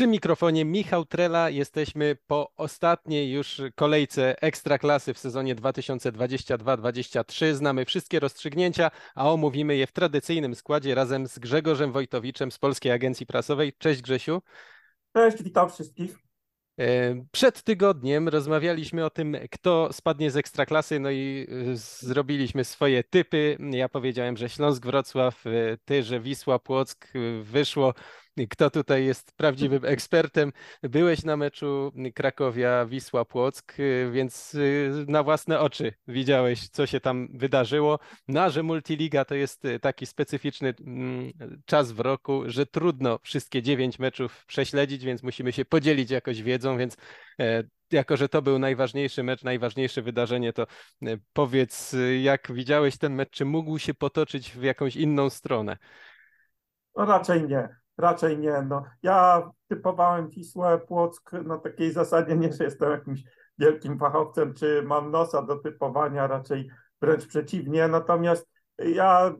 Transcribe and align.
Przy 0.00 0.06
mikrofonie 0.06 0.64
Michał 0.64 1.04
Trela. 1.04 1.50
Jesteśmy 1.50 2.16
po 2.26 2.52
ostatniej 2.56 3.32
już 3.32 3.62
kolejce 3.74 4.42
Ekstraklasy 4.42 5.14
w 5.14 5.18
sezonie 5.18 5.56
2022-2023. 5.56 7.54
Znamy 7.54 7.84
wszystkie 7.84 8.20
rozstrzygnięcia, 8.20 8.90
a 9.14 9.32
omówimy 9.32 9.76
je 9.76 9.86
w 9.86 9.92
tradycyjnym 9.92 10.54
składzie 10.54 10.94
razem 10.94 11.26
z 11.26 11.38
Grzegorzem 11.38 11.92
Wojtowiczem 11.92 12.50
z 12.50 12.58
Polskiej 12.58 12.92
Agencji 12.92 13.26
Prasowej. 13.26 13.72
Cześć 13.78 14.02
Grzesiu. 14.02 14.42
Cześć, 15.16 15.42
witam 15.42 15.70
wszystkich. 15.70 16.18
E, 16.78 17.24
przed 17.30 17.62
tygodniem 17.62 18.28
rozmawialiśmy 18.28 19.04
o 19.04 19.10
tym, 19.10 19.36
kto 19.50 19.92
spadnie 19.92 20.30
z 20.30 20.36
ekstraklasy, 20.36 21.00
no 21.00 21.10
i 21.10 21.46
e, 21.50 21.76
zrobiliśmy 21.76 22.64
swoje 22.64 23.04
typy. 23.04 23.56
Ja 23.70 23.88
powiedziałem, 23.88 24.36
że 24.36 24.48
Śląsk 24.48 24.86
Wrocław, 24.86 25.46
e, 25.46 25.50
ty, 25.84 26.02
że 26.02 26.20
Wisła 26.20 26.58
Płock 26.58 27.08
wyszło 27.42 27.94
kto 28.50 28.70
tutaj 28.70 29.04
jest 29.04 29.32
prawdziwym 29.36 29.84
ekspertem. 29.84 30.52
Byłeś 30.82 31.24
na 31.24 31.36
meczu 31.36 31.92
Krakowia-Wisła 32.14 33.24
Płock, 33.24 33.76
więc 34.12 34.54
y, 34.54 35.04
na 35.08 35.22
własne 35.22 35.60
oczy 35.60 35.92
widziałeś, 36.08 36.68
co 36.68 36.86
się 36.86 37.00
tam 37.00 37.28
wydarzyło. 37.34 37.98
No 38.28 38.42
a 38.42 38.50
że 38.50 38.62
Multiliga 38.62 39.24
to 39.24 39.34
jest 39.34 39.64
y, 39.64 39.80
taki 39.80 40.06
specyficzny 40.06 40.74
mm, 40.80 41.32
czas 41.66 41.92
w 41.92 42.00
roku, 42.00 42.42
że 42.46 42.66
trudno 42.66 43.18
wszystkie 43.22 43.62
dziewięć 43.62 43.98
meczów 43.98 44.44
prześledzić, 44.46 45.04
więc 45.04 45.22
musimy 45.22 45.52
się 45.52 45.64
podzielić 45.64 46.10
jakoś 46.10 46.42
wiedzą, 46.42 46.78
więc 46.78 46.96
e, 47.40 47.62
jako, 47.90 48.16
że 48.16 48.28
to 48.28 48.42
był 48.42 48.58
najważniejszy 48.58 49.22
mecz, 49.22 49.42
najważniejsze 49.42 50.02
wydarzenie, 50.02 50.52
to 50.52 50.62
e, 50.62 50.66
powiedz, 51.32 51.94
y, 51.94 52.18
jak 52.18 52.52
widziałeś 52.52 52.98
ten 52.98 53.14
mecz, 53.14 53.30
czy 53.30 53.44
mógł 53.44 53.78
się 53.78 53.94
potoczyć 53.94 54.50
w 54.50 54.62
jakąś 54.62 54.96
inną 54.96 55.30
stronę? 55.30 55.76
No 56.96 57.04
raczej 57.04 57.42
nie. 57.42 57.79
Raczej 58.00 58.38
nie. 58.38 58.62
No, 58.68 58.84
ja 59.02 59.50
typowałem 59.68 60.28
Wisłę 60.28 60.78
Płock 60.78 61.32
na 61.32 61.58
takiej 61.58 61.92
zasadzie, 61.92 62.36
nie, 62.36 62.52
że 62.52 62.64
jestem 62.64 62.90
jakimś 62.90 63.22
wielkim 63.58 63.98
fachowcem, 63.98 64.54
czy 64.54 64.82
mam 64.86 65.10
nosa 65.10 65.42
do 65.42 65.56
typowania, 65.56 66.26
raczej 66.26 66.70
wręcz 67.00 67.26
przeciwnie. 67.26 67.88
Natomiast 67.88 68.50
ja 68.78 69.34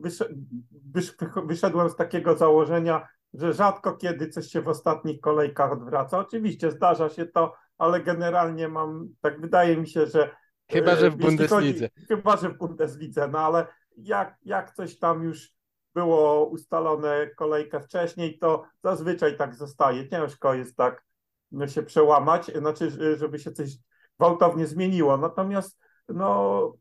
wyszedłem 1.45 1.89
z 1.89 1.95
takiego 1.95 2.37
założenia, 2.37 3.07
że 3.33 3.53
rzadko 3.53 3.97
kiedy 3.97 4.27
coś 4.27 4.47
się 4.47 4.61
w 4.61 4.67
ostatnich 4.67 5.21
kolejkach 5.21 5.71
odwraca. 5.71 6.19
Oczywiście 6.19 6.71
zdarza 6.71 7.09
się 7.09 7.25
to, 7.25 7.53
ale 7.77 7.99
generalnie 7.99 8.67
mam, 8.67 9.09
tak 9.21 9.41
wydaje 9.41 9.77
mi 9.77 9.87
się, 9.87 10.05
że. 10.05 10.29
Chyba, 10.71 10.95
że 10.95 11.09
w 11.09 11.15
Bundeslidze. 11.17 11.89
Chodzi, 11.95 12.07
chyba, 12.07 12.37
że 12.37 12.49
w 12.49 12.57
Bundeslidze, 12.57 13.27
no 13.27 13.39
ale 13.39 13.67
jak, 13.97 14.37
jak 14.43 14.71
coś 14.71 14.99
tam 14.99 15.23
już 15.23 15.53
było 15.93 16.45
ustalone 16.45 17.27
kolejkę 17.35 17.81
wcześniej, 17.81 18.39
to 18.39 18.63
zazwyczaj 18.83 19.37
tak 19.37 19.55
zostaje. 19.55 20.09
Ciężko 20.09 20.53
jest 20.53 20.75
tak 20.75 21.03
no, 21.51 21.67
się 21.67 21.83
przełamać, 21.83 22.45
znaczy, 22.45 23.17
żeby 23.17 23.39
się 23.39 23.51
coś 23.51 23.69
gwałtownie 24.19 24.67
zmieniło. 24.67 25.17
Natomiast 25.17 25.79
no, 26.09 26.73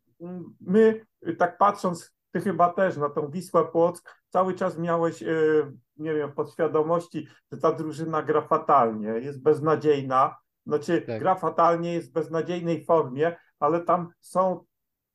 my, 0.60 1.06
tak 1.38 1.58
patrząc, 1.58 2.14
ty 2.32 2.40
chyba 2.40 2.72
też 2.72 2.96
na 2.96 3.10
tą 3.10 3.30
Wisłę 3.30 3.64
Płock, 3.72 4.16
cały 4.28 4.54
czas 4.54 4.78
miałeś, 4.78 5.22
y, 5.22 5.72
nie 5.96 6.14
wiem, 6.14 6.32
podświadomości, 6.32 7.28
że 7.52 7.58
ta 7.58 7.72
drużyna 7.72 8.22
gra 8.22 8.42
fatalnie, 8.42 9.08
jest 9.08 9.42
beznadziejna. 9.42 10.36
Znaczy, 10.66 11.02
tak. 11.02 11.20
gra 11.20 11.34
fatalnie, 11.34 11.94
jest 11.94 12.10
w 12.10 12.12
beznadziejnej 12.12 12.84
formie, 12.84 13.36
ale 13.58 13.80
tam 13.80 14.08
są 14.20 14.64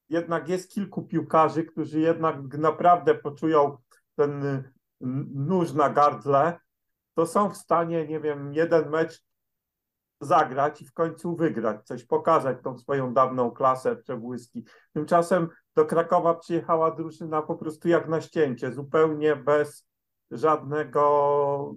jednak 0.10 0.50
jest 0.50 0.72
kilku 0.72 1.04
piłkarzy, 1.04 1.64
którzy 1.64 2.00
jednak 2.00 2.58
naprawdę 2.58 3.16
poczują 3.16 3.78
ten 4.16 4.64
nóż 5.36 5.74
na 5.74 5.90
gardle, 5.90 6.60
to 7.14 7.26
są 7.26 7.50
w 7.50 7.58
stanie, 7.58 8.08
nie 8.08 8.20
wiem, 8.20 8.54
jeden 8.54 8.90
mecz 8.90 9.24
zagrać 10.22 10.82
i 10.82 10.86
w 10.86 10.94
końcu 10.94 11.36
wygrać, 11.36 11.86
coś 11.88 12.04
pokazać, 12.06 12.58
tą 12.64 12.78
swoją 12.78 13.14
dawną 13.14 13.52
klasę, 13.52 13.96
przebłyski. 13.96 14.66
Tymczasem 14.94 15.50
do 15.76 15.86
Krakowa 15.86 16.36
przyjechała 16.36 16.92
drużyna 16.92 17.42
po 17.42 17.56
prostu 17.56 17.90
jak 17.90 18.08
na 18.08 18.22
ścięcie, 18.22 18.74
zupełnie 18.74 19.36
bez 19.36 19.88
żadnego. 20.32 21.76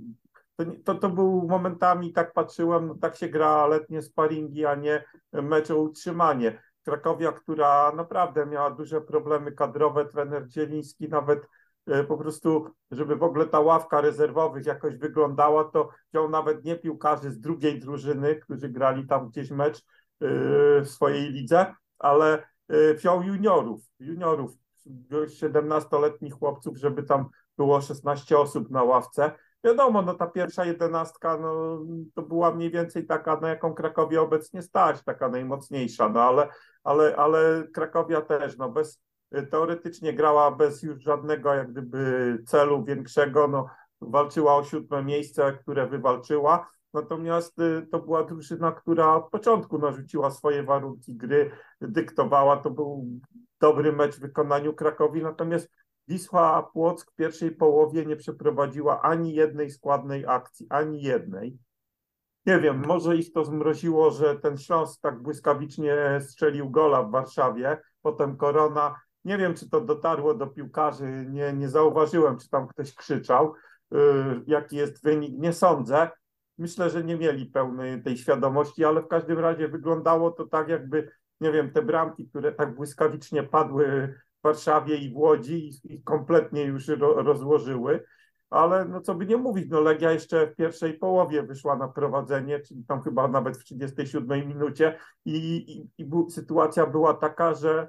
To, 0.56 0.64
to, 0.84 0.94
to 0.94 1.08
był 1.08 1.48
momentami, 1.48 2.12
tak 2.12 2.32
patrzyłem, 2.32 2.86
no 2.86 2.94
tak 2.94 3.16
się 3.16 3.28
gra 3.28 3.66
letnie 3.66 4.02
sparingi, 4.02 4.66
a 4.66 4.74
nie 4.74 5.04
mecze 5.32 5.74
o 5.74 5.78
utrzymanie. 5.78 6.62
Krakowia, 6.84 7.32
która 7.32 7.92
naprawdę 7.92 8.46
miała 8.46 8.70
duże 8.70 9.00
problemy 9.00 9.52
kadrowe, 9.52 10.04
trener 10.04 10.48
Dzieliński 10.48 11.08
nawet 11.08 11.46
po 12.08 12.18
prostu, 12.18 12.70
żeby 12.90 13.16
w 13.16 13.22
ogóle 13.22 13.46
ta 13.46 13.60
ławka 13.60 14.00
rezerwowych 14.00 14.66
jakoś 14.66 14.96
wyglądała, 14.96 15.64
to 15.64 15.88
wziął 16.12 16.28
nawet 16.28 16.64
nie 16.64 16.76
piłkarzy 16.76 17.30
z 17.30 17.40
drugiej 17.40 17.80
drużyny, 17.80 18.36
którzy 18.36 18.68
grali 18.68 19.06
tam 19.06 19.28
gdzieś 19.28 19.50
mecz 19.50 19.78
e, 19.78 19.82
w 20.80 20.88
swojej 20.88 21.32
lidze, 21.32 21.74
ale 21.98 22.42
e, 22.68 22.94
wziął 22.94 23.22
juniorów, 23.22 23.80
juniorów, 24.00 24.52
17-letnich 25.26 26.34
chłopców, 26.34 26.76
żeby 26.76 27.02
tam 27.02 27.28
było 27.56 27.80
16 27.80 28.38
osób 28.38 28.70
na 28.70 28.82
ławce. 28.82 29.32
Wiadomo, 29.64 30.02
no 30.02 30.14
ta 30.14 30.26
pierwsza 30.26 30.64
jedenastka, 30.64 31.36
no 31.36 31.80
to 32.14 32.22
była 32.22 32.54
mniej 32.54 32.70
więcej 32.70 33.06
taka, 33.06 33.40
na 33.40 33.48
jaką 33.48 33.74
Krakowie 33.74 34.20
obecnie 34.20 34.62
stać, 34.62 35.04
taka 35.04 35.28
najmocniejsza, 35.28 36.08
no 36.08 36.22
ale, 36.22 36.48
ale, 36.84 37.16
ale 37.16 37.64
Krakowia 37.74 38.20
też, 38.20 38.56
no 38.56 38.68
bez, 38.68 39.00
teoretycznie 39.50 40.12
grała 40.12 40.50
bez 40.50 40.82
już 40.82 41.02
żadnego 41.02 41.54
jak 41.54 41.72
gdyby 41.72 42.38
celu 42.46 42.84
większego, 42.84 43.48
no, 43.48 43.66
walczyła 44.00 44.56
o 44.56 44.64
siódme 44.64 45.04
miejsce, 45.04 45.52
które 45.52 45.86
wywalczyła, 45.86 46.70
natomiast 46.94 47.58
y, 47.58 47.86
to 47.90 47.98
była 47.98 48.24
drużyna, 48.24 48.72
która 48.72 49.14
od 49.14 49.30
początku 49.30 49.78
narzuciła 49.78 50.30
swoje 50.30 50.62
warunki 50.62 51.16
gry, 51.16 51.50
dyktowała, 51.80 52.56
to 52.56 52.70
był 52.70 53.06
dobry 53.60 53.92
mecz 53.92 54.16
w 54.16 54.20
wykonaniu 54.20 54.74
Krakowi, 54.74 55.22
natomiast 55.22 55.70
Wisła 56.08 56.62
Płock 56.62 57.10
w 57.10 57.14
pierwszej 57.14 57.50
połowie 57.50 58.06
nie 58.06 58.16
przeprowadziła 58.16 59.02
ani 59.02 59.34
jednej 59.34 59.70
składnej 59.70 60.26
akcji, 60.26 60.66
ani 60.70 61.02
jednej. 61.02 61.58
Nie 62.46 62.58
wiem, 62.58 62.86
może 62.86 63.16
ich 63.16 63.32
to 63.32 63.44
zmroziło, 63.44 64.10
że 64.10 64.36
ten 64.36 64.58
Śląsk 64.58 65.00
tak 65.00 65.22
błyskawicznie 65.22 66.20
strzelił 66.20 66.70
gola 66.70 67.02
w 67.02 67.10
Warszawie, 67.10 67.78
potem 68.02 68.36
Korona 68.36 68.94
nie 69.28 69.38
wiem, 69.38 69.54
czy 69.54 69.70
to 69.70 69.80
dotarło 69.80 70.34
do 70.34 70.46
piłkarzy, 70.46 71.26
nie, 71.30 71.52
nie 71.52 71.68
zauważyłem, 71.68 72.38
czy 72.38 72.48
tam 72.48 72.68
ktoś 72.68 72.94
krzyczał, 72.94 73.54
yy, 73.90 74.42
jaki 74.46 74.76
jest 74.76 75.04
wynik, 75.04 75.38
nie 75.38 75.52
sądzę. 75.52 76.10
Myślę, 76.58 76.90
że 76.90 77.04
nie 77.04 77.16
mieli 77.16 77.46
pełnej 77.46 78.02
tej 78.02 78.16
świadomości, 78.16 78.84
ale 78.84 79.02
w 79.02 79.08
każdym 79.08 79.38
razie 79.38 79.68
wyglądało 79.68 80.30
to 80.30 80.46
tak, 80.46 80.68
jakby, 80.68 81.10
nie 81.40 81.52
wiem, 81.52 81.72
te 81.72 81.82
bramki, 81.82 82.28
które 82.28 82.52
tak 82.52 82.74
błyskawicznie 82.74 83.42
padły 83.42 84.14
w 84.40 84.42
Warszawie 84.42 84.96
i 84.96 85.12
w 85.12 85.16
Łodzi 85.16 85.70
i 85.84 86.02
kompletnie 86.02 86.64
już 86.64 86.88
ro, 86.88 87.22
rozłożyły. 87.22 88.04
Ale 88.50 88.84
no 88.84 89.00
co 89.00 89.14
by 89.14 89.26
nie 89.26 89.36
mówić, 89.36 89.66
no 89.70 89.80
Legia 89.80 90.12
jeszcze 90.12 90.46
w 90.46 90.56
pierwszej 90.56 90.94
połowie 90.94 91.42
wyszła 91.42 91.76
na 91.76 91.88
prowadzenie, 91.88 92.60
czyli 92.60 92.84
tam 92.84 93.02
chyba 93.02 93.28
nawet 93.28 93.56
w 93.56 93.64
37 93.64 94.48
minucie 94.48 94.98
i, 95.24 95.36
i, 95.36 96.02
i 96.02 96.10
sytuacja 96.30 96.86
była 96.86 97.14
taka, 97.14 97.54
że 97.54 97.88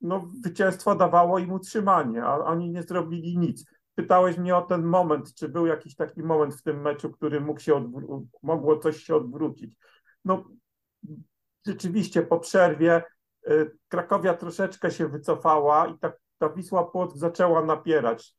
no, 0.00 0.30
zwycięstwo 0.32 0.94
dawało 0.94 1.38
im 1.38 1.52
utrzymanie, 1.52 2.24
a 2.24 2.38
oni 2.38 2.70
nie 2.70 2.82
zrobili 2.82 3.38
nic. 3.38 3.64
Pytałeś 3.94 4.38
mnie 4.38 4.56
o 4.56 4.62
ten 4.62 4.82
moment, 4.82 5.34
czy 5.34 5.48
był 5.48 5.66
jakiś 5.66 5.96
taki 5.96 6.22
moment 6.22 6.54
w 6.54 6.62
tym 6.62 6.80
meczu, 6.80 7.10
który 7.10 7.40
mógł 7.40 7.60
się 7.60 7.74
odwró- 7.74 8.24
mogło 8.42 8.76
coś 8.76 9.02
się 9.02 9.16
odwrócić. 9.16 9.74
No, 10.24 10.44
rzeczywiście 11.66 12.22
po 12.22 12.38
przerwie 12.38 13.02
y, 13.50 13.70
Krakowia 13.88 14.34
troszeczkę 14.34 14.90
się 14.90 15.08
wycofała 15.08 15.86
i 15.86 15.98
ta, 15.98 16.12
ta 16.38 16.48
Wisła 16.48 16.84
Płock 16.84 17.16
zaczęła 17.16 17.64
napierać. 17.64 18.34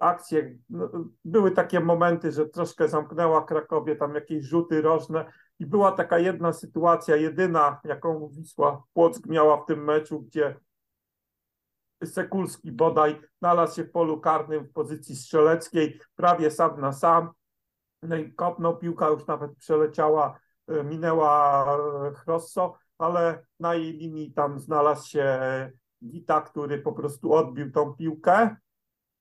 Akcje, 0.00 0.58
no, 0.70 0.90
były 1.24 1.50
takie 1.50 1.80
momenty, 1.80 2.32
że 2.32 2.46
troszkę 2.46 2.88
zamknęła 2.88 3.44
Krakowie, 3.44 3.96
tam 3.96 4.14
jakieś 4.14 4.44
rzuty 4.44 4.82
rożne 4.82 5.32
i 5.58 5.66
była 5.66 5.92
taka 5.92 6.18
jedna 6.18 6.52
sytuacja, 6.52 7.16
jedyna, 7.16 7.80
jaką 7.84 8.28
Wisła 8.28 8.82
Płock 8.92 9.26
miała 9.26 9.62
w 9.62 9.66
tym 9.66 9.84
meczu, 9.84 10.20
gdzie 10.20 10.56
Sekulski 12.04 12.72
bodaj 12.72 13.20
znalazł 13.38 13.76
się 13.76 13.84
w 13.84 13.90
polu 13.90 14.20
karnym 14.20 14.64
w 14.64 14.72
pozycji 14.72 15.16
strzeleckiej, 15.16 16.00
prawie 16.14 16.50
sam 16.50 16.80
na 16.80 16.92
sam. 16.92 17.30
No 18.02 18.16
i 18.16 18.32
kopnął, 18.32 18.78
piłka 18.78 19.08
już 19.08 19.26
nawet 19.26 19.56
przeleciała, 19.56 20.38
e, 20.68 20.84
minęła 20.84 21.64
e, 21.64 22.14
Chrosso, 22.14 22.78
ale 22.98 23.46
na 23.60 23.74
jej 23.74 23.92
linii 23.92 24.32
tam 24.32 24.60
znalazł 24.60 25.08
się 25.08 25.38
Gita, 26.04 26.40
który 26.40 26.78
po 26.78 26.92
prostu 26.92 27.32
odbił 27.32 27.72
tą 27.72 27.94
piłkę, 27.94 28.56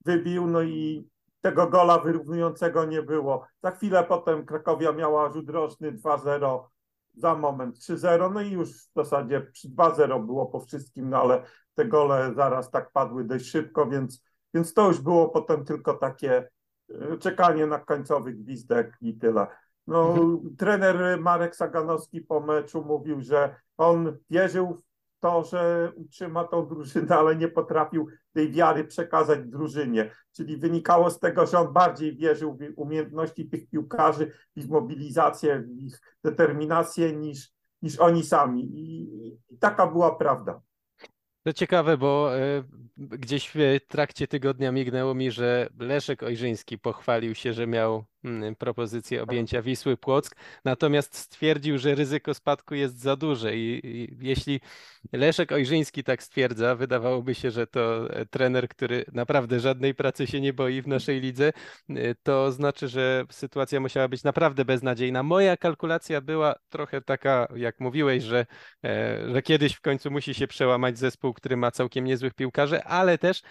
wybił, 0.05 0.47
no 0.47 0.61
i 0.61 1.09
tego 1.41 1.67
gola 1.67 1.99
wyrównującego 1.99 2.85
nie 2.85 3.01
było. 3.01 3.47
Za 3.63 3.71
chwilę 3.71 4.03
potem 4.03 4.45
Krakowia 4.45 4.91
miała 4.91 5.31
rzut 5.31 5.49
roczny 5.49 5.91
2-0 5.91 6.63
za 7.13 7.35
moment 7.35 7.77
3-0, 7.77 8.33
no 8.33 8.41
i 8.41 8.51
już 8.51 8.69
w 8.69 8.93
zasadzie 8.95 9.41
przy 9.41 9.69
2-0 9.69 10.25
było 10.25 10.45
po 10.45 10.59
wszystkim, 10.59 11.09
no 11.09 11.21
ale 11.21 11.43
te 11.75 11.85
gole 11.85 12.33
zaraz 12.35 12.71
tak 12.71 12.91
padły 12.91 13.23
dość 13.23 13.45
szybko, 13.45 13.85
więc, 13.85 14.23
więc 14.53 14.73
to 14.73 14.87
już 14.87 15.01
było 15.01 15.29
potem 15.29 15.65
tylko 15.65 15.93
takie 15.93 16.49
e, 16.89 17.17
czekanie 17.17 17.67
na 17.67 17.79
końcowy 17.79 18.33
gwizdek 18.33 18.97
i 19.01 19.17
tyle. 19.17 19.47
No, 19.87 20.09
mhm. 20.09 20.55
Trener 20.57 21.19
Marek 21.19 21.55
Saganowski 21.55 22.21
po 22.21 22.39
meczu 22.39 22.85
mówił, 22.85 23.21
że 23.21 23.55
on 23.77 24.17
wierzył 24.29 24.73
w 24.73 25.19
to, 25.19 25.43
że 25.43 25.91
utrzyma 25.95 26.43
tą 26.43 26.67
drużynę, 26.67 27.15
ale 27.15 27.35
nie 27.35 27.47
potrafił 27.47 28.07
tej 28.33 28.51
wiary 28.51 28.83
przekazać 28.83 29.39
drużynie. 29.45 30.11
Czyli 30.31 30.57
wynikało 30.57 31.09
z 31.09 31.19
tego, 31.19 31.45
że 31.45 31.59
on 31.59 31.73
bardziej 31.73 32.17
wierzył 32.17 32.57
w 32.57 32.73
umiejętności 32.75 33.49
tych 33.49 33.69
piłkarzy, 33.69 34.31
w 34.55 34.59
ich 34.59 34.69
mobilizację, 34.69 35.59
w 35.59 35.83
ich 35.83 36.01
determinację 36.23 37.13
niż, 37.13 37.51
niż 37.81 37.99
oni 37.99 38.23
sami. 38.23 38.63
I, 38.63 39.01
I 39.49 39.57
taka 39.57 39.87
była 39.87 40.15
prawda. 40.15 40.61
To 41.45 41.53
ciekawe, 41.53 41.97
bo 41.97 42.37
e, 42.37 42.63
gdzieś 42.97 43.51
w 43.55 43.57
trakcie 43.87 44.27
tygodnia 44.27 44.71
mignęło 44.71 45.13
mi, 45.13 45.31
że 45.31 45.69
Leszek 45.79 46.23
Ojrzyński 46.23 46.77
pochwalił 46.77 47.35
się, 47.35 47.53
że 47.53 47.67
miał 47.67 48.05
propozycję 48.57 49.23
objęcia 49.23 49.61
Wisły 49.61 49.97
Płock, 49.97 50.35
natomiast 50.65 51.17
stwierdził, 51.17 51.77
że 51.77 51.95
ryzyko 51.95 52.33
spadku 52.33 52.75
jest 52.75 52.99
za 52.99 53.15
duże 53.15 53.55
i, 53.57 53.81
i 53.83 54.17
jeśli 54.21 54.59
Leszek 55.13 55.51
Ojrzyński 55.51 56.03
tak 56.03 56.23
stwierdza, 56.23 56.75
wydawałoby 56.75 57.35
się, 57.35 57.51
że 57.51 57.67
to 57.67 58.13
e, 58.13 58.25
trener, 58.25 58.67
który 58.67 59.05
naprawdę 59.13 59.59
żadnej 59.59 59.95
pracy 59.95 60.27
się 60.27 60.41
nie 60.41 60.53
boi 60.53 60.81
w 60.81 60.87
naszej 60.87 61.21
lidze, 61.21 61.53
e, 61.89 62.15
to 62.23 62.51
znaczy, 62.51 62.87
że 62.87 63.25
sytuacja 63.31 63.79
musiała 63.79 64.07
być 64.07 64.23
naprawdę 64.23 64.65
beznadziejna. 64.65 65.23
Moja 65.23 65.57
kalkulacja 65.57 66.21
była 66.21 66.55
trochę 66.69 67.01
taka, 67.01 67.47
jak 67.55 67.79
mówiłeś, 67.79 68.23
że, 68.23 68.45
że 69.33 69.41
kiedyś 69.41 69.73
w 69.73 69.81
końcu 69.81 70.11
musi 70.11 70.33
się 70.33 70.47
przełamać 70.47 70.97
zespół, 70.97 71.33
który 71.33 71.57
ma 71.57 71.71
całkiem 71.71 72.05
niezłych 72.05 72.33
piłkarzy, 72.33 72.83
ale 72.83 73.17
też 73.17 73.41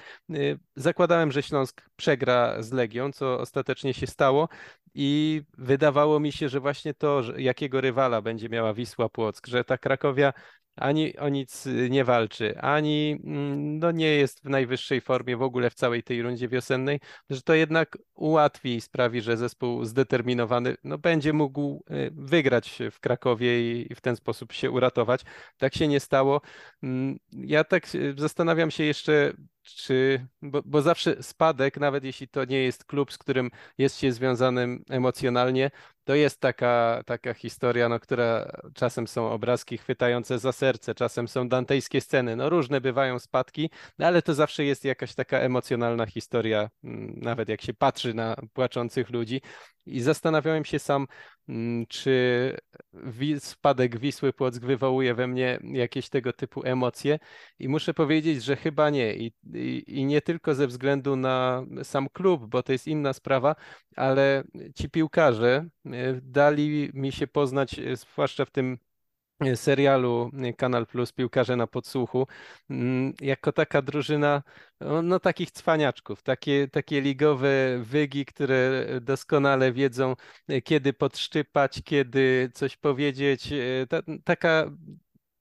zakładałem, 0.76 1.32
że 1.32 1.42
Śląsk 1.42 1.82
przegra 1.96 2.62
z 2.62 2.72
Legią, 2.72 3.12
co 3.12 3.40
ostatecznie 3.40 3.94
się 3.94 4.06
stało 4.06 4.48
i 4.94 5.42
wydawało 5.58 6.20
mi 6.20 6.32
się, 6.32 6.48
że 6.48 6.60
właśnie 6.60 6.94
to, 6.94 7.22
że 7.22 7.42
jakiego 7.42 7.80
rywala 7.80 8.22
będzie 8.22 8.48
miała 8.48 8.74
Wisła 8.74 9.08
Płock, 9.08 9.46
że 9.46 9.64
ta 9.64 9.78
Krakowia 9.78 10.32
ani 10.76 11.16
o 11.16 11.28
nic 11.28 11.68
nie 11.90 12.04
walczy, 12.04 12.58
ani 12.60 13.20
mm, 13.24 13.78
no, 13.78 13.90
nie 13.90 14.08
jest 14.08 14.40
w 14.44 14.48
najwyższej 14.48 15.00
formie 15.00 15.36
w 15.36 15.42
ogóle 15.42 15.70
w 15.70 15.74
całej 15.74 16.02
tej 16.02 16.22
rundzie 16.22 16.48
wiosennej, 16.48 17.00
że 17.30 17.42
to 17.42 17.54
jednak 17.54 17.98
ułatwi 18.14 18.74
i 18.74 18.80
sprawi, 18.80 19.20
że 19.20 19.36
zespół 19.36 19.84
zdeterminowany 19.84 20.76
no, 20.84 20.98
będzie 20.98 21.32
mógł 21.32 21.84
y, 21.90 22.10
wygrać 22.14 22.78
w 22.90 23.00
Krakowie 23.00 23.82
i 23.82 23.94
w 23.94 24.00
ten 24.00 24.16
sposób 24.16 24.52
się 24.52 24.70
uratować. 24.70 25.20
Tak 25.58 25.74
się 25.74 25.88
nie 25.88 26.00
stało. 26.00 26.40
Mm, 26.82 27.18
ja 27.32 27.64
tak 27.64 27.94
y, 27.94 28.14
zastanawiam 28.18 28.70
się 28.70 28.84
jeszcze, 28.84 29.32
czy, 29.62 30.26
bo, 30.42 30.62
bo, 30.64 30.82
zawsze 30.82 31.22
spadek, 31.22 31.76
nawet 31.76 32.04
jeśli 32.04 32.28
to 32.28 32.44
nie 32.44 32.62
jest 32.62 32.84
klub, 32.84 33.12
z 33.12 33.18
którym 33.18 33.50
jest 33.78 33.98
się 33.98 34.12
związanym 34.12 34.84
emocjonalnie, 34.90 35.70
to 36.04 36.14
jest 36.14 36.40
taka, 36.40 37.02
taka 37.06 37.34
historia, 37.34 37.88
no, 37.88 38.00
która 38.00 38.52
czasem 38.74 39.06
są 39.06 39.30
obrazki 39.30 39.78
chwytające 39.78 40.38
za 40.38 40.52
serce, 40.52 40.94
czasem 40.94 41.28
są 41.28 41.48
dantejskie 41.48 42.00
sceny, 42.00 42.36
no 42.36 42.48
różne 42.48 42.80
bywają 42.80 43.18
spadki, 43.18 43.70
no, 43.98 44.06
ale 44.06 44.22
to 44.22 44.34
zawsze 44.34 44.64
jest 44.64 44.84
jakaś 44.84 45.14
taka 45.14 45.38
emocjonalna 45.38 46.06
historia, 46.06 46.70
mm, 46.84 47.14
nawet 47.22 47.48
jak 47.48 47.62
się 47.62 47.74
patrzy 47.74 48.14
na 48.14 48.36
płaczących 48.52 49.10
ludzi. 49.10 49.40
I 49.86 50.00
zastanawiałem 50.00 50.64
się 50.64 50.78
sam, 50.78 51.06
mm, 51.48 51.86
czy 51.86 52.56
spadek 53.38 53.98
Wisły 53.98 54.32
Płock 54.32 54.60
wywołuje 54.60 55.14
we 55.14 55.26
mnie 55.26 55.58
jakieś 55.62 56.08
tego 56.08 56.32
typu 56.32 56.62
emocje 56.64 57.18
i 57.58 57.68
muszę 57.68 57.94
powiedzieć, 57.94 58.44
że 58.44 58.56
chyba 58.56 58.90
nie. 58.90 59.14
I, 59.14 59.32
i, 59.54 59.84
I, 59.86 60.04
nie 60.04 60.22
tylko 60.22 60.54
ze 60.54 60.66
względu 60.66 61.16
na 61.16 61.64
sam 61.82 62.08
klub, 62.08 62.46
bo 62.46 62.62
to 62.62 62.72
jest 62.72 62.86
inna 62.86 63.12
sprawa, 63.12 63.56
ale 63.96 64.44
ci 64.74 64.90
piłkarze 64.90 65.68
e, 65.86 65.90
dali 66.22 66.90
mi 66.94 67.12
się 67.12 67.26
poznać, 67.26 67.78
e, 67.78 67.96
zwłaszcza 67.96 68.44
w 68.44 68.50
tym 68.50 68.78
serialu 69.54 70.30
Kanal 70.56 70.86
Plus 70.86 71.12
Piłkarze 71.12 71.56
na 71.56 71.66
podsłuchu, 71.66 72.26
mm, 72.70 73.12
jako 73.20 73.52
taka 73.52 73.82
drużyna 73.82 74.42
no, 74.80 75.02
no, 75.02 75.20
takich 75.20 75.50
cwaniaczków, 75.50 76.22
takie, 76.22 76.68
takie 76.68 77.00
ligowe 77.00 77.78
wygi, 77.82 78.24
które 78.24 78.86
doskonale 79.00 79.72
wiedzą, 79.72 80.14
kiedy 80.64 80.92
podszczypać, 80.92 81.82
kiedy 81.84 82.50
coś 82.54 82.76
powiedzieć. 82.76 83.50
Ta, 83.88 84.02
taka 84.24 84.70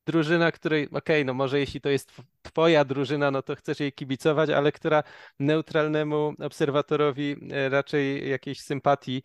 drużyna, 0.05 0.51
której, 0.51 0.85
okej, 0.87 0.97
okay, 0.97 1.25
no 1.25 1.33
może 1.33 1.59
jeśli 1.59 1.81
to 1.81 1.89
jest 1.89 2.11
twoja 2.41 2.85
drużyna, 2.85 3.31
no 3.31 3.41
to 3.41 3.55
chcesz 3.55 3.79
jej 3.79 3.93
kibicować, 3.93 4.49
ale 4.49 4.71
która 4.71 5.03
neutralnemu 5.39 6.33
obserwatorowi 6.39 7.35
raczej 7.69 8.29
jakiejś 8.29 8.61
sympatii 8.61 9.23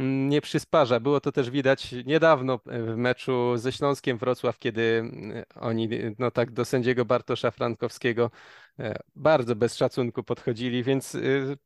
nie 0.00 0.40
przysparza. 0.40 1.00
Było 1.00 1.20
to 1.20 1.32
też 1.32 1.50
widać 1.50 1.92
niedawno 2.06 2.60
w 2.66 2.96
meczu 2.96 3.56
ze 3.56 3.72
Śląskiem 3.72 4.18
Wrocław, 4.18 4.58
kiedy 4.58 5.10
oni 5.54 5.88
no 6.18 6.30
tak 6.30 6.50
do 6.50 6.64
sędziego 6.64 7.04
Bartosza 7.04 7.50
Frankowskiego 7.50 8.30
e, 8.78 8.96
bardzo 9.16 9.56
bez 9.56 9.76
szacunku 9.76 10.22
podchodzili, 10.22 10.82
więc 10.82 11.16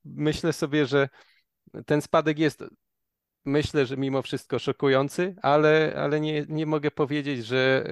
myślę 0.05 0.53
sobie, 0.53 0.87
że 0.87 1.09
ten 1.87 2.03
spadek 2.03 2.39
jest 2.39 2.65
myślę, 3.45 3.87
że 3.87 3.97
mimo 3.97 4.23
wszystko 4.23 4.59
szokujący, 4.59 5.37
ale, 5.43 5.95
ale 5.97 6.21
nie, 6.21 6.47
nie 6.49 6.67
mogę 6.67 6.91
powiedzieć, 6.91 7.47
że 7.47 7.85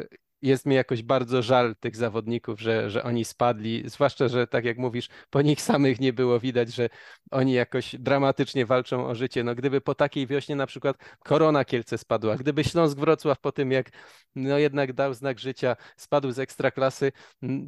jest 0.43 0.67
mi 0.67 0.75
jakoś 0.75 1.03
bardzo 1.03 1.43
żal 1.43 1.77
tych 1.77 1.97
zawodników, 1.97 2.61
że, 2.61 2.91
że 2.91 3.03
oni 3.03 3.25
spadli, 3.25 3.83
zwłaszcza, 3.87 4.29
że 4.29 4.47
tak 4.47 4.65
jak 4.65 4.79
mówisz, 4.79 5.09
po 5.31 5.43
nich 5.43 5.63
samych 5.63 6.01
nie 6.01 6.13
było 6.13 6.41
widać, 6.41 6.75
że 6.75 6.89
oni 7.31 7.53
jakoś 7.53 7.97
dramatycznie 7.99 8.67
walczą 8.67 9.07
o 9.07 9.15
życie. 9.15 9.45
No 9.45 9.55
gdyby 9.55 9.81
po 9.81 9.95
takiej 9.95 10.27
wiośnie 10.27 10.57
na 10.57 10.67
przykład 10.67 10.97
Korona 11.19 11.65
Kielce 11.65 11.99
spadła, 11.99 12.37
gdyby 12.37 12.65
Śląsk 12.65 12.99
Wrocław 12.99 13.41
po 13.41 13.53
tym 13.53 13.73
jak 13.73 13.91
no 14.35 14.59
jednak 14.59 14.93
dał 14.93 15.15
znak 15.15 15.39
życia, 15.39 15.77
spadł 15.97 16.33
z 16.33 16.39
ekstraklasy, 16.39 17.13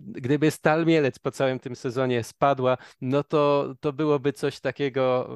gdyby 0.06 0.50
Stal 0.50 0.86
Mielec 0.86 1.18
po 1.18 1.30
całym 1.30 1.60
tym 1.60 1.76
sezonie 1.76 2.24
spadła, 2.24 2.76
no 3.00 3.24
to, 3.24 3.74
to 3.80 3.92
byłoby 3.92 4.32
coś 4.32 4.60
takiego, 4.60 5.28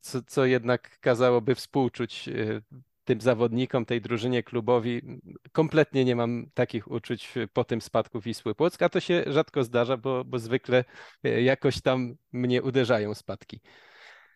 co, 0.00 0.22
co 0.26 0.44
jednak 0.44 0.98
kazałoby 1.00 1.54
współczuć 1.54 2.28
y, 2.28 2.62
tym 3.06 3.20
zawodnikom, 3.20 3.84
tej 3.84 4.00
drużynie 4.00 4.42
klubowi. 4.42 5.20
Kompletnie 5.52 6.04
nie 6.04 6.16
mam 6.16 6.46
takich 6.54 6.90
uczuć 6.90 7.34
po 7.52 7.64
tym 7.64 7.80
spadku 7.80 8.20
Wisły 8.20 8.54
Płock, 8.54 8.82
a 8.82 8.88
to 8.88 9.00
się 9.00 9.24
rzadko 9.26 9.64
zdarza, 9.64 9.96
bo, 9.96 10.24
bo 10.24 10.38
zwykle 10.38 10.84
e, 11.24 11.42
jakoś 11.42 11.82
tam 11.82 12.14
mnie 12.32 12.62
uderzają 12.62 13.14
spadki. 13.14 13.60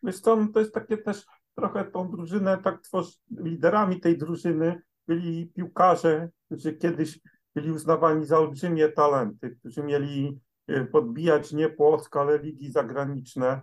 Wiesz 0.03 0.21
co, 0.21 0.47
to 0.55 0.61
jest 0.61 0.75
takie 0.75 0.97
też 0.97 1.27
trochę 1.55 1.85
tą 1.85 2.11
drużynę, 2.11 2.59
tak 2.65 2.81
tworzy, 2.81 3.13
liderami 3.31 4.01
tej 4.01 4.19
drużyny 4.19 4.83
byli 5.09 5.47
piłkarze, 5.47 6.29
którzy 6.47 6.73
kiedyś 6.73 7.21
byli 7.55 7.71
uznawani 7.71 8.27
za 8.27 8.39
olbrzymie 8.39 8.89
talenty, 8.89 9.50
którzy 9.50 9.83
mieli 9.83 10.41
e, 10.67 10.85
podbijać 10.85 11.53
nie 11.53 11.69
Płock, 11.69 12.17
ale 12.17 12.39
ligi 12.39 12.73
zagraniczne. 12.73 13.61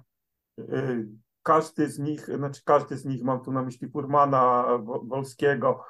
Każdy 1.48 1.90
z 1.90 2.00
nich, 2.00 2.26
znaczy 2.26 2.62
każdy 2.66 2.98
z 2.98 3.06
nich, 3.06 3.24
mam 3.24 3.42
tu 3.42 3.52
na 3.52 3.62
myśli 3.62 3.90
Furmana, 3.90 4.66
Wolskiego, 5.04 5.84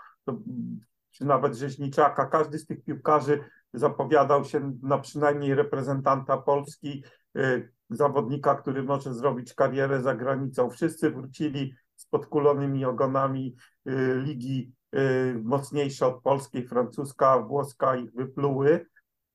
czy 1.12 1.26
nawet 1.26 1.56
Rzeźniczaka, 1.56 2.26
każdy 2.26 2.60
z 2.60 2.66
tych 2.66 2.84
piłkarzy 2.84 3.40
zapowiadał 3.74 4.46
się 4.46 4.78
na 4.84 4.98
przynajmniej 4.98 5.56
reprezentanta 5.56 6.38
Polski, 6.38 7.04
y, 7.38 7.72
zawodnika, 7.90 8.56
który 8.56 8.84
może 8.84 9.14
zrobić 9.14 9.54
karierę 9.54 10.02
za 10.02 10.16
granicą. 10.16 10.70
Wszyscy 10.70 11.12
wrócili 11.12 11.74
z 11.96 12.06
podkulonymi 12.06 12.86
ogonami 12.86 13.56
y, 13.88 14.22
ligi 14.26 14.72
y, 14.96 15.42
mocniejsze 15.44 16.08
od 16.08 16.22
polskiej, 16.22 16.68
francuska, 16.68 17.40
włoska 17.40 17.96
ich 17.96 18.14
wypluły 18.14 18.86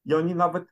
i 0.05 0.14
oni 0.14 0.35
nawet 0.35 0.64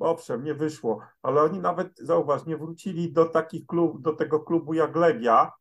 owszem, 0.00 0.44
nie 0.44 0.54
wyszło, 0.54 1.00
ale 1.22 1.42
oni 1.42 1.58
nawet, 1.58 1.98
zauważ, 1.98 2.46
nie 2.46 2.56
wrócili 2.56 3.12
do 3.12 3.24
takich 3.24 3.66
klub, 3.66 4.00
do 4.00 4.12
tego 4.12 4.40
klubu 4.40 4.74
jak 4.74 4.96
Legia, 4.96 5.52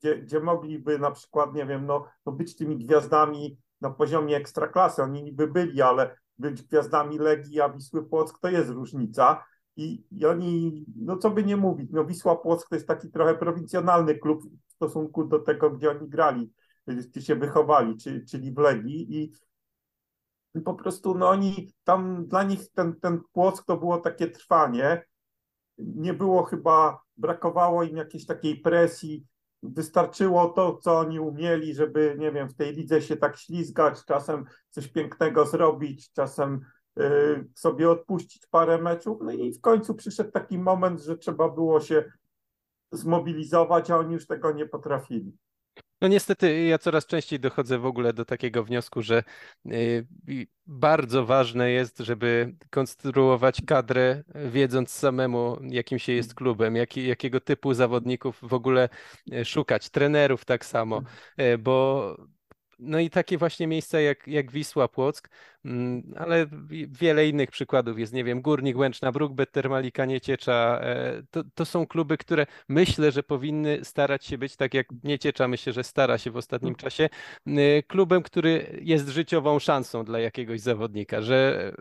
gdzie, 0.00 0.16
gdzie 0.16 0.40
mogliby 0.40 0.98
na 0.98 1.10
przykład, 1.10 1.54
nie 1.54 1.66
wiem, 1.66 1.86
no, 1.86 2.04
no 2.26 2.32
być 2.32 2.56
tymi 2.56 2.78
gwiazdami 2.78 3.58
na 3.80 3.90
poziomie 3.90 4.36
ekstraklasy. 4.36 5.02
Oni 5.02 5.22
niby 5.22 5.46
byli, 5.46 5.82
ale 5.82 6.16
być 6.38 6.62
gwiazdami 6.62 7.18
Legii, 7.18 7.60
a 7.60 7.68
Wisły 7.68 8.08
Płock 8.08 8.38
to 8.38 8.48
jest 8.48 8.70
różnica. 8.70 9.44
I, 9.76 10.04
I 10.10 10.26
oni, 10.26 10.84
no 10.96 11.16
co 11.16 11.30
by 11.30 11.44
nie 11.44 11.56
mówić, 11.56 11.90
no 11.92 12.04
Wisła 12.04 12.36
Płock 12.36 12.68
to 12.68 12.74
jest 12.74 12.88
taki 12.88 13.10
trochę 13.10 13.34
prowincjonalny 13.34 14.14
klub 14.14 14.42
w 14.66 14.72
stosunku 14.72 15.24
do 15.24 15.38
tego, 15.38 15.70
gdzie 15.70 15.90
oni 15.90 16.08
grali, 16.08 16.52
gdzie 16.86 17.22
się 17.22 17.36
wychowali, 17.36 17.96
czy, 17.96 18.24
czyli 18.24 18.52
w 18.52 18.58
Legii. 18.58 19.16
I, 19.16 19.32
po 20.64 20.74
prostu 20.74 21.14
no 21.14 21.28
oni 21.28 21.72
tam 21.84 22.26
dla 22.26 22.42
nich 22.42 22.72
ten, 22.72 23.00
ten 23.00 23.20
Płock 23.32 23.64
to 23.64 23.76
było 23.76 23.98
takie 23.98 24.28
trwanie. 24.28 25.04
Nie 25.78 26.14
było 26.14 26.42
chyba, 26.42 27.00
brakowało 27.16 27.82
im 27.82 27.96
jakiejś 27.96 28.26
takiej 28.26 28.60
presji. 28.60 29.26
Wystarczyło 29.62 30.48
to, 30.48 30.76
co 30.76 30.98
oni 30.98 31.20
umieli, 31.20 31.74
żeby, 31.74 32.16
nie 32.18 32.32
wiem, 32.32 32.48
w 32.48 32.54
tej 32.54 32.72
lidze 32.72 33.02
się 33.02 33.16
tak 33.16 33.36
ślizgać, 33.36 34.04
czasem 34.04 34.44
coś 34.70 34.88
pięknego 34.88 35.46
zrobić, 35.46 36.12
czasem 36.12 36.60
y, 37.00 37.48
sobie 37.54 37.90
odpuścić 37.90 38.46
parę 38.46 38.78
meczów. 38.78 39.18
No 39.22 39.32
i 39.32 39.52
w 39.52 39.60
końcu 39.60 39.94
przyszedł 39.94 40.30
taki 40.30 40.58
moment, 40.58 41.00
że 41.00 41.18
trzeba 41.18 41.48
było 41.48 41.80
się 41.80 42.12
zmobilizować, 42.92 43.90
a 43.90 43.98
oni 43.98 44.14
już 44.14 44.26
tego 44.26 44.52
nie 44.52 44.66
potrafili. 44.66 45.36
No 46.00 46.08
niestety 46.08 46.64
ja 46.64 46.78
coraz 46.78 47.06
częściej 47.06 47.40
dochodzę 47.40 47.78
w 47.78 47.86
ogóle 47.86 48.12
do 48.12 48.24
takiego 48.24 48.64
wniosku, 48.64 49.02
że 49.02 49.22
y, 49.72 50.06
bardzo 50.66 51.26
ważne 51.26 51.70
jest, 51.70 51.98
żeby 51.98 52.54
konstruować 52.70 53.62
kadrę, 53.66 54.22
wiedząc 54.50 54.90
samemu, 54.90 55.56
jakim 55.62 55.98
się 55.98 56.12
jest 56.12 56.34
klubem, 56.34 56.76
jak, 56.76 56.96
jakiego 56.96 57.40
typu 57.40 57.74
zawodników 57.74 58.38
w 58.42 58.54
ogóle 58.54 58.88
y, 59.32 59.44
szukać, 59.44 59.90
trenerów 59.90 60.44
tak 60.44 60.64
samo, 60.64 61.02
y, 61.40 61.58
bo 61.58 62.16
no 62.80 62.98
i 62.98 63.10
takie 63.10 63.38
właśnie 63.38 63.66
miejsca 63.66 64.00
jak, 64.00 64.28
jak 64.28 64.52
Wisła 64.52 64.88
Płock, 64.88 65.28
ale 66.16 66.46
wiele 66.88 67.28
innych 67.28 67.50
przykładów 67.50 67.98
jest, 67.98 68.12
nie 68.12 68.24
wiem, 68.24 68.42
Górnik 68.42 68.76
Łęczna, 68.76 69.12
Brookbet, 69.12 69.52
Termalika 69.52 70.04
Nieciecza, 70.04 70.80
e, 70.82 71.22
to, 71.30 71.44
to 71.54 71.64
są 71.64 71.86
kluby, 71.86 72.18
które 72.18 72.46
myślę, 72.68 73.12
że 73.12 73.22
powinny 73.22 73.84
starać 73.84 74.24
się 74.24 74.38
być, 74.38 74.56
tak 74.56 74.74
jak 74.74 74.86
Nieciecza 75.04 75.48
myślę, 75.48 75.72
że 75.72 75.84
stara 75.84 76.18
się 76.18 76.30
w 76.30 76.36
ostatnim 76.36 76.74
czasie, 76.74 77.08
klubem, 77.86 78.22
który 78.22 78.80
jest 78.82 79.08
życiową 79.08 79.58
szansą 79.58 80.04
dla 80.04 80.20
jakiegoś 80.20 80.60
zawodnika, 80.60 81.22
że 81.22 81.72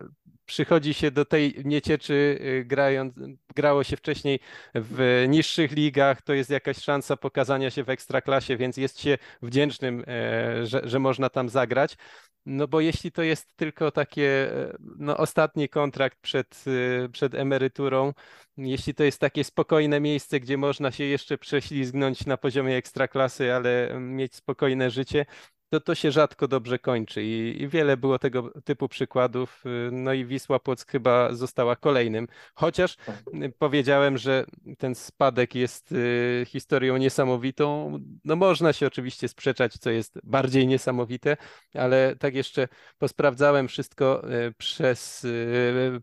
przychodzi 0.50 0.94
się 0.94 1.12
do 1.12 1.26
tej 1.26 1.56
niecieczy 1.66 2.40
y, 2.42 2.66
grając, 2.66 3.14
grało 3.56 3.84
się 3.84 3.98
wcześniej 3.98 4.40
w 4.76 5.26
niższych 5.30 5.72
ligach, 5.72 6.22
to 6.22 6.34
jest 6.34 6.50
jakaś 6.50 6.78
szansa 6.78 7.18
pokazania 7.18 7.70
się 7.70 7.84
w 7.84 7.90
ekstraklasie, 7.90 8.58
więc 8.58 8.78
jest 8.78 9.00
się 9.00 9.18
wdzięcznym, 9.42 10.04
e, 10.08 10.66
że, 10.66 10.82
że 10.84 11.00
można 11.00 11.30
tam 11.30 11.50
zagrać. 11.50 11.98
No 12.46 12.68
bo 12.68 12.80
jeśli 12.82 13.12
to 13.12 13.24
jest 13.24 13.56
tylko 13.56 13.92
takie 13.92 14.52
e, 14.52 14.78
no, 14.98 15.18
ostatni 15.18 15.70
kontrakt 15.70 16.18
przed, 16.22 16.64
y, 16.68 17.10
przed 17.12 17.36
emeryturą, 17.36 18.14
jeśli 18.58 18.94
to 18.94 19.04
jest 19.04 19.20
takie 19.20 19.44
spokojne 19.44 20.00
miejsce, 20.00 20.40
gdzie 20.40 20.58
można 20.58 20.92
się 20.92 21.04
jeszcze 21.04 21.38
prześlizgnąć 21.38 22.26
na 22.26 22.38
poziomie 22.38 22.76
ekstraklasy, 22.76 23.54
ale 23.54 24.00
mieć 24.00 24.36
spokojne 24.36 24.92
życie, 24.92 25.26
to 25.70 25.80
to 25.80 25.96
się 25.96 26.12
rzadko 26.12 26.48
dobrze 26.48 26.80
kończy 26.80 27.24
i, 27.24 27.62
i, 27.62 27.68
wiele 27.68 27.98
było 27.98 28.20
tego 28.20 28.62
typu 28.64 28.90
przykładów. 28.90 29.64
Y, 29.66 29.90
no 29.92 30.14
i 30.14 30.26
Wisła 30.26 30.60
Płock 30.60 30.92
chyba 30.92 31.34
została 31.34 31.76
kolejnym. 31.76 32.28
Chociaż 32.54 32.96
Tak. 32.96 33.16
y, 33.34 33.54
powiedziałem, 33.60 34.18
że 34.18 34.46
ten 34.78 34.96
spadek 34.96 35.56
jest 35.56 35.92
y, 35.92 36.46
historią 36.48 36.98
niesamowitą. 36.98 38.00
No 38.26 38.36
można 38.36 38.74
się 38.74 38.88
oczywiście 38.88 39.28
sprzeczać, 39.28 39.74
co 39.74 39.90
jest 39.90 40.20
bardziej 40.24 40.68
niesamowite, 40.68 41.38
ale 41.74 42.16
tak 42.16 42.36
jeszcze 42.36 42.68
posprawdzałem 42.98 43.68
wszystko 43.68 44.22
przez 44.58 45.28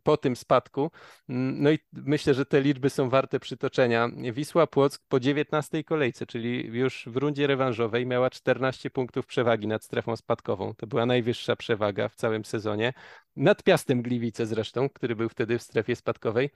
po 0.02 0.16
tym 0.16 0.36
spadku. 0.36 0.90
No 1.28 1.70
i 1.70 1.78
myślę, 1.92 2.34
że 2.34 2.46
te 2.46 2.60
liczby 2.60 2.90
są 2.90 3.08
warte 3.08 3.40
przytoczenia. 3.40 4.10
Wisła 4.32 4.66
Płock 4.66 5.02
po 5.08 5.20
19 5.20 5.84
kolejce, 5.84 6.26
czyli 6.26 6.66
już 6.66 7.04
w 7.06 7.16
rundzie 7.16 7.46
rewanżowej 7.46 8.06
miała 8.06 8.30
14 8.30 8.90
punktów 8.90 9.26
przewagi 9.26 9.55
przewagi 9.56 9.66
nad 9.66 9.84
strefą 9.84 10.16
spadkową. 10.16 10.74
To 10.74 10.86
była 10.86 11.06
najwyższa 11.06 11.56
przewaga 11.56 12.08
w 12.08 12.14
całym 12.14 12.44
sezonie. 12.44 12.92
Nad 13.36 13.62
Piastem 13.62 14.02
Gliwice 14.02 14.46
zresztą, 14.46 14.88
który 14.88 15.16
był 15.16 15.28
wtedy 15.28 15.58
w 15.58 15.62
strefie 15.62 15.96
spadkowej. 15.96 16.50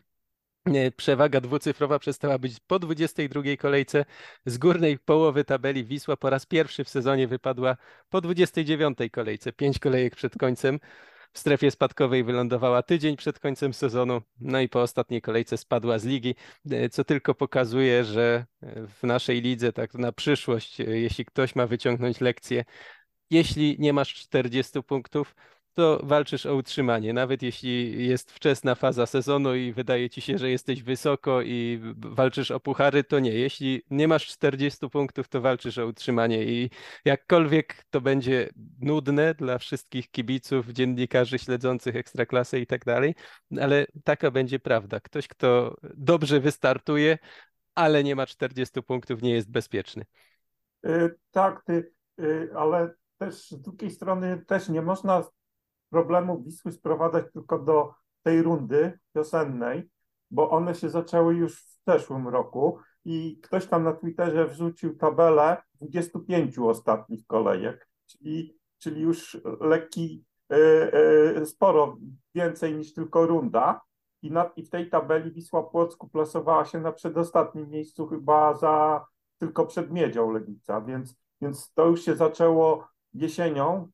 Przewaga 0.97 1.41
dwucyfrowa 1.41 1.99
przestała 1.99 2.39
być 2.39 2.61
po 2.67 2.79
22 2.79 3.43
kolejce. 3.59 4.05
Z 4.47 4.59
górnej 4.59 4.99
połowy 4.99 5.45
tabeli 5.45 5.85
Wisła 5.85 6.17
po 6.17 6.31
raz 6.31 6.47
pierwszy 6.47 6.85
w 6.85 6.89
sezonie 6.89 7.29
wypadła 7.29 7.77
po 8.11 8.21
29 8.21 8.99
kolejce, 9.13 9.53
pięć 9.53 9.79
kolejek 9.79 10.17
przed 10.17 10.39
końcem. 10.39 10.81
W 11.33 11.39
strefie 11.39 11.71
spadkowej 11.71 12.25
wylądowała 12.25 12.83
tydzień 12.83 13.17
przed 13.17 13.39
końcem 13.39 13.75
sezonu, 13.75 14.23
no 14.41 14.61
i 14.61 14.69
po 14.69 14.83
ostatniej 14.83 15.23
kolejce 15.23 15.57
spadła 15.57 15.99
z 15.99 16.05
ligi, 16.05 16.35
co 16.91 17.05
tylko 17.05 17.35
pokazuje, 17.35 18.05
że 18.05 18.47
w 19.01 19.03
naszej 19.03 19.41
lidze, 19.41 19.73
tak 19.73 19.95
na 19.95 20.13
przyszłość, 20.13 20.79
jeśli 20.79 21.25
ktoś 21.25 21.55
ma 21.55 21.67
wyciągnąć 21.67 22.21
lekcję, 22.21 22.65
jeśli 23.31 23.77
nie 23.79 23.93
masz 23.93 24.15
40 24.15 24.83
punktów, 24.83 25.35
to 25.81 26.01
walczysz 26.03 26.47
o 26.47 26.55
utrzymanie. 26.55 27.13
Nawet 27.13 27.43
jeśli 27.43 28.07
jest 28.09 28.33
wczesna 28.33 28.75
faza 28.75 29.07
sezonu 29.07 29.55
i 29.55 29.73
wydaje 29.73 30.11
ci 30.11 30.21
się, 30.21 30.39
że 30.39 30.51
jesteś 30.51 30.83
wysoko 30.83 31.43
i 31.43 31.81
walczysz 31.97 32.51
o 32.51 32.61
puchary, 32.61 33.05
to 33.05 33.19
nie. 33.19 33.33
Jeśli 33.33 33.83
nie 33.91 34.09
masz 34.09 34.27
40 34.27 34.91
punktów, 34.91 35.29
to 35.29 35.41
walczysz 35.41 35.79
o 35.79 35.87
utrzymanie 35.87 36.45
i 36.45 36.71
jakkolwiek 37.05 37.85
to 37.91 38.01
będzie 38.01 38.49
nudne 38.81 39.35
dla 39.35 39.59
wszystkich 39.59 40.11
kibiców, 40.11 40.67
dziennikarzy 40.69 41.39
śledzących 41.39 41.97
ekstraklasę 41.97 42.61
i 42.61 42.67
tak 42.67 42.85
dalej, 42.85 43.15
ale 43.61 43.87
taka 44.05 44.31
będzie 44.31 44.59
prawda. 44.59 45.01
Ktoś, 45.01 45.29
kto 45.29 45.77
dobrze 45.95 46.41
wystartuje, 46.41 47.19
ale 47.75 48.05
nie 48.05 48.17
ma 48.17 48.27
40 48.27 48.83
punktów, 48.83 49.23
nie 49.23 49.33
jest 49.33 49.51
bezpieczny. 49.51 50.05
Yy, 50.83 51.15
tak, 51.31 51.65
ty, 51.65 51.93
yy, 52.19 52.51
ale 52.57 52.95
też 53.19 53.51
z 53.51 53.61
drugiej 53.61 53.91
strony 53.91 54.45
też 54.47 54.69
nie 54.69 54.83
można 54.83 55.23
problemów 55.91 56.45
Wisły 56.45 56.73
sprowadzać 56.73 57.25
tylko 57.33 57.59
do 57.59 57.95
tej 58.23 58.43
rundy 58.43 58.99
wiosennej, 59.15 59.91
bo 60.31 60.51
one 60.51 60.75
się 60.75 60.91
zaczęły 60.91 61.35
już 61.35 61.63
w 61.63 61.79
zeszłym 61.87 62.29
roku 62.29 62.79
i 63.05 63.41
ktoś 63.43 63.67
tam 63.67 63.85
na 63.85 63.93
Twitterze 63.93 64.47
wrzucił 64.47 64.97
tabelę 64.97 65.57
25 65.75 66.59
ostatnich 66.59 67.27
kolejek, 67.27 67.89
czyli, 68.07 68.59
czyli 68.79 69.01
już 69.01 69.41
lekki, 69.61 70.25
yy, 71.37 71.47
sporo 71.47 71.97
więcej 72.35 72.75
niż 72.75 72.95
tylko 72.95 73.27
runda. 73.27 73.81
I, 74.23 74.31
na, 74.31 74.51
I 74.57 74.63
w 74.63 74.71
tej 74.71 74.91
tabeli 74.91 75.33
Wisła 75.33 75.63
Płocku 75.63 76.09
plasowała 76.09 76.65
się 76.65 76.81
na 76.81 76.93
przedostatnim 76.93 77.71
miejscu 77.71 78.07
chyba 78.07 78.55
za 78.55 79.07
tylko 79.39 79.67
przed 79.67 79.91
Miedzią 79.91 80.31
Legnica, 80.31 80.81
więc, 80.81 81.15
więc 81.41 81.73
to 81.73 81.87
już 81.87 82.05
się 82.05 82.17
zaczęło 82.17 82.89
jesienią 83.15 83.91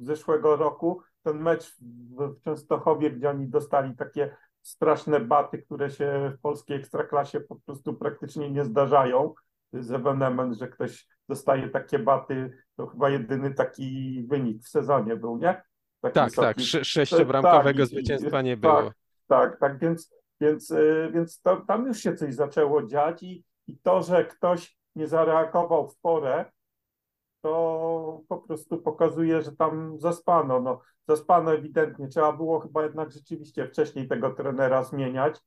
zeszłego 0.00 0.56
roku. 0.56 1.02
Ten 1.22 1.42
mecz 1.42 1.76
w 2.18 2.40
Częstochowie, 2.44 3.10
gdzie 3.10 3.30
oni 3.30 3.48
dostali 3.48 3.96
takie 3.96 4.36
straszne 4.62 5.20
baty, 5.20 5.58
które 5.58 5.90
się 5.90 6.32
w 6.38 6.40
polskiej 6.40 6.76
ekstraklasie 6.76 7.40
po 7.40 7.56
prostu 7.56 7.94
praktycznie 7.94 8.50
nie 8.50 8.64
zdarzają. 8.64 9.34
To 9.70 9.76
jest 9.76 9.90
ewenement, 9.90 10.58
że 10.58 10.68
ktoś 10.68 11.08
dostaje 11.28 11.68
takie 11.68 11.98
baty, 11.98 12.52
to 12.76 12.86
chyba 12.86 13.10
jedyny 13.10 13.54
taki 13.54 14.22
wynik 14.28 14.62
w 14.62 14.68
sezonie 14.68 15.16
był, 15.16 15.38
nie? 15.38 15.62
Taki 16.00 16.14
tak, 16.14 16.28
wysoki. 16.28 16.46
tak, 16.46 16.60
Sze 16.60 16.84
sześciobramkowego 16.84 17.82
tak, 17.82 17.88
zwycięstwa 17.88 18.42
nie 18.42 18.56
było. 18.56 18.82
Tak, 18.82 18.92
tak, 19.28 19.60
tak 19.60 19.78
więc, 19.78 20.14
więc, 20.40 20.70
y, 20.70 21.10
więc 21.14 21.40
to, 21.40 21.56
tam 21.56 21.86
już 21.86 21.98
się 21.98 22.14
coś 22.14 22.34
zaczęło 22.34 22.86
dziać 22.86 23.22
i, 23.22 23.44
i 23.66 23.78
to, 23.78 24.02
że 24.02 24.24
ktoś 24.24 24.76
nie 24.94 25.06
zareagował 25.06 25.88
w 25.88 25.98
porę, 25.98 26.44
to 27.40 28.22
po 28.28 28.36
prostu 28.38 28.78
pokazuje, 28.78 29.42
że 29.42 29.56
tam 29.56 30.00
zaspano. 30.00 30.60
No, 30.60 30.80
zaspano 31.08 31.54
ewidentnie. 31.54 32.08
Trzeba 32.08 32.32
było 32.32 32.60
chyba 32.60 32.82
jednak 32.82 33.12
rzeczywiście 33.12 33.66
wcześniej 33.68 34.08
tego 34.08 34.30
trenera 34.30 34.84
zmieniać. 34.84 35.40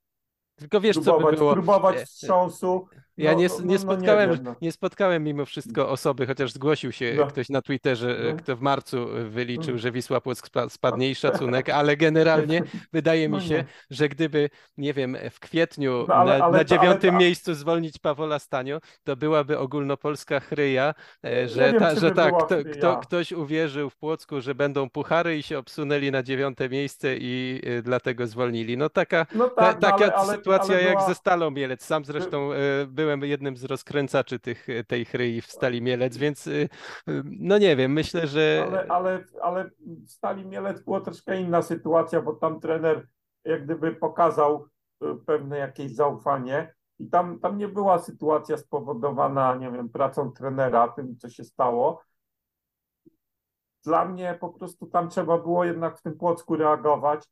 Tylko 0.56 0.82
wiesz, 0.82 0.96
próbować, 1.00 1.24
co 1.24 1.32
by 1.32 1.38
było. 1.38 1.54
Próbować 1.54 1.98
wstrząsu. 1.98 2.88
Ja 3.20 3.32
no, 3.32 3.40
nie, 3.40 3.48
no, 3.48 3.66
nie, 3.66 3.74
no, 3.74 3.80
spotkałem, 3.80 4.30
nie, 4.30 4.36
wiem, 4.36 4.46
no. 4.46 4.56
nie, 4.62 4.72
spotkałem 4.72 5.24
mimo 5.24 5.46
wszystko 5.46 5.90
osoby, 5.90 6.28
chociaż 6.28 6.52
zgłosił 6.52 6.92
się 6.92 7.14
no. 7.18 7.28
ktoś 7.28 7.50
na 7.50 7.62
Twitterze, 7.62 8.20
no. 8.32 8.38
kto 8.38 8.56
w 8.56 8.62
marcu 8.62 9.08
wyliczył, 9.30 9.78
że 9.78 9.92
Wisła 9.92 10.22
Płock 10.22 10.50
spadnie 10.70 11.10
i 11.10 11.16
szacunek, 11.16 11.70
ale 11.70 11.98
generalnie 11.98 12.64
wydaje 12.94 13.30
mi 13.30 13.42
się, 13.42 13.64
że 13.90 14.10
gdyby, 14.10 14.50
nie 14.78 14.94
wiem, 14.94 15.18
w 15.32 15.40
kwietniu 15.40 16.06
ale, 16.10 16.38
na, 16.38 16.46
ale, 16.46 16.58
na, 16.58 16.64
dziewiątym 16.64 17.16
ale, 17.16 17.26
miejscu 17.26 17.54
zwolnić 17.54 18.00
Pawola 18.00 18.40
Stanio, 18.40 18.80
to 19.04 19.16
byłaby 19.16 19.58
ogólnopolska 19.58 20.40
chryja, 20.40 20.94
e, 21.26 21.48
że, 21.48 21.72
wiem, 21.72 21.80
ta, 21.80 21.96
że 21.96 22.12
tak, 22.12 22.34
kto, 22.46 22.56
kto, 22.74 22.98
ktoś 22.98 23.32
uwierzył 23.32 23.90
w 23.90 23.96
Płocku, 23.96 24.42
że 24.42 24.56
będą 24.56 24.90
puchary 24.90 25.38
i 25.38 25.44
się 25.44 25.58
obsunęli 25.58 26.12
na 26.12 26.24
dziewiąte 26.24 26.70
miejsce 26.70 27.16
i 27.18 27.62
dlatego 27.84 28.28
zwolnili. 28.28 28.78
No 28.78 28.90
taka, 28.90 29.26
tak, 29.26 29.56
ta, 29.56 29.74
taka 29.74 30.26
sytuacja 30.26 30.80
jak 30.82 30.94
była... 30.94 31.08
ze 31.08 31.16
Stalą 31.16 31.52
Mielec. 31.52 31.86
Sam 31.86 32.06
zresztą 32.06 32.54
y, 32.54 32.58
byłem 32.88 33.09
byłem 33.10 33.30
jednym 33.30 33.58
z 33.58 33.64
rozkręcaczy 33.64 34.40
tych, 34.40 34.68
tej 34.88 35.06
chryi 35.06 35.42
w 35.42 35.52
Stali 35.52 35.82
Mielec, 35.82 36.18
więc 36.18 36.48
y, 36.48 36.70
y, 37.10 37.24
no 37.26 37.58
nie 37.58 37.76
wiem, 37.76 37.94
myślę, 37.94 38.28
że... 38.28 38.64
Ale, 38.68 38.86
ale, 38.88 39.24
ale 39.42 39.70
w 40.06 40.12
Stali 40.12 40.46
Mielec 40.46 40.82
była 40.82 41.02
troszkę 41.02 41.42
inna 41.42 41.62
sytuacja, 41.62 42.22
bo 42.22 42.34
tam 42.34 42.60
trener 42.60 43.08
jak 43.46 43.66
gdyby 43.66 43.96
pokazał 43.96 44.68
y, 45.04 45.06
pewne 45.26 45.58
jakieś 45.58 45.96
zaufanie 45.96 46.74
i 47.00 47.10
tam, 47.10 47.40
tam 47.40 47.58
nie 47.58 47.68
była 47.68 48.00
sytuacja 48.00 48.58
spowodowana, 48.58 49.56
nie 49.56 49.72
wiem, 49.72 49.90
pracą 49.90 50.32
trenera, 50.32 50.88
tym, 50.88 51.18
co 51.18 51.30
się 51.30 51.44
stało. 51.44 52.04
Dla 53.84 54.06
mnie 54.06 54.38
po 54.40 54.50
prostu 54.50 54.88
tam 54.88 55.10
trzeba 55.10 55.38
było 55.38 55.66
jednak 55.66 55.98
w 55.98 56.02
tym 56.02 56.18
Płocku 56.18 56.56
reagować, 56.56 57.24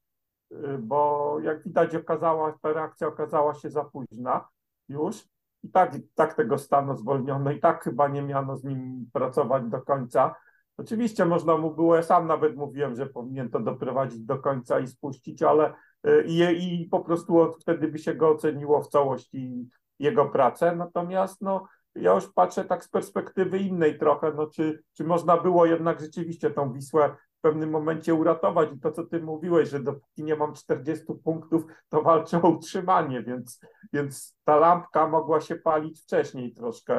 bo 0.79 1.37
jak 1.43 1.63
widać 1.63 1.95
okazała, 1.95 2.57
ta 2.61 2.73
reakcja 2.73 3.07
okazała 3.07 3.53
się 3.53 3.69
za 3.69 3.83
późna 3.83 4.47
już 4.89 5.27
i 5.67 5.71
tak, 5.71 5.95
tak 6.15 6.33
tego 6.33 6.57
stanu 6.57 6.95
zwolniono, 6.95 7.51
i 7.51 7.59
tak 7.59 7.83
chyba 7.83 8.07
nie 8.07 8.21
miano 8.21 8.57
z 8.57 8.63
nim 8.63 9.09
pracować 9.13 9.63
do 9.63 9.81
końca. 9.81 10.35
Oczywiście 10.77 11.25
można 11.25 11.57
mu 11.57 11.71
było, 11.75 11.95
ja 11.95 12.03
sam 12.03 12.27
nawet 12.27 12.55
mówiłem, 12.55 12.95
że 12.95 13.05
powinien 13.05 13.49
to 13.49 13.59
doprowadzić 13.59 14.19
do 14.19 14.37
końca 14.37 14.79
i 14.79 14.87
spuścić, 14.87 15.43
ale 15.43 15.73
y, 16.07 16.23
i, 16.27 16.81
i 16.81 16.85
po 16.85 16.99
prostu 16.99 17.53
wtedy 17.59 17.87
by 17.87 17.99
się 17.99 18.13
go 18.13 18.29
oceniło 18.29 18.81
w 18.81 18.87
całości 18.87 19.69
jego 19.99 20.25
pracę. 20.25 20.75
Natomiast 20.75 21.41
no, 21.41 21.67
ja 21.95 22.13
już 22.13 22.33
patrzę 22.33 22.65
tak 22.65 22.83
z 22.83 22.89
perspektywy 22.89 23.57
innej 23.59 23.99
trochę, 23.99 24.33
no 24.33 24.47
czy, 24.47 24.83
czy 24.93 25.03
można 25.03 25.37
było 25.37 25.65
jednak 25.65 26.01
rzeczywiście 26.01 26.51
tą 26.51 26.73
Wisłę 26.73 27.15
w 27.37 27.41
pewnym 27.41 27.69
momencie 27.69 28.13
uratować 28.13 28.69
i 28.75 28.79
to, 28.79 28.91
co 28.91 29.03
ty 29.03 29.19
mówiłeś, 29.19 29.69
że 29.69 29.79
dopóki 29.79 30.23
nie 30.23 30.35
mam 30.35 30.53
40 30.53 31.05
punktów, 31.23 31.63
to 31.89 32.01
walczę 32.01 32.41
o 32.41 32.49
utrzymanie, 32.49 33.23
więc, 33.23 33.61
więc 33.93 34.37
ta 34.43 34.55
lampka 34.55 35.07
mogła 35.07 35.41
się 35.41 35.55
palić 35.55 36.01
wcześniej 36.01 36.53
troszkę, 36.53 36.97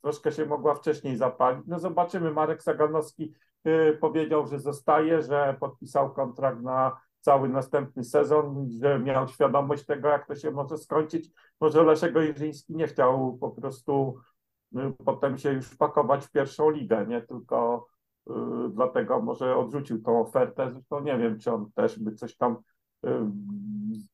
troszkę 0.00 0.32
się 0.32 0.46
mogła 0.46 0.74
wcześniej 0.74 1.16
zapalić. 1.16 1.64
No 1.66 1.78
zobaczymy, 1.78 2.30
Marek 2.30 2.62
Saganowski 2.62 3.34
y, 3.66 3.98
powiedział, 4.00 4.46
że 4.46 4.60
zostaje, 4.60 5.22
że 5.22 5.56
podpisał 5.60 6.14
kontrakt 6.14 6.60
na 6.60 6.96
cały 7.20 7.48
następny 7.48 8.04
sezon, 8.04 8.68
że 8.82 8.98
miał 8.98 9.28
świadomość 9.28 9.86
tego, 9.86 10.08
jak 10.08 10.26
to 10.26 10.34
się 10.34 10.50
może 10.50 10.78
skończyć. 10.78 11.30
Może 11.60 11.82
Leszek 11.82 12.14
Jerzyński 12.14 12.76
nie 12.76 12.86
chciał 12.86 13.38
po 13.40 13.50
prostu 13.50 14.14
y, 14.76 14.92
potem 15.04 15.38
się 15.38 15.52
już 15.52 15.76
pakować 15.76 16.26
w 16.26 16.30
pierwszą 16.30 16.70
ligę, 16.70 17.06
nie 17.06 17.22
tylko 17.22 17.86
dlatego 18.70 19.22
może 19.22 19.56
odrzucił 19.56 20.02
tą 20.02 20.20
ofertę. 20.20 20.70
Zresztą 20.72 21.00
nie 21.00 21.18
wiem, 21.18 21.38
czy 21.38 21.52
on 21.52 21.72
też 21.74 21.98
by 21.98 22.12
coś 22.12 22.36
tam 22.36 22.56
y, 23.06 23.08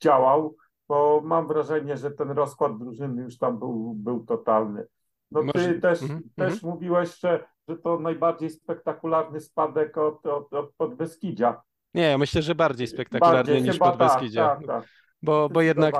działał, 0.02 0.56
bo 0.88 1.20
mam 1.24 1.46
wrażenie, 1.46 1.96
że 1.96 2.10
ten 2.10 2.30
rozkład 2.30 2.78
drużyny 2.78 3.22
już 3.22 3.38
tam 3.38 3.58
był, 3.58 3.94
był 3.94 4.24
totalny. 4.24 4.86
No 5.30 5.40
ty 5.40 5.46
Może- 5.46 5.74
też, 5.74 6.02
mhm, 6.02 6.22
też 6.36 6.52
mhm. 6.54 6.72
mówiłeś, 6.72 7.20
że, 7.20 7.44
że 7.68 7.76
to 7.76 7.98
najbardziej 7.98 8.50
spektakularny 8.50 9.40
spadek 9.40 9.98
od, 9.98 10.26
od, 10.26 10.54
od 10.54 10.74
Podbeskidzia. 10.76 11.62
Nie, 11.94 12.18
myślę, 12.18 12.42
że 12.42 12.54
bardziej 12.54 12.86
spektakularny 12.86 13.38
Bardziej 13.38 13.62
niż 13.62 13.78
pod. 13.78 13.98
Tak, 13.98 14.22
tak, 14.34 14.66
tak. 14.66 14.84
Bo, 15.22 15.48
bo 15.48 15.62
jednak 15.62 15.94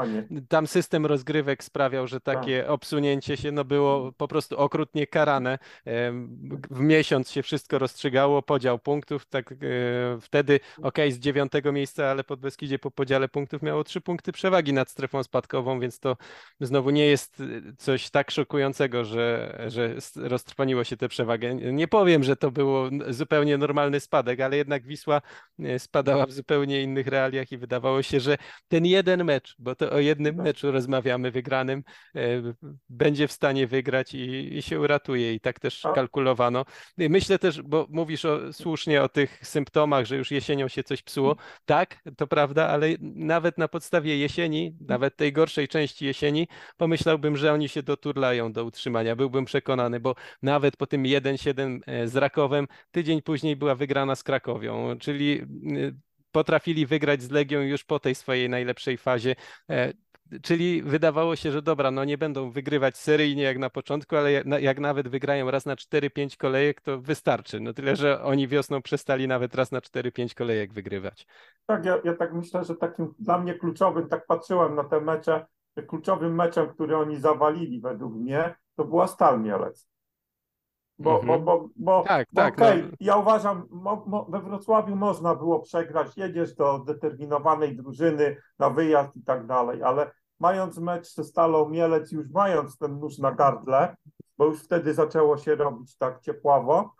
tam 0.49 0.67
system 0.67 1.07
rozgrywek 1.07 1.65
sprawiał, 1.65 2.07
że 2.07 2.21
takie 2.21 2.69
obsunięcie 2.69 3.37
się 3.37 3.53
no 3.53 3.65
było 3.65 4.13
po 4.13 4.29
prostu 4.29 4.59
okrutnie 4.59 5.07
karane. 5.07 5.59
W 6.71 6.81
miesiąc 6.81 7.31
się 7.31 7.43
wszystko 7.43 7.79
rozstrzygało, 7.79 8.43
podział 8.43 8.79
punktów, 8.79 9.27
tak 9.27 9.53
e, 9.53 9.57
wtedy 10.21 10.61
okej, 10.83 11.13
z 11.13 11.19
dziewiątego 11.19 11.73
miejsca, 11.73 12.07
ale 12.07 12.25
pod 12.25 12.41
Beskidzie 12.41 12.79
po 12.79 12.91
podziale 12.91 13.29
punktów 13.29 13.63
miało 13.63 13.85
trzy 13.85 14.01
punkty 14.01 14.33
przewagi 14.33 14.73
nad 14.73 14.91
strefą 14.91 15.23
spadkową, 15.23 15.81
więc 15.81 16.01
to 16.01 16.17
znowu 16.61 16.91
nie 16.91 17.07
jest 17.07 17.41
e, 17.41 17.45
coś 17.77 18.11
tak 18.11 18.31
szokującego, 18.31 19.05
że, 19.05 19.59
że 19.67 19.95
roztrwoniło 20.17 20.85
się 20.85 20.97
tę 20.97 21.09
przewagę. 21.09 21.55
Nie 21.55 21.89
powiem, 21.89 22.25
że 22.25 22.37
to 22.37 22.51
było 22.51 22.89
zupełnie 23.09 23.59
normalny 23.59 24.01
spadek, 24.01 24.41
ale 24.41 24.57
jednak 24.57 24.87
Wisła 24.87 25.23
e, 25.59 25.79
spadała 25.79 26.27
w 26.27 26.33
zupełnie 26.33 26.83
innych 26.83 27.07
realiach 27.07 27.53
i 27.53 27.59
wydawało 27.59 28.03
się, 28.03 28.21
że 28.21 28.39
ten 28.69 28.87
jeden 28.87 29.08
mecz, 29.17 29.57
bo 29.59 29.75
to 29.75 29.91
o 29.91 29.99
jednym 29.99 30.37
Tak. 30.37 30.45
meczu 30.45 30.73
rozmawiamy 30.73 31.31
wygranym, 31.31 31.83
e, 32.17 32.21
będzie 32.89 33.29
w 33.29 33.33
stanie 33.33 33.67
wygrać 33.67 34.15
i, 34.15 34.57
i 34.57 34.63
się 34.63 34.81
uratuje 34.81 35.35
i 35.35 35.41
tak 35.41 35.61
też 35.61 35.83
kalkulowano. 35.95 36.65
I 36.99 37.09
Myślę 37.09 37.39
też, 37.39 37.63
bo 37.63 37.87
mówisz 37.91 38.25
o, 38.25 38.53
słusznie 38.53 39.03
o 39.03 39.09
tych 39.09 39.47
symptomach, 39.47 40.07
że 40.07 40.17
już 40.17 40.31
jesienią 40.31 40.69
się 40.69 40.83
coś 40.85 41.03
psuło. 41.03 41.37
Tak, 41.65 41.99
to 42.17 42.27
prawda, 42.27 42.69
ale 42.69 42.89
nawet 43.01 43.59
na 43.59 43.69
podstawie 43.69 44.19
jesieni, 44.19 44.77
nawet 44.89 45.17
tej 45.17 45.33
gorszej 45.33 45.69
części 45.69 46.07
jesieni, 46.07 46.49
pomyślałbym, 46.77 47.37
że 47.37 47.53
oni 47.53 47.69
się 47.69 47.83
doturlają 47.83 48.53
do 48.53 48.65
utrzymania. 48.65 49.17
Byłbym 49.17 49.45
przekonany, 49.45 50.01
bo 50.01 50.15
nawet 50.43 50.77
po 50.77 50.87
tym 50.87 51.03
1-7 51.03 51.81
z 52.07 52.17
Rakowem, 52.17 52.67
tydzień 52.91 53.23
później 53.23 53.57
była 53.57 53.75
wygrana 53.75 54.15
z 54.15 54.23
Krakowią, 54.23 54.99
czyli 54.99 55.41
y, 55.73 56.08
potrafili 56.39 56.87
wygrać 56.87 57.23
z 57.23 57.31
Legią 57.31 57.61
już 57.61 57.85
po 57.85 57.99
tej 57.99 58.15
swojej 58.15 58.49
najlepszej 58.49 58.97
fazie. 58.99 59.35
E, 59.71 59.93
Czyli 60.43 60.83
wydawało 60.83 61.37
się, 61.37 61.53
że 61.53 61.63
dobra, 61.63 61.91
no 61.91 62.05
nie 62.05 62.19
będą 62.19 62.51
wygrywać 62.51 62.97
seryjnie 62.97 63.43
jak 63.43 63.59
na 63.59 63.71
początku, 63.71 64.17
ale 64.17 64.33
jak, 64.33 64.47
na- 64.47 64.59
jak 64.59 64.79
nawet 64.79 65.09
wygrają 65.09 65.51
raz 65.51 65.67
na 65.67 65.77
4-5 65.77 66.37
kolejek, 66.37 66.81
to 66.81 67.01
wystarczy. 67.01 67.61
No 67.61 67.73
tyle, 67.73 67.97
że 67.97 68.23
oni 68.23 68.49
wiosną 68.49 68.83
przestali 68.83 69.29
nawet 69.29 69.55
raz 69.55 69.73
na 69.73 69.81
4-5 69.81 70.35
kolejek 70.35 70.73
wygrywać. 70.73 71.27
Tak, 71.67 71.85
ja, 71.85 71.99
ja 72.05 72.15
tak 72.15 72.33
myślę, 72.35 72.65
że 72.65 72.75
takim 72.77 73.15
dla 73.19 73.39
mnie 73.39 73.55
kluczowym, 73.55 74.09
tak 74.09 74.27
patrzyłem 74.27 74.75
na 74.75 74.85
te 74.85 75.01
mecze, 75.01 75.47
kluczowym 75.87 76.35
meczem, 76.35 76.69
który 76.69 76.97
oni 76.97 77.17
zawalili 77.21 77.81
według 77.81 78.15
mnie, 78.15 78.55
to 78.77 78.85
była 78.85 79.07
Stal 79.07 79.41
Mielec. 79.41 79.89
Bo, 80.99 81.21
Mhm. 81.21 81.45
bo, 81.45 81.59
bo, 81.59 81.69
bo, 81.77 82.03
Tak, 82.07 82.29
bo 82.33 82.43
tak, 82.43 82.55
okej, 82.55 82.83
no. 82.83 82.89
ja 83.01 83.17
uważam, 83.17 83.67
mo, 83.71 84.05
mo, 84.07 84.25
we 84.25 84.41
Wrocławiu 84.41 84.97
można 84.97 85.35
było 85.35 85.61
przegrać, 85.61 86.17
jedziesz 86.17 86.55
do 86.55 86.79
zdeterminowanej 86.79 87.77
drużyny 87.77 88.37
na 88.59 88.71
wyjazd 88.71 89.17
i 89.17 89.23
tak 89.23 89.47
dalej, 89.47 89.83
ale 89.83 90.11
mając 90.41 90.79
mecz 90.79 91.15
ze 91.15 91.25
Stalą 91.25 91.69
Mielec, 91.69 92.13
już 92.13 92.31
mając 92.31 92.79
ten 92.79 92.99
nóż 92.99 93.19
na 93.19 93.33
gardle, 93.33 93.97
bo 94.39 94.45
już 94.47 94.63
wtedy 94.63 94.95
zaczęło 94.95 95.37
się 95.39 95.55
robić 95.55 95.97
tak 95.97 96.21
ciepławo, 96.21 96.95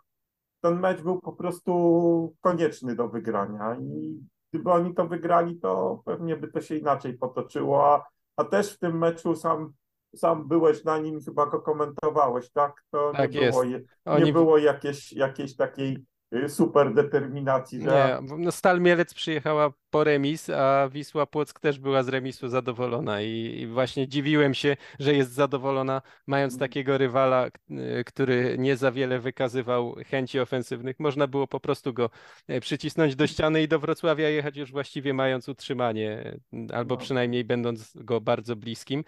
ten 0.61 0.79
mecz 0.79 1.01
był 1.01 1.19
po 1.21 1.33
prostu 1.33 2.33
konieczny 2.41 2.95
do 2.95 3.07
wygrania 3.07 3.75
i 3.81 4.19
gdyby 4.53 4.71
oni 4.71 4.93
to 4.93 5.07
wygrali, 5.07 5.59
to 5.59 6.01
pewnie 6.05 6.37
by 6.37 6.47
to 6.47 6.61
się 6.61 6.75
inaczej 6.75 7.17
potoczyło, 7.17 7.93
a, 7.93 8.05
a 8.37 8.43
też 8.43 8.73
w 8.73 8.79
tym 8.79 8.97
meczu 8.97 9.35
sam, 9.35 9.73
sam 10.15 10.47
byłeś 10.47 10.83
na 10.83 10.97
nim, 10.97 11.19
chyba 11.25 11.45
go 11.45 11.61
komentowałeś, 11.61 12.51
tak? 12.51 12.83
To 12.91 13.11
Tak 13.17 13.33
nie 13.33 13.49
było, 13.49 13.63
jest. 13.63 13.73
je- 13.73 14.11
Oni 14.13 14.25
nie 14.25 14.33
było 14.33 14.57
jakiejś, 14.57 15.13
jakiejś 15.13 15.55
takiej 15.55 16.05
y, 16.35 16.49
super 16.49 16.93
determinacji, 16.93 17.81
że 17.81 18.19
Nie, 18.21 18.35
no 18.37 18.51
Stal 18.51 18.81
Mielec 18.81 19.13
przyjechała 19.13 19.69
po 19.89 20.03
remis, 20.03 20.49
a 20.49 20.89
Wisła 20.89 21.25
Płock 21.25 21.59
też 21.59 21.79
była 21.79 22.03
z 22.03 22.09
remisu 22.09 22.47
zadowolona 22.47 23.21
i, 23.21 23.59
i 23.61 23.67
właśnie 23.67 24.07
dziwiłem 24.07 24.53
się, 24.53 24.77
że 24.99 25.13
jest 25.13 25.31
zadowolona, 25.33 26.01
mając 26.27 26.57
takiego 26.57 26.97
rywala, 26.97 27.47
y, 27.47 28.03
który 28.05 28.55
nie 28.59 28.77
za 28.77 28.91
wiele 28.91 29.19
wykazywał 29.19 29.95
chęci 30.07 30.39
ofensywnych. 30.39 30.99
Można 30.99 31.27
było 31.27 31.47
po 31.47 31.59
prostu 31.59 31.93
go 31.93 32.09
e, 32.47 32.59
przycisnąć 32.59 33.15
do 33.15 33.27
ściany 33.27 33.63
i 33.63 33.67
do 33.67 33.79
Wrocławia 33.79 34.29
jechać 34.29 34.57
już 34.57 34.71
właściwie 34.71 35.13
mając 35.13 35.49
utrzymanie, 35.49 36.39
y, 36.71 36.75
albo 36.75 36.95
No. 36.95 37.01
przynajmniej 37.01 37.43
będąc 37.43 37.93
go 37.95 38.21
bardzo 38.21 38.55
bliskim. 38.55 39.03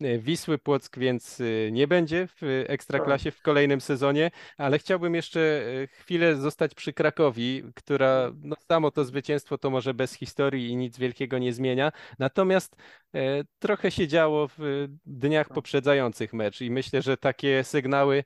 E, 0.00 0.18
Wisły 0.18 0.58
Płock 0.58 0.98
więc 0.98 1.40
y, 1.40 1.68
nie 1.72 1.88
będzie 1.88 2.28
w 2.40 2.64
Ekstraklasie 2.68 3.30
w 3.30 3.42
kolejnym 3.42 3.80
sezonie, 3.80 4.30
ale 4.58 4.78
chciałbym 4.78 5.14
jeszcze 5.14 5.40
e, 5.40 5.86
chwilę 5.86 6.36
zostać 6.36 6.74
przy 6.74 6.92
Krakowi, 6.92 7.62
która 7.74 8.32
no, 8.42 8.56
samo 8.68 8.90
to 8.90 9.04
zwycięstwo 9.04 9.58
to 9.58 9.70
może 9.70 9.94
bez 9.94 10.14
historii 10.24 10.68
i 10.68 10.76
nic 10.76 10.98
wielkiego 10.98 11.38
nie 11.38 11.52
zmienia. 11.52 11.92
Natomiast 12.18 12.76
e, 13.14 13.44
trochę 13.58 13.90
się 13.90 14.08
działo 14.08 14.48
w 14.58 14.88
dniach 15.06 15.48
poprzedzających 15.48 16.32
mecz 16.32 16.60
i 16.60 16.70
myślę, 16.70 17.02
że 17.02 17.16
takie 17.16 17.64
sygnały 17.64 18.24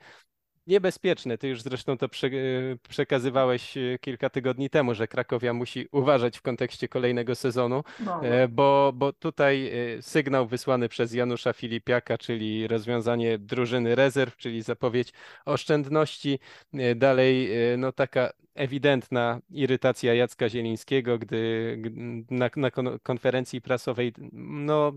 niebezpieczne, 0.69 1.39
ty 1.39 1.49
już 1.49 1.63
zresztą 1.63 1.99
to 1.99 2.07
e, 2.07 2.09
przekazywałeś 2.89 3.77
e, 3.77 3.99
kilka 4.01 4.31
tygodni 4.31 4.71
temu, 4.71 4.95
że 4.95 5.09
Krakowia 5.09 5.53
musi 5.53 5.89
uważać 5.93 6.39
w 6.39 6.43
kontekście 6.43 6.89
kolejnego 6.89 7.35
sezonu. 7.35 7.85
no, 8.07 8.25
E, 8.25 8.49
Bo, 8.49 8.93
bo 8.95 9.13
tutaj 9.13 9.73
sygnał 10.01 10.47
wysłany 10.47 10.89
przez 10.89 11.15
Janusza 11.15 11.53
Filipiaka, 11.53 12.19
czyli 12.19 12.69
rozwiązanie 12.69 13.39
drużyny 13.39 13.95
rezerw, 13.95 14.37
czyli 14.37 14.63
zapowiedź 14.63 15.13
oszczędności. 15.45 16.39
Dalej, 16.97 17.49
no 17.79 17.93
taka 17.93 18.31
ewidentna 18.55 19.41
irytacja 19.51 20.15
Jacka 20.15 20.49
Zielińskiego, 20.49 21.19
gdy 21.19 21.77
na, 22.31 22.51
na 22.57 22.71
kon- 22.71 22.99
konferencji 23.03 23.61
prasowej 23.61 24.13
no, 24.33 24.93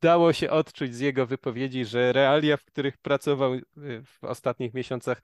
dało 0.00 0.32
się 0.32 0.50
odczuć 0.50 0.94
z 0.94 1.00
jego 1.00 1.26
wypowiedzi, 1.26 1.84
że 1.84 2.12
realia, 2.12 2.56
w 2.56 2.64
których 2.64 2.98
pracował 2.98 3.54
e, 3.54 3.60
w 4.04 4.24
ostatnich 4.24 4.74
miesiącach, 4.74 5.22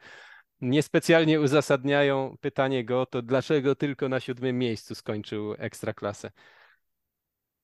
niespecjalnie 0.60 1.40
uzasadniają 1.40 2.36
pytanie 2.40 2.84
go 2.84 3.06
to, 3.06 3.22
dlaczego 3.22 3.74
tylko 3.74 4.08
na 4.08 4.20
siódmym 4.20 4.58
miejscu 4.58 4.94
skończył 4.94 5.54
Ekstraklasę. 5.58 6.30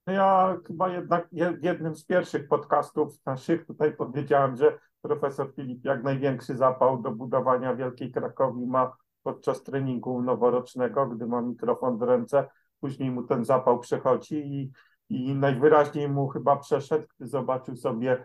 No 0.07 0.13
Ja 0.13 0.57
chyba 0.67 0.89
jednak 0.89 1.29
jednym 1.63 1.97
z 1.97 2.05
pierwszych 2.05 2.49
podcastów 2.49 3.27
naszych 3.27 3.67
tutaj 3.67 3.97
powiedziałem, 3.97 4.57
że 4.57 4.79
profesor 5.03 5.53
Filip 5.57 5.85
jak 5.85 6.03
największy 6.03 6.57
zapał 6.57 7.03
do 7.03 7.11
budowania 7.11 7.75
Wielkiej 7.75 8.13
Krakowi 8.13 8.67
ma 8.67 8.97
podczas 9.23 9.63
treningu 9.63 10.23
noworocznego, 10.23 11.07
gdy 11.07 11.27
ma 11.27 11.43
mikrofon 11.43 11.99
w 11.99 12.03
ręce. 12.03 12.49
Później 12.81 13.11
mu 13.11 13.23
ten 13.23 13.45
zapał 13.45 13.81
przechodzi 13.81 14.35
i, 14.35 14.71
i 15.15 15.35
najwyraźniej 15.35 16.09
mu 16.09 16.29
chyba 16.29 16.57
przeszedł, 16.57 17.07
gdy 17.17 17.27
zobaczył 17.27 17.77
sobie 17.77 18.25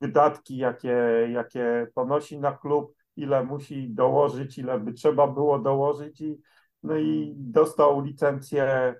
wydatki, 0.00 0.56
jakie, 0.56 0.96
jakie 1.32 1.86
ponosi 1.94 2.38
na 2.38 2.52
klub, 2.52 2.94
ile 3.16 3.44
musi 3.44 3.90
dołożyć, 3.90 4.58
ile 4.58 4.80
by 4.80 4.92
trzeba 4.92 5.26
było 5.26 5.58
dołożyć 5.58 6.20
i, 6.20 6.40
no 6.82 6.96
i 6.96 7.34
dostał 7.36 8.00
licencję 8.00 8.94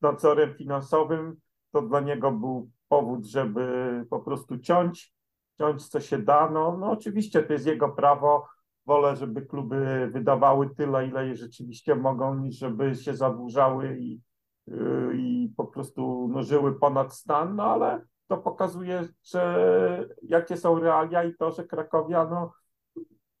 nadzorem 0.00 0.54
finansowym, 0.54 1.36
to 1.72 1.82
dla 1.82 2.00
niego 2.00 2.32
był 2.32 2.70
powód, 2.88 3.26
żeby 3.26 4.04
po 4.10 4.20
prostu 4.20 4.58
ciąć, 4.58 5.14
ciąć 5.58 5.88
co 5.88 6.00
się 6.00 6.18
da. 6.18 6.50
No, 6.50 6.76
no 6.80 6.90
oczywiście 6.90 7.42
to 7.42 7.52
jest 7.52 7.66
jego 7.66 7.88
prawo. 7.88 8.46
Wolę, 8.86 9.16
żeby 9.16 9.42
kluby 9.42 10.10
wydawały 10.12 10.74
tyle, 10.74 11.08
ile 11.08 11.26
je 11.26 11.36
rzeczywiście 11.36 11.94
mogą, 11.94 12.34
niż 12.34 12.56
żeby 12.56 12.94
się 12.94 13.16
zadłużały 13.16 13.98
i, 13.98 14.20
i 15.14 15.52
po 15.56 15.64
prostu 15.64 16.28
no, 16.32 16.42
żyły 16.42 16.78
ponad 16.78 17.14
stan, 17.14 17.56
no 17.56 17.64
ale 17.64 18.00
to 18.26 18.36
pokazuje, 18.38 19.08
że 19.24 20.08
jakie 20.22 20.56
są 20.56 20.80
realia 20.80 21.24
i 21.24 21.34
to, 21.34 21.50
że 21.52 21.64
Krakowia, 21.64 22.24
no, 22.24 22.52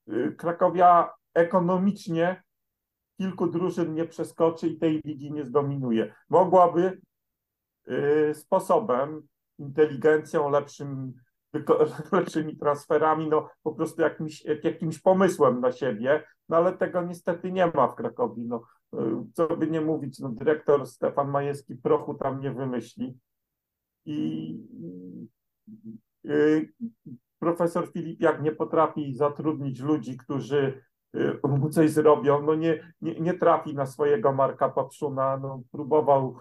y, 0.08 0.34
Krakowia 0.38 1.12
ekonomicznie 1.34 2.42
kilku 3.18 3.46
drużyn 3.46 3.94
nie 3.94 4.04
przeskoczy 4.04 4.68
i 4.68 4.78
tej 4.78 5.00
ligi 5.04 5.32
nie 5.32 5.44
zdominuje. 5.44 6.14
Mogłaby 6.28 7.00
y, 7.88 8.34
sposobem, 8.34 9.22
inteligencją, 9.58 10.50
lepszym, 10.50 11.12
lepszymi 12.12 12.56
transferami, 12.56 13.28
no 13.28 13.48
po 13.62 13.72
prostu 13.72 14.02
jakimś, 14.02 14.44
jakimś 14.64 14.98
pomysłem 14.98 15.60
na 15.60 15.72
siebie, 15.72 16.24
no 16.48 16.56
ale 16.56 16.72
tego 16.72 17.02
niestety 17.02 17.52
nie 17.52 17.66
ma 17.66 17.88
w 17.88 17.94
Krakowi. 17.94 18.42
No, 18.42 18.56
y, 18.56 18.73
co 19.32 19.56
by 19.56 19.66
nie 19.66 19.80
mówić, 19.80 20.18
no, 20.18 20.28
dyrektor 20.28 20.86
Stefan 20.86 21.30
Majewski 21.30 21.76
prochu 21.76 22.14
tam 22.14 22.40
nie 22.40 22.52
wymyśli. 22.52 23.18
I 24.06 24.58
y, 26.26 26.72
profesor 27.38 27.92
Filipiak 27.92 28.42
nie 28.42 28.52
potrafi 28.52 29.14
zatrudnić 29.14 29.80
ludzi, 29.80 30.16
którzy 30.16 30.82
y, 31.14 31.38
mu 31.48 31.70
coś 31.70 31.90
zrobią, 31.90 32.42
no 32.42 32.54
nie, 32.54 32.94
nie, 33.00 33.20
nie 33.20 33.34
trafi 33.34 33.74
na 33.74 33.86
swojego 33.86 34.32
Marka 34.32 34.68
Papszuna, 34.68 35.36
no 35.36 35.62
próbował 35.70 36.36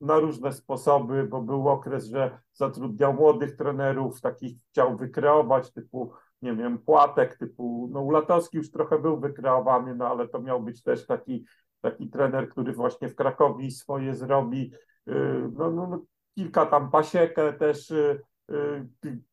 na 0.00 0.18
różne 0.18 0.52
sposoby, 0.52 1.24
bo 1.24 1.42
był 1.42 1.68
okres, 1.68 2.06
że 2.06 2.38
zatrudniał 2.52 3.14
młodych 3.14 3.56
trenerów, 3.56 4.20
takich 4.20 4.56
chciał 4.70 4.96
wykreować, 4.96 5.72
typu, 5.72 6.12
nie 6.42 6.56
wiem, 6.56 6.78
Płatek, 6.78 7.38
typu, 7.38 7.88
no 7.92 8.00
Ulatowski 8.00 8.56
już 8.56 8.70
trochę 8.70 8.98
był 8.98 9.20
wykreowany, 9.20 9.94
no 9.94 10.08
ale 10.08 10.28
to 10.28 10.42
miał 10.42 10.62
być 10.62 10.82
też 10.82 11.06
taki, 11.06 11.44
taki 11.84 12.10
trener, 12.10 12.48
który 12.48 12.72
właśnie 12.72 13.08
w 13.08 13.14
Krakowi 13.14 13.70
swoje 13.70 14.14
zrobi, 14.14 14.72
y, 15.08 15.12
no, 15.52 15.70
no, 15.70 15.86
no 15.86 16.00
kilka 16.34 16.66
tam 16.66 16.90
pasiekę 16.90 17.52
też 17.52 17.90
y, 17.90 18.22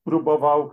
próbował, 0.03 0.71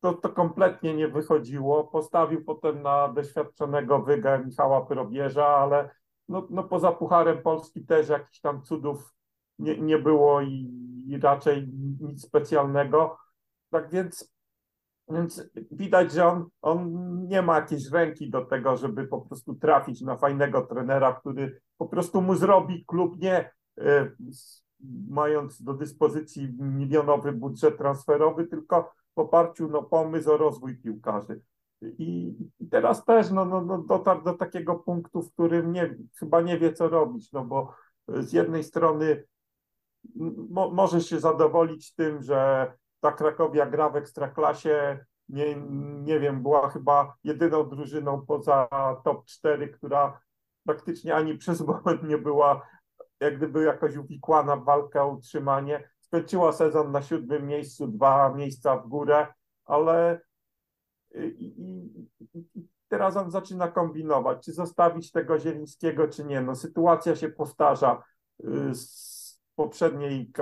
to, 0.00 0.14
to 0.14 0.28
kompletnie 0.28 0.94
nie 0.94 1.08
wychodziło. 1.08 1.84
Postawił 1.84 2.44
potem 2.44 2.82
na 2.82 3.08
doświadczonego 3.08 4.02
wygę 4.02 4.42
Michała 4.46 4.86
Probierza, 4.86 5.46
ale 5.46 5.90
no, 6.28 6.46
no 6.50 6.64
poza 6.64 6.92
Pucharem 6.92 7.42
Polski 7.42 7.86
też 7.86 8.08
jakichś 8.08 8.40
tam 8.40 8.62
cudów 8.62 9.14
nie, 9.58 9.78
nie 9.78 9.98
było 9.98 10.40
i, 10.40 10.70
i 11.06 11.20
raczej 11.20 11.68
nic 12.00 12.22
specjalnego. 12.22 13.18
Tak 13.70 13.90
więc, 13.90 14.34
więc 15.10 15.50
widać, 15.70 16.12
że 16.12 16.26
on, 16.26 16.46
on 16.62 16.92
nie 17.28 17.42
ma 17.42 17.56
jakiejś 17.56 17.90
ręki 17.90 18.30
do 18.30 18.44
tego, 18.44 18.76
żeby 18.76 19.06
po 19.06 19.20
prostu 19.20 19.54
trafić 19.54 20.00
na 20.00 20.16
fajnego 20.16 20.62
trenera, 20.62 21.12
który 21.12 21.60
po 21.78 21.86
prostu 21.86 22.22
mu 22.22 22.34
zrobi 22.34 22.84
klub 22.84 23.20
nie 23.20 23.50
y, 23.78 24.16
mając 25.08 25.62
do 25.62 25.74
dyspozycji 25.74 26.54
milionowy 26.58 27.32
budżet 27.32 27.78
transferowy, 27.78 28.46
tylko 28.46 28.92
w 29.14 29.18
oparciu 29.18 29.68
no, 29.68 29.82
pomysł 29.82 30.32
o 30.32 30.36
rozwój 30.36 30.76
piłkarzy. 30.76 31.40
I, 31.82 32.34
i 32.60 32.68
teraz 32.68 33.04
też 33.04 33.30
no, 33.30 33.44
no, 33.44 33.64
no, 33.64 33.78
dotarł 33.78 34.22
do 34.22 34.34
takiego 34.34 34.74
punktu, 34.74 35.22
w 35.22 35.32
którym 35.32 35.72
nie, 35.72 35.96
chyba 36.18 36.40
nie 36.40 36.58
wie, 36.58 36.72
co 36.72 36.88
robić, 36.88 37.32
no 37.32 37.44
bo 37.44 37.74
z 38.08 38.32
jednej 38.32 38.64
strony 38.64 39.24
mo, 40.50 40.70
może 40.70 41.00
się 41.00 41.20
zadowolić 41.20 41.94
tym, 41.94 42.22
że 42.22 42.72
ta 43.00 43.12
Krakowia 43.12 43.66
gra 43.66 43.90
w 43.90 43.96
Ekstraklasie, 43.96 45.04
nie, 45.28 45.56
nie 46.02 46.20
wiem, 46.20 46.42
była 46.42 46.70
chyba 46.70 47.14
jedyną 47.24 47.68
drużyną 47.68 48.26
poza 48.26 48.68
top 49.04 49.26
4, 49.26 49.68
która 49.68 50.20
praktycznie 50.66 51.14
ani 51.14 51.38
przez 51.38 51.60
moment 51.66 52.02
nie 52.02 52.18
była 52.18 52.66
jak 53.20 53.36
gdyby 53.36 53.62
jakoś 53.64 53.96
uwikłana 53.96 54.56
w 54.56 54.64
walkę 54.64 55.02
o 55.02 55.08
utrzymanie. 55.08 55.90
Skończyła 56.00 56.52
sezon 56.52 56.92
na 56.92 57.02
siódmym 57.02 57.46
miejscu, 57.46 57.88
dwa 57.88 58.34
miejsca 58.34 58.76
w 58.76 58.88
górę, 58.88 59.26
ale 59.64 60.20
i, 61.14 61.54
i, 61.58 62.38
i 62.54 62.68
teraz 62.88 63.16
on 63.16 63.30
zaczyna 63.30 63.68
kombinować, 63.68 64.44
czy 64.44 64.52
zostawić 64.52 65.12
tego 65.12 65.38
Zielińskiego, 65.38 66.08
czy 66.08 66.24
nie. 66.24 66.40
No, 66.40 66.54
sytuacja 66.54 67.16
się 67.16 67.28
powtarza 67.28 68.02
y, 68.44 68.74
z 68.74 69.40
poprzedniej 69.54 70.32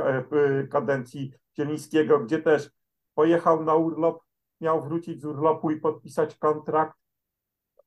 y, 0.63 0.69
kadencji 0.69 1.33
Zielińskiego, 1.59 2.19
gdzie 2.19 2.39
też 2.39 2.71
pojechał 3.15 3.65
na 3.65 3.75
urlop, 3.75 4.23
miał 4.61 4.83
wrócić 4.83 5.21
z 5.21 5.25
urlopu 5.25 5.71
i 5.71 5.81
podpisać 5.81 6.37
kontrakt. 6.37 6.97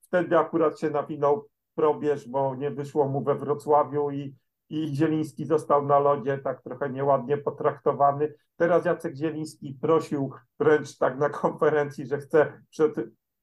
Wtedy 0.01 0.37
akurat 0.37 0.79
się 0.79 0.89
nawinął 0.89 1.47
probierz, 1.75 2.27
bo 2.27 2.55
nie 2.55 2.71
wyszło 2.71 3.07
mu 3.07 3.23
we 3.23 3.35
Wrocławiu 3.35 4.11
i 4.11 4.35
i 4.71 4.95
Zieliński 4.95 5.45
został 5.45 5.85
na 5.85 5.99
lodzie 5.99 6.37
tak 6.37 6.61
trochę 6.61 6.89
nieładnie 6.89 7.37
potraktowany. 7.37 8.33
Teraz 8.57 8.85
Jacek 8.85 9.15
Zieliński 9.15 9.77
prosił 9.81 10.33
wręcz 10.59 10.97
tak 10.97 11.17
na 11.17 11.29
konferencji, 11.29 12.07
że 12.07 12.17
chce 12.17 12.61
przed 12.69 12.95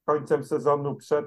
końcem 0.05 0.45
sezonu, 0.45 0.95
przed 0.95 1.27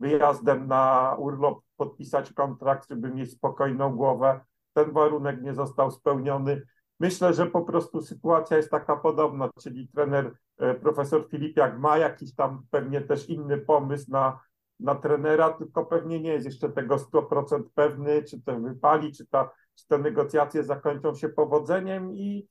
wyjazdem 0.00 0.66
na 0.66 1.14
urlop 1.18 1.58
podpisać 1.76 2.32
kontrakt, 2.32 2.88
żeby 2.90 3.10
mieć 3.10 3.32
spokojną 3.32 3.96
głowę. 3.96 4.40
Ten 4.72 4.92
warunek 4.92 5.42
nie 5.42 5.54
został 5.54 5.90
spełniony. 5.90 6.62
Myślę, 7.02 7.34
że 7.34 7.46
po 7.46 7.62
prostu 7.62 8.02
sytuacja 8.02 8.56
jest 8.56 8.70
taka 8.70 8.96
podobna, 8.96 9.50
czyli 9.60 9.88
trener 9.88 10.34
e, 10.58 10.74
profesor 10.74 11.28
Filipiak 11.30 11.78
ma 11.78 11.98
jakiś 11.98 12.34
tam 12.34 12.66
pewnie 12.70 13.00
też 13.00 13.28
inny 13.28 13.58
pomysł 13.58 14.10
na 14.10 14.40
na 14.80 14.94
trenera, 14.94 15.50
tylko 15.50 15.86
pewnie 15.86 16.20
nie 16.20 16.30
jest 16.30 16.46
jeszcze 16.46 16.68
tego 16.68 16.96
100% 16.96 17.62
pewny, 17.74 18.22
czy 18.22 18.42
to 18.42 18.60
wypali, 18.60 19.12
czy, 19.12 19.26
ta, 19.26 19.50
czy 19.74 19.86
te 19.86 19.98
negocjacje 19.98 20.64
zakończą 20.64 21.14
się 21.14 21.28
powodzeniem 21.28 22.14
i 22.14 22.48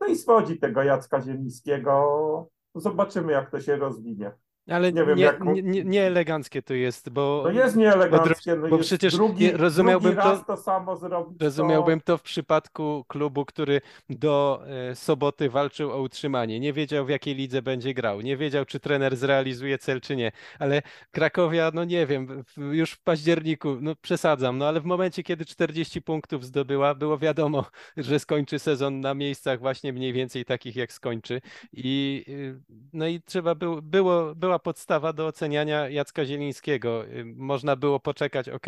no 0.00 0.06
i 0.06 0.16
swodzi 0.16 0.58
tego 0.58 0.82
Jacka 0.82 1.20
Zielińskiego. 1.20 2.48
Zobaczymy, 2.74 3.32
jak 3.32 3.50
to 3.50 3.60
się 3.60 3.76
rozwinie. 3.76 4.32
Ale 4.70 4.92
nie, 4.92 5.04
wiem, 5.04 5.18
nie, 5.18 5.24
jak... 5.24 5.40
nie, 5.44 5.84
nie 5.84 6.02
eleganckie 6.02 6.62
to 6.62 6.74
jest, 6.74 7.10
bo. 7.10 7.42
No 7.44 7.50
jest 7.50 7.76
nieeleganckie. 7.76 8.56
No 8.56 8.68
bo 8.68 8.78
przecież 8.78 9.14
drugi, 9.14 9.52
rozumiałbym 9.52 10.12
drugi 10.14 10.28
raz 10.28 10.40
to, 10.40 10.56
to 10.56 10.62
samo 10.62 10.96
zrobić. 10.96 11.40
Rozumiałbym 11.40 12.00
to... 12.00 12.06
to 12.06 12.18
w 12.18 12.22
przypadku 12.22 13.04
klubu, 13.08 13.44
który 13.44 13.80
do 14.10 14.62
e, 14.90 14.94
soboty 14.94 15.50
walczył 15.50 15.92
o 15.92 16.00
utrzymanie. 16.00 16.60
Nie 16.60 16.72
wiedział, 16.72 17.06
w 17.06 17.08
jakiej 17.08 17.34
lidze 17.34 17.62
będzie 17.62 17.94
grał. 17.94 18.20
Nie 18.20 18.36
wiedział, 18.36 18.64
czy 18.64 18.80
trener 18.80 19.16
zrealizuje 19.16 19.78
cel, 19.78 20.00
czy 20.00 20.16
nie. 20.16 20.32
Ale 20.58 20.82
Krakowia, 21.10 21.70
no 21.74 21.84
nie 21.84 22.06
wiem, 22.06 22.44
już 22.56 22.92
w 22.92 23.02
październiku, 23.02 23.76
no 23.80 23.94
przesadzam, 23.94 24.58
no 24.58 24.68
ale 24.68 24.80
w 24.80 24.84
momencie, 24.84 25.22
kiedy 25.22 25.44
40 25.44 26.02
punktów 26.02 26.44
zdobyła, 26.44 26.94
było 26.94 27.18
wiadomo, 27.18 27.64
że 27.96 28.18
skończy 28.18 28.58
sezon 28.58 29.00
na 29.00 29.14
miejscach 29.14 29.60
właśnie 29.60 29.92
mniej 29.92 30.12
więcej 30.12 30.44
takich, 30.44 30.76
jak 30.76 30.92
skończy. 30.92 31.40
I 31.72 32.24
y, 32.28 32.60
no 32.92 33.06
i 33.06 33.20
trzeba 33.22 33.54
było, 33.54 33.82
było 33.82 34.34
była 34.34 34.55
była 34.56 34.62
podstawa 34.62 35.12
do 35.12 35.26
oceniania 35.26 35.88
Jacka 35.88 36.24
Zielińskiego. 36.24 37.04
Można 37.36 37.76
było 37.76 38.00
poczekać, 38.00 38.48
ok, 38.48 38.66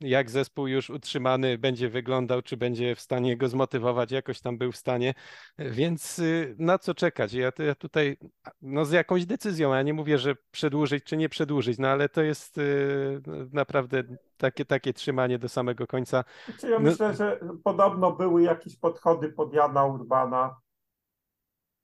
jak 0.00 0.30
zespół 0.30 0.66
już 0.66 0.90
utrzymany 0.90 1.58
będzie 1.58 1.88
wyglądał, 1.88 2.42
czy 2.42 2.56
będzie 2.56 2.94
w 2.94 3.00
stanie 3.00 3.36
go 3.36 3.48
zmotywować, 3.48 4.12
jakoś 4.12 4.40
tam 4.40 4.58
był 4.58 4.72
w 4.72 4.76
stanie, 4.76 5.14
więc 5.58 6.18
y, 6.18 6.54
na 6.58 6.78
co 6.78 6.94
czekać? 6.94 7.32
Ja, 7.32 7.52
ja 7.58 7.74
tutaj 7.74 8.16
no 8.62 8.84
z 8.84 8.92
jakąś 8.92 9.26
decyzją, 9.26 9.74
ja 9.74 9.82
nie 9.82 9.94
mówię, 9.94 10.18
że 10.18 10.36
przedłużyć 10.50 11.04
czy 11.04 11.16
nie 11.16 11.28
przedłużyć, 11.28 11.78
no 11.78 11.88
ale 11.88 12.08
to 12.08 12.22
jest 12.22 12.58
y, 12.58 13.20
naprawdę 13.52 14.02
takie, 14.36 14.64
takie 14.64 14.92
trzymanie 14.92 15.38
do 15.38 15.48
samego 15.48 15.86
końca. 15.86 16.24
Znaczy 16.46 16.70
ja 16.70 16.78
no... 16.78 16.90
myślę, 16.90 17.14
że 17.14 17.40
podobno 17.64 18.12
były 18.12 18.42
jakieś 18.42 18.76
podchody 18.76 19.28
pod 19.28 19.52
Jana 19.52 19.84
Urbana, 19.84 20.56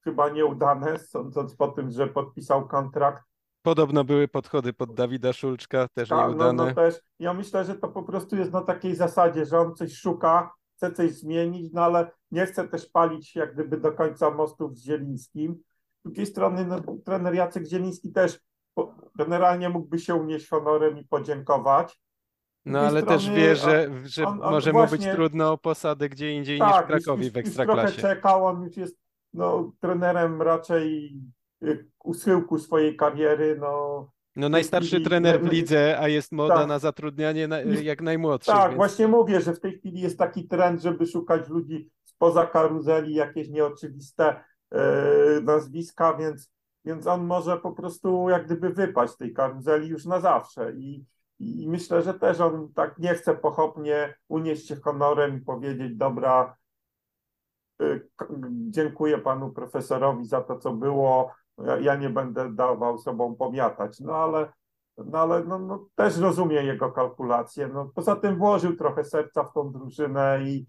chyba 0.04 0.28
nieudane, 0.28 0.98
sądząc 0.98 1.56
po 1.56 1.68
tym, 1.68 1.90
że 1.90 2.06
podpisał 2.06 2.68
kontrakt. 2.68 3.31
Podobno 3.62 4.04
były 4.04 4.28
podchody 4.28 4.72
pod 4.72 4.94
Dawida 4.94 5.32
Szulczka, 5.32 5.88
też 5.94 6.08
Ta, 6.08 6.26
nieudane. 6.26 6.52
No, 6.52 6.66
no 6.66 6.74
też, 6.74 7.00
ja 7.18 7.34
myślę, 7.34 7.64
że 7.64 7.74
to 7.74 7.88
po 7.88 8.02
prostu 8.02 8.36
jest 8.36 8.52
na 8.52 8.60
takiej 8.60 8.94
zasadzie, 8.94 9.46
że 9.46 9.58
on 9.58 9.74
coś 9.74 9.92
szuka, 9.92 10.52
chce 10.76 10.92
coś 10.92 11.12
zmienić, 11.12 11.72
no 11.72 11.82
ale 11.82 12.10
nie 12.30 12.46
chce 12.46 12.68
też 12.68 12.86
palić 12.86 13.36
jak 13.36 13.54
gdyby 13.54 13.76
do 13.76 13.92
końca 13.92 14.30
mostów 14.30 14.76
z 14.76 14.84
Zielińskim. 14.84 15.62
Z 16.00 16.02
drugiej 16.04 16.26
strony 16.26 16.64
no, 16.64 16.78
trener 17.04 17.34
Jacek 17.34 17.66
Zieliński 17.66 18.12
też 18.12 18.40
generalnie 19.14 19.68
mógłby 19.68 19.98
się 19.98 20.14
unieść 20.14 20.48
honorem 20.48 20.98
i 20.98 21.04
podziękować. 21.04 22.00
No 22.64 22.78
ale 22.78 23.00
strony, 23.00 23.06
też 23.06 23.30
wie, 23.30 23.56
że, 23.56 23.90
że 24.04 24.26
on, 24.26 24.42
on 24.42 24.52
może 24.52 24.72
właśnie, 24.72 24.96
mu 24.98 25.04
być 25.04 25.14
trudno 25.16 25.52
o 25.52 25.58
posadę 25.58 26.08
gdzie 26.08 26.32
indziej 26.32 26.58
tak, 26.58 26.68
niż 26.68 26.84
w 26.84 26.86
Krakowie 26.86 27.24
już, 27.24 27.32
w 27.32 27.36
Ekstraklasie. 27.36 27.82
Już 27.82 27.96
trochę 27.96 28.14
czekał, 28.14 28.46
on 28.46 28.62
już 28.62 28.76
jest 28.76 28.96
no, 29.34 29.72
trenerem 29.80 30.42
raczej 30.42 31.16
u 32.04 32.14
schyłku 32.14 32.58
swojej 32.58 32.96
kariery, 32.96 33.56
no. 33.60 34.08
No 34.36 34.48
najstarszy 34.48 34.88
chwili, 34.88 35.04
trener 35.04 35.40
w 35.40 35.52
lidze, 35.52 35.98
a 36.00 36.08
jest 36.08 36.32
moda 36.32 36.54
tak, 36.54 36.68
na 36.68 36.78
zatrudnianie 36.78 37.48
na, 37.48 37.60
jak 37.60 38.02
najmłodszych. 38.02 38.54
Tak, 38.54 38.68
więc... 38.68 38.76
właśnie 38.76 39.08
mówię, 39.08 39.40
że 39.40 39.54
w 39.54 39.60
tej 39.60 39.78
chwili 39.78 40.00
jest 40.00 40.18
taki 40.18 40.48
trend, 40.48 40.82
żeby 40.82 41.06
szukać 41.06 41.48
ludzi 41.48 41.90
spoza 42.04 42.46
karuzeli, 42.46 43.14
jakieś 43.14 43.48
nieoczywiste 43.48 44.44
e, 44.70 45.40
nazwiska, 45.42 46.14
więc, 46.14 46.50
więc 46.84 47.06
on 47.06 47.26
może 47.26 47.58
po 47.58 47.72
prostu 47.72 48.28
jak 48.28 48.46
gdyby 48.46 48.70
wypaść 48.70 49.12
z 49.12 49.16
tej 49.16 49.32
karuzeli 49.32 49.88
już 49.88 50.04
na 50.04 50.20
zawsze 50.20 50.72
i, 50.72 51.04
i 51.38 51.68
myślę, 51.68 52.02
że 52.02 52.14
też 52.14 52.40
on 52.40 52.72
tak 52.74 52.98
nie 52.98 53.14
chce 53.14 53.34
pochopnie 53.34 54.14
unieść 54.28 54.68
się 54.68 54.76
honorem 54.76 55.36
i 55.36 55.40
powiedzieć, 55.40 55.96
dobra, 55.96 56.56
dziękuję 58.70 59.18
panu 59.18 59.50
profesorowi 59.50 60.24
za 60.24 60.40
to, 60.40 60.58
co 60.58 60.72
było. 60.72 61.30
Ja 61.80 61.96
nie 61.96 62.10
będę 62.10 62.52
dawał 62.52 62.98
sobą 62.98 63.36
pomiatać, 63.36 64.00
no 64.00 64.16
ale, 64.16 64.52
no 64.96 65.18
ale 65.18 65.44
no, 65.44 65.58
no, 65.58 65.86
też 65.94 66.18
rozumiem 66.18 66.66
jego 66.66 66.92
kalkulacje. 66.92 67.68
No, 67.68 67.90
poza 67.94 68.16
tym 68.16 68.38
włożył 68.38 68.76
trochę 68.76 69.04
serca 69.04 69.44
w 69.44 69.52
tą 69.52 69.72
drużynę 69.72 70.40
i 70.44 70.66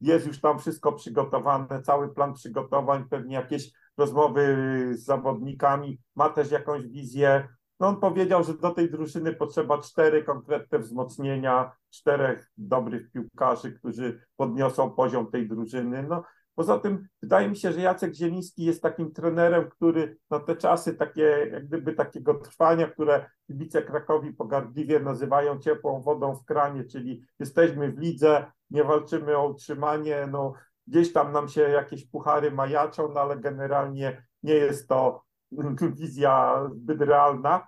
jest 0.00 0.26
już 0.26 0.40
tam 0.40 0.58
wszystko 0.58 0.92
przygotowane, 0.92 1.82
cały 1.82 2.14
plan 2.14 2.34
przygotowań, 2.34 3.04
pewnie 3.10 3.34
jakieś 3.34 3.72
rozmowy 3.96 4.56
z 4.92 5.04
zawodnikami, 5.04 6.00
ma 6.16 6.28
też 6.28 6.50
jakąś 6.50 6.86
wizję. 6.86 7.48
No 7.80 7.86
on 7.86 7.96
powiedział, 7.96 8.44
że 8.44 8.54
do 8.54 8.70
tej 8.70 8.90
drużyny 8.90 9.34
potrzeba 9.34 9.78
cztery 9.78 10.24
konkretne 10.24 10.78
wzmocnienia, 10.78 11.72
czterech 11.90 12.50
dobrych 12.56 13.10
piłkarzy, 13.10 13.72
którzy 13.72 14.20
podniosą 14.36 14.90
poziom 14.90 15.30
tej 15.30 15.48
drużyny. 15.48 16.02
No, 16.02 16.22
poza 16.54 16.78
tym 16.78 17.08
wydaje 17.22 17.48
mi 17.48 17.56
się, 17.56 17.72
że 17.72 17.80
Jacek 17.80 18.14
Zieliński 18.14 18.64
jest 18.64 18.82
takim 18.82 19.12
trenerem, 19.12 19.70
który 19.70 20.16
na 20.30 20.40
te 20.40 20.56
czasy 20.56 20.94
takie, 20.94 21.22
jak 21.52 21.66
gdyby 21.66 21.92
takiego 21.92 22.34
trwania, 22.34 22.86
które 22.86 23.26
kibice 23.46 23.82
Krakowi 23.82 24.32
pogardliwie 24.32 25.00
nazywają 25.00 25.58
ciepłą 25.58 26.02
wodą 26.02 26.34
w 26.34 26.44
kranie, 26.44 26.84
czyli 26.84 27.22
jesteśmy 27.38 27.92
w 27.92 27.98
lidze, 27.98 28.52
nie 28.70 28.84
walczymy 28.84 29.36
o 29.36 29.48
utrzymanie, 29.48 30.28
no 30.30 30.52
gdzieś 30.86 31.12
tam 31.12 31.32
nam 31.32 31.48
się 31.48 31.60
jakieś 31.60 32.06
puchary 32.06 32.50
majaczą, 32.50 33.12
no 33.14 33.20
ale 33.20 33.36
generalnie 33.36 34.26
nie 34.42 34.54
jest 34.54 34.88
to 34.88 35.22
wizja 35.98 36.62
zbyt 36.74 37.00
realna. 37.00 37.66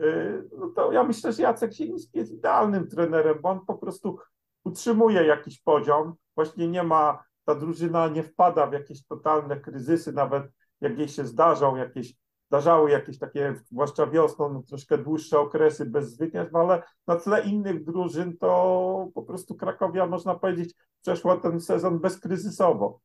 Y, 0.00 0.48
no 0.58 0.68
to 0.68 0.92
ja 0.92 1.04
myślę, 1.04 1.32
że 1.32 1.42
Jacek 1.42 1.72
Zieliński 1.72 2.18
jest 2.18 2.32
idealnym 2.32 2.88
trenerem, 2.88 3.38
bo 3.42 3.48
on 3.48 3.66
po 3.66 3.74
prostu 3.74 4.18
utrzymuje 4.64 5.24
jakiś 5.24 5.62
poziom, 5.62 6.14
właśnie 6.34 6.68
nie 6.68 6.82
ma, 6.82 7.24
ta 7.48 7.54
drużyna 7.54 8.08
nie 8.08 8.22
wpada 8.22 8.66
w 8.66 8.72
jakieś 8.72 9.06
totalne 9.06 9.60
kryzysy, 9.60 10.12
nawet 10.12 10.44
jak 10.80 10.98
jej 10.98 11.08
się 11.08 11.24
zdarzą 11.24 11.76
jakieś 11.76 12.14
zdarzały 12.46 12.90
jakieś 12.90 13.18
takie, 13.18 13.54
zwłaszcza 13.64 14.06
wiosną, 14.06 14.52
no, 14.52 14.62
troszkę 14.62 14.98
dłuższe 14.98 15.38
okresy 15.38 15.86
bez 15.86 16.14
zwycięstw, 16.14 16.54
ale 16.54 16.82
na 17.06 17.16
tle 17.16 17.42
innych 17.42 17.84
drużyn 17.84 18.36
to 18.36 19.08
po 19.14 19.22
prostu 19.22 19.54
Krakowia, 19.54 20.06
można 20.06 20.34
powiedzieć, 20.34 20.74
przeszła 21.02 21.36
ten 21.36 21.60
sezon 21.60 21.98
bezkryzysowo, 21.98 23.00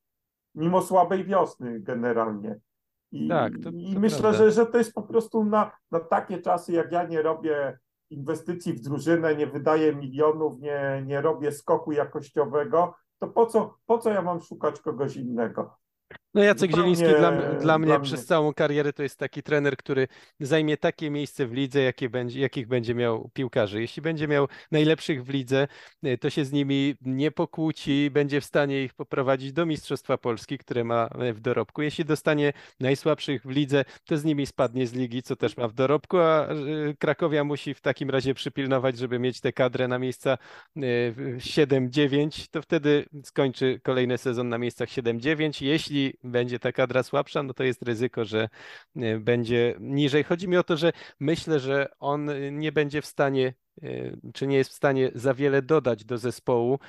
mimo 0.56 0.82
słabej 0.82 1.25
wiosny 1.25 1.79
generalnie. 1.79 2.60
I, 3.12 3.27
tak, 3.27 3.53
to, 3.58 3.71
to 3.71 3.77
i 3.77 3.99
myślę, 3.99 4.34
że, 4.34 4.51
że 4.51 4.65
to 4.65 4.77
jest 4.77 4.93
po 4.93 5.03
prostu 5.03 5.43
na, 5.43 5.71
na 5.91 5.99
takie 5.99 6.38
czasy, 6.38 6.71
jak 6.71 6.91
ja 6.91 7.03
nie 7.03 7.21
robię 7.21 7.79
inwestycji 8.10 8.73
w 8.73 8.82
drużynę, 8.82 9.36
nie 9.36 9.47
wydaję 9.47 9.95
milionów, 9.95 10.60
nie, 10.60 11.03
nie 11.06 11.21
robię 11.21 11.51
skoku 11.51 11.91
jakościowego, 11.91 12.95
to 13.24 13.28
po 13.28 13.46
co, 13.46 13.78
po 13.86 13.98
co 13.98 14.10
ja 14.10 14.22
mam 14.22 14.42
szukać 14.42 14.80
kogoś 14.80 15.16
innego? 15.16 15.78
No 16.34 16.43
Jacek 16.43 16.72
Zupełnie 16.72 16.96
Zieliński 16.96 17.19
dla, 17.19 17.32
dla 17.32 17.78
mnie 17.78 17.88
dla 17.88 18.00
przez 18.00 18.19
mnie. 18.19 18.28
całą 18.28 18.54
karierę 18.54 18.93
to 18.93 19.04
jest 19.04 19.19
taki 19.19 19.43
trener, 19.43 19.78
który 19.78 20.08
zajmie 20.39 20.78
takie 20.78 21.10
miejsce 21.10 21.48
w 21.48 21.54
lidze, 21.54 21.82
jakie 21.82 22.10
będzie, 22.10 22.39
jakich 22.39 22.67
będzie 22.67 22.96
miał 22.96 23.30
piłkarzy. 23.34 23.82
Jeśli 23.82 24.02
będzie 24.02 24.28
miał 24.28 24.48
najlepszych 24.72 25.24
w 25.24 25.30
lidze, 25.30 25.67
y, 26.06 26.17
to 26.17 26.30
się 26.30 26.46
z 26.46 26.52
nimi 26.52 26.96
nie 27.02 27.32
pokłóci, 27.32 28.10
będzie 28.12 28.41
w 28.41 28.46
stanie 28.46 28.84
ich 28.84 28.93
poprowadzić 28.93 29.54
do 29.54 29.65
Mistrzostwa 29.65 30.17
Polski, 30.17 30.58
które 30.58 30.84
ma 30.84 31.10
w 31.34 31.39
dorobku. 31.39 31.82
Jeśli 31.82 32.06
dostanie 32.06 32.54
najsłabszych 32.80 33.43
w 33.46 33.50
lidze, 33.50 33.86
to 34.06 34.17
z 34.17 34.24
nimi 34.24 34.46
spadnie 34.46 34.88
z 34.88 34.93
ligi, 34.93 35.24
co 35.24 35.36
też 35.36 35.58
ma 35.58 35.67
w 35.67 35.74
dorobku, 35.74 36.17
a 36.17 36.52
y, 36.52 36.96
Krakowia 37.00 37.43
musi 37.43 37.74
w 37.74 37.82
takim 37.82 38.10
razie 38.10 38.34
przypilnować, 38.34 38.98
żeby 38.98 39.19
mieć 39.19 39.41
tę 39.41 39.54
kadrę 39.54 39.88
na 39.88 40.00
miejsca 40.00 40.38
7-9, 41.38 42.46
y, 42.46 42.48
to 42.52 42.62
wtedy 42.62 43.06
skończy 43.24 43.80
kolejny 43.84 44.17
sezon 44.17 44.50
na 44.50 44.58
miejscach 44.58 44.89
7-9. 44.89 45.65
Jeśli 45.65 46.13
będzie 46.24 46.60
ta 46.60 46.72
kadra 46.72 47.04
słabsza, 47.04 47.44
no 47.44 47.54
to 47.54 47.64
jest 47.64 47.82
ryzyko, 47.84 48.26
że 48.26 48.50
e, 48.96 49.20
będzie 49.20 49.76
niżej. 49.80 50.24
Chodzi 50.24 50.48
mi 50.48 50.58
o 50.58 50.64
to, 50.64 50.78
że 50.78 50.94
myślę, 51.20 51.60
że 51.60 51.88
on 52.00 52.30
nie 52.52 52.72
będzie 52.72 53.02
w 53.02 53.06
stanie 53.06 53.54
e, 53.84 53.88
czy 54.34 54.48
nie 54.48 54.58
jest 54.58 54.72
w 54.72 54.74
stanie 54.74 55.12
za 55.16 55.34
wiele 55.34 55.62
dodać 55.62 56.06
do 56.06 56.18
zespołu. 56.18 56.80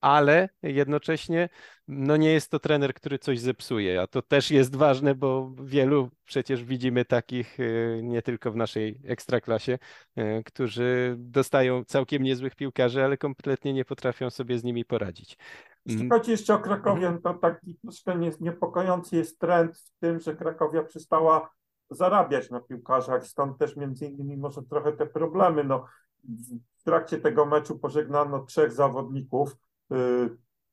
Ale 0.00 0.48
jednocześnie 0.62 1.48
no 1.88 2.16
nie 2.16 2.32
jest 2.32 2.50
to 2.50 2.58
trener, 2.58 2.94
który 2.94 3.18
coś 3.18 3.40
zepsuje, 3.40 4.00
a 4.00 4.06
to 4.06 4.22
też 4.22 4.50
jest 4.50 4.76
ważne, 4.76 5.14
bo 5.14 5.52
wielu 5.62 6.10
przecież 6.24 6.64
widzimy 6.64 7.04
takich 7.04 7.60
y, 7.60 8.00
nie 8.02 8.22
tylko 8.22 8.52
w 8.52 8.56
naszej 8.56 9.00
ekstraklasie, 9.04 9.78
y, 10.18 10.42
którzy 10.44 11.16
dostają 11.18 11.84
całkiem 11.84 12.22
niezłych 12.22 12.54
piłkarzy, 12.54 13.04
ale 13.04 13.16
kompletnie 13.16 13.72
nie 13.72 13.84
potrafią 13.84 14.30
sobie 14.30 14.58
z 14.58 14.64
nimi 14.64 14.84
poradzić. 14.84 15.38
Jeśli 15.86 16.08
chodzi 16.08 16.30
jeszcze 16.30 16.54
o 16.54 16.58
Krakowię, 16.58 17.18
to 17.22 17.34
taki 17.34 17.78
troszkę 17.82 18.18
niepokojący 18.40 19.16
jest 19.16 19.38
trend 19.38 19.78
w 19.78 19.98
tym, 20.00 20.20
że 20.20 20.36
Krakowia 20.36 20.82
przestała 20.82 21.50
zarabiać 21.90 22.50
na 22.50 22.60
piłkarzach, 22.60 23.26
stąd 23.26 23.58
też 23.58 23.76
między 23.76 24.06
innymi 24.06 24.36
może 24.36 24.62
trochę 24.62 24.92
te 24.92 25.06
problemy. 25.06 25.64
No, 25.64 25.84
w 26.76 26.82
trakcie 26.84 27.18
tego 27.18 27.46
meczu 27.46 27.78
pożegnano 27.78 28.44
trzech 28.44 28.72
zawodników, 28.72 29.56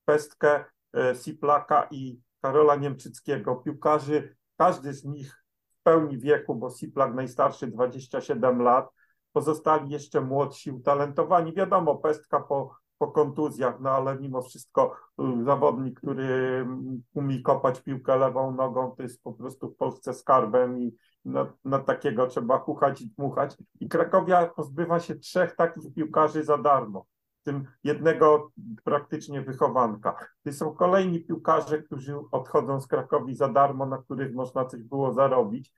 Pestkę, 0.06 0.65
y, 0.97 1.15
Siplaka 1.15 1.88
i 1.91 2.21
Karola 2.41 2.75
Niemczyckiego. 2.75 3.56
Piłkarzy, 3.56 4.36
każdy 4.58 4.93
z 4.93 5.06
nich 5.06 5.45
w 5.80 5.84
pełni 5.84 6.17
wieku, 6.17 6.56
bo 6.56 6.69
Siplak 6.69 7.13
najstarszy 7.13 7.67
27 7.67 8.62
lat, 8.62 8.89
pozostali 9.34 9.89
jeszcze 9.89 10.21
młodsi, 10.21 10.71
utalentowani. 10.71 11.54
Wiadomo, 11.54 11.95
Pestka 11.95 12.39
po, 12.39 12.75
po 12.97 13.08
kontuzjach, 13.08 13.80
no 13.80 13.89
ale 13.89 14.19
mimo 14.19 14.41
wszystko 14.41 14.95
y, 15.41 15.43
zawodnik, 15.45 15.99
który 15.99 16.65
umie 17.13 17.41
kopać 17.41 17.82
piłkę 17.82 18.17
lewą 18.17 18.51
nogą, 18.51 18.95
to 18.97 19.04
jest 19.04 19.23
po 19.23 19.34
prostu 19.34 19.69
w 19.69 19.75
Polsce 19.75 20.13
skarbem 20.13 20.80
i 20.80 20.95
na, 21.25 21.54
na 21.65 21.80
takiego 21.80 22.28
trzeba 22.28 22.60
kuchać 22.60 23.01
i 23.01 23.10
dmuchać. 23.10 23.58
I 23.80 23.89
Krakowia 23.89 24.47
pozbywa 24.47 24.99
się 24.99 25.15
trzech 25.15 25.56
takich 25.56 25.93
piłkarzy 25.93 26.43
za 26.43 26.58
darmo 26.58 27.06
tym 27.45 27.65
jednego 27.84 28.51
praktycznie 28.84 29.41
wychowanka. 29.41 30.15
To 30.43 30.53
są 30.53 30.75
kolejni 30.75 31.19
piłkarze, 31.19 31.84
którzy 31.84 32.15
odchodzą 32.31 32.81
z 32.81 32.88
Krakowi 32.88 33.36
za 33.36 33.49
darmo, 33.49 33.86
na 33.86 33.97
których 33.97 34.34
można 34.34 34.65
coś 34.65 34.84
było 34.84 35.13
zarobić. 35.13 35.73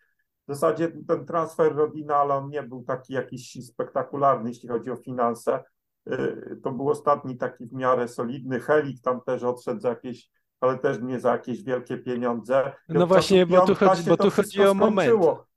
W 0.48 0.54
zasadzie 0.54 0.92
ten 1.08 1.26
transfer 1.26 1.76
Rodina, 1.76 2.16
ale 2.16 2.34
on 2.34 2.50
nie 2.50 2.64
był 2.64 2.84
taki 2.84 3.14
jakiś 3.14 3.66
spektakularny, 3.66 4.50
jeśli 4.50 4.70
chodzi 4.70 4.92
o 4.92 4.96
finanse. 4.96 5.64
Y, 6.12 6.60
to 6.64 6.72
był 6.72 6.90
ostatni 6.90 7.38
taki 7.38 7.66
w 7.66 7.74
miarę 7.74 8.08
solidny. 8.08 8.60
Helik 8.60 9.02
tam 9.02 9.22
też 9.22 9.44
odszedł 9.44 9.80
za 9.80 9.90
jakieś, 9.90 10.30
ale 10.62 10.78
też 10.78 11.02
nie 11.02 11.20
za 11.20 11.32
jakieś 11.32 11.64
wielkie 11.64 11.98
pieniądze. 11.98 12.74
no 12.90 13.08
właśnie, 13.08 13.46
bo 13.46 13.66
tu 13.66 13.76
chodzi, 13.76 14.10
bo 14.10 14.18
tu 14.18 14.32
chodzi 14.32 14.64
o 14.64 14.74
moment. 14.74 15.14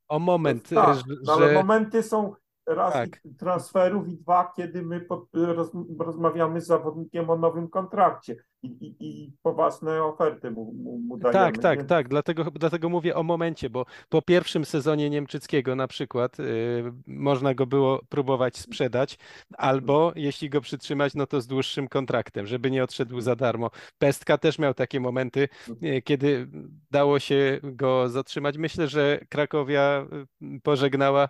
O 0.08 0.18
moment, 0.18 0.68
tak, 0.68 0.96
że... 0.96 1.02
no 1.24 1.32
ale 1.32 1.54
momenty 1.54 2.02
są 2.02 2.34
raz 2.66 2.92
tak. 2.92 3.08
transferów 3.38 4.08
i 4.08 4.16
dwa, 4.16 4.52
kiedy 4.56 4.82
my 4.82 5.00
pod, 5.00 5.28
roz, 5.34 5.70
rozmawiamy 5.98 6.60
z 6.60 6.66
zawodnikiem 6.66 7.30
o 7.30 7.36
nowym 7.36 7.68
kontrakcie 7.68 8.36
i, 8.62 8.66
i, 8.66 8.96
i 9.00 9.32
poważne 9.42 10.04
oferty 10.04 10.50
mu, 10.50 10.72
mu, 10.72 10.98
mu 10.98 11.16
dajemy. 11.16 11.38
Tak, 11.38 11.58
tak, 11.58 11.84
tak, 11.84 12.08
dlatego, 12.08 12.44
dlatego 12.44 12.88
mówię 12.88 13.14
o 13.16 13.22
momencie, 13.22 13.70
bo 13.70 13.86
po 14.08 14.22
pierwszym 14.22 14.64
sezonie 14.64 15.10
Niemczyckiego 15.10 15.76
na 15.76 15.88
przykład 15.88 16.38
yy, 16.38 16.92
można 17.06 17.54
go 17.54 17.66
było 17.66 18.00
próbować 18.08 18.56
sprzedać, 18.56 19.18
albo 19.58 20.12
jeśli 20.16 20.50
go 20.50 20.60
przytrzymać, 20.60 21.14
no 21.14 21.26
to 21.26 21.40
z 21.40 21.46
dłuższym 21.46 21.88
kontraktem, 21.88 22.46
żeby 22.46 22.70
nie 22.70 22.84
odszedł 22.84 23.20
za 23.20 23.36
darmo. 23.36 23.70
Pestka 23.98 24.38
też 24.38 24.58
miał 24.58 24.74
takie 24.74 25.00
momenty, 25.00 25.48
yy, 25.80 26.02
kiedy 26.02 26.48
dało 26.90 27.18
się 27.18 27.60
go 27.62 28.08
zatrzymać. 28.08 28.58
Myślę, 28.58 28.88
że 28.88 29.20
Krakowia 29.28 30.06
y, 30.42 30.60
pożegnała 30.62 31.28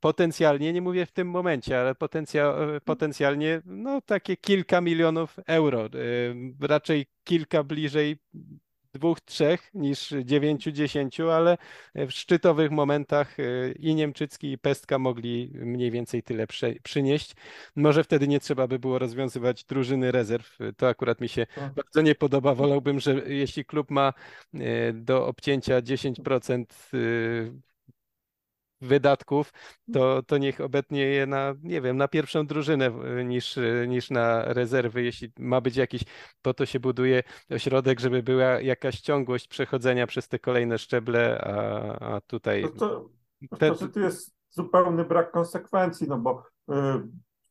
potencjalnie, 0.00 0.72
nie 0.72 0.82
mówię 0.82 1.06
w 1.06 1.12
tym 1.12 1.28
momencie, 1.28 1.80
ale 1.80 1.94
potencja, 1.94 2.54
potencjalnie 2.84 3.62
no, 3.64 4.00
takie 4.00 4.36
kilka 4.36 4.80
milionów 4.80 5.36
euro. 5.46 5.86
Y, 5.86 6.34
raczej 6.60 7.06
kilka 7.24 7.62
bliżej 7.62 8.18
dwóch, 8.94 9.20
trzech 9.20 9.70
niż 9.74 10.14
dziewięciu, 10.24 10.72
dziesięciu, 10.72 11.30
ale 11.30 11.58
w 11.94 12.10
szczytowych 12.10 12.70
momentach 12.70 13.40
y, 13.40 13.74
i 13.78 13.94
Niemczycki 13.94 14.52
i 14.52 14.58
Pestka 14.58 14.98
mogli 14.98 15.50
mniej 15.54 15.90
więcej 15.90 16.22
tyle 16.22 16.46
przynieść. 16.82 17.34
Może 17.76 18.04
wtedy 18.04 18.28
nie 18.28 18.40
trzeba 18.40 18.66
by 18.66 18.78
było 18.78 18.98
rozwiązywać 18.98 19.64
drużyny 19.64 20.12
rezerw. 20.12 20.58
To 20.76 20.88
akurat 20.88 21.20
mi 21.20 21.28
się 21.28 21.46
tak. 21.46 21.74
bardzo 21.74 22.02
nie 22.02 22.14
podoba. 22.14 22.54
Wolałbym, 22.54 23.00
że 23.00 23.14
jeśli 23.26 23.64
klub 23.64 23.90
ma 23.90 24.12
y, 24.54 24.60
do 24.94 25.26
obcięcia 25.26 25.80
10% 25.80 26.64
wydatków, 28.84 29.52
to, 29.92 30.22
to 30.22 30.38
niech 30.38 30.60
obetnie 30.60 31.02
je 31.02 31.26
na, 31.26 31.54
nie 31.62 31.80
wiem, 31.80 31.96
na 31.96 32.08
pierwszą 32.08 32.46
drużynę 32.46 32.90
niż, 33.24 33.58
niż 33.88 34.10
na 34.10 34.44
rezerwy. 34.44 35.02
Jeśli 35.02 35.32
ma 35.38 35.60
być 35.60 35.76
jakiś, 35.76 36.02
po 36.42 36.54
to 36.54 36.66
się 36.66 36.80
buduje 36.80 37.22
ośrodek, 37.50 38.00
żeby 38.00 38.22
była 38.22 38.44
jakaś 38.44 39.00
ciągłość 39.00 39.48
przechodzenia 39.48 40.06
przez 40.06 40.28
te 40.28 40.38
kolejne 40.38 40.78
szczeble, 40.78 41.40
a, 41.40 42.14
a 42.14 42.20
tutaj... 42.20 42.62
To, 42.78 43.08
to, 43.58 43.74
to, 43.74 43.88
to 43.88 44.00
jest 44.00 44.34
zupełny 44.50 45.04
brak 45.04 45.30
konsekwencji, 45.30 46.08
no 46.08 46.18
bo 46.18 46.42
y, 46.70 46.74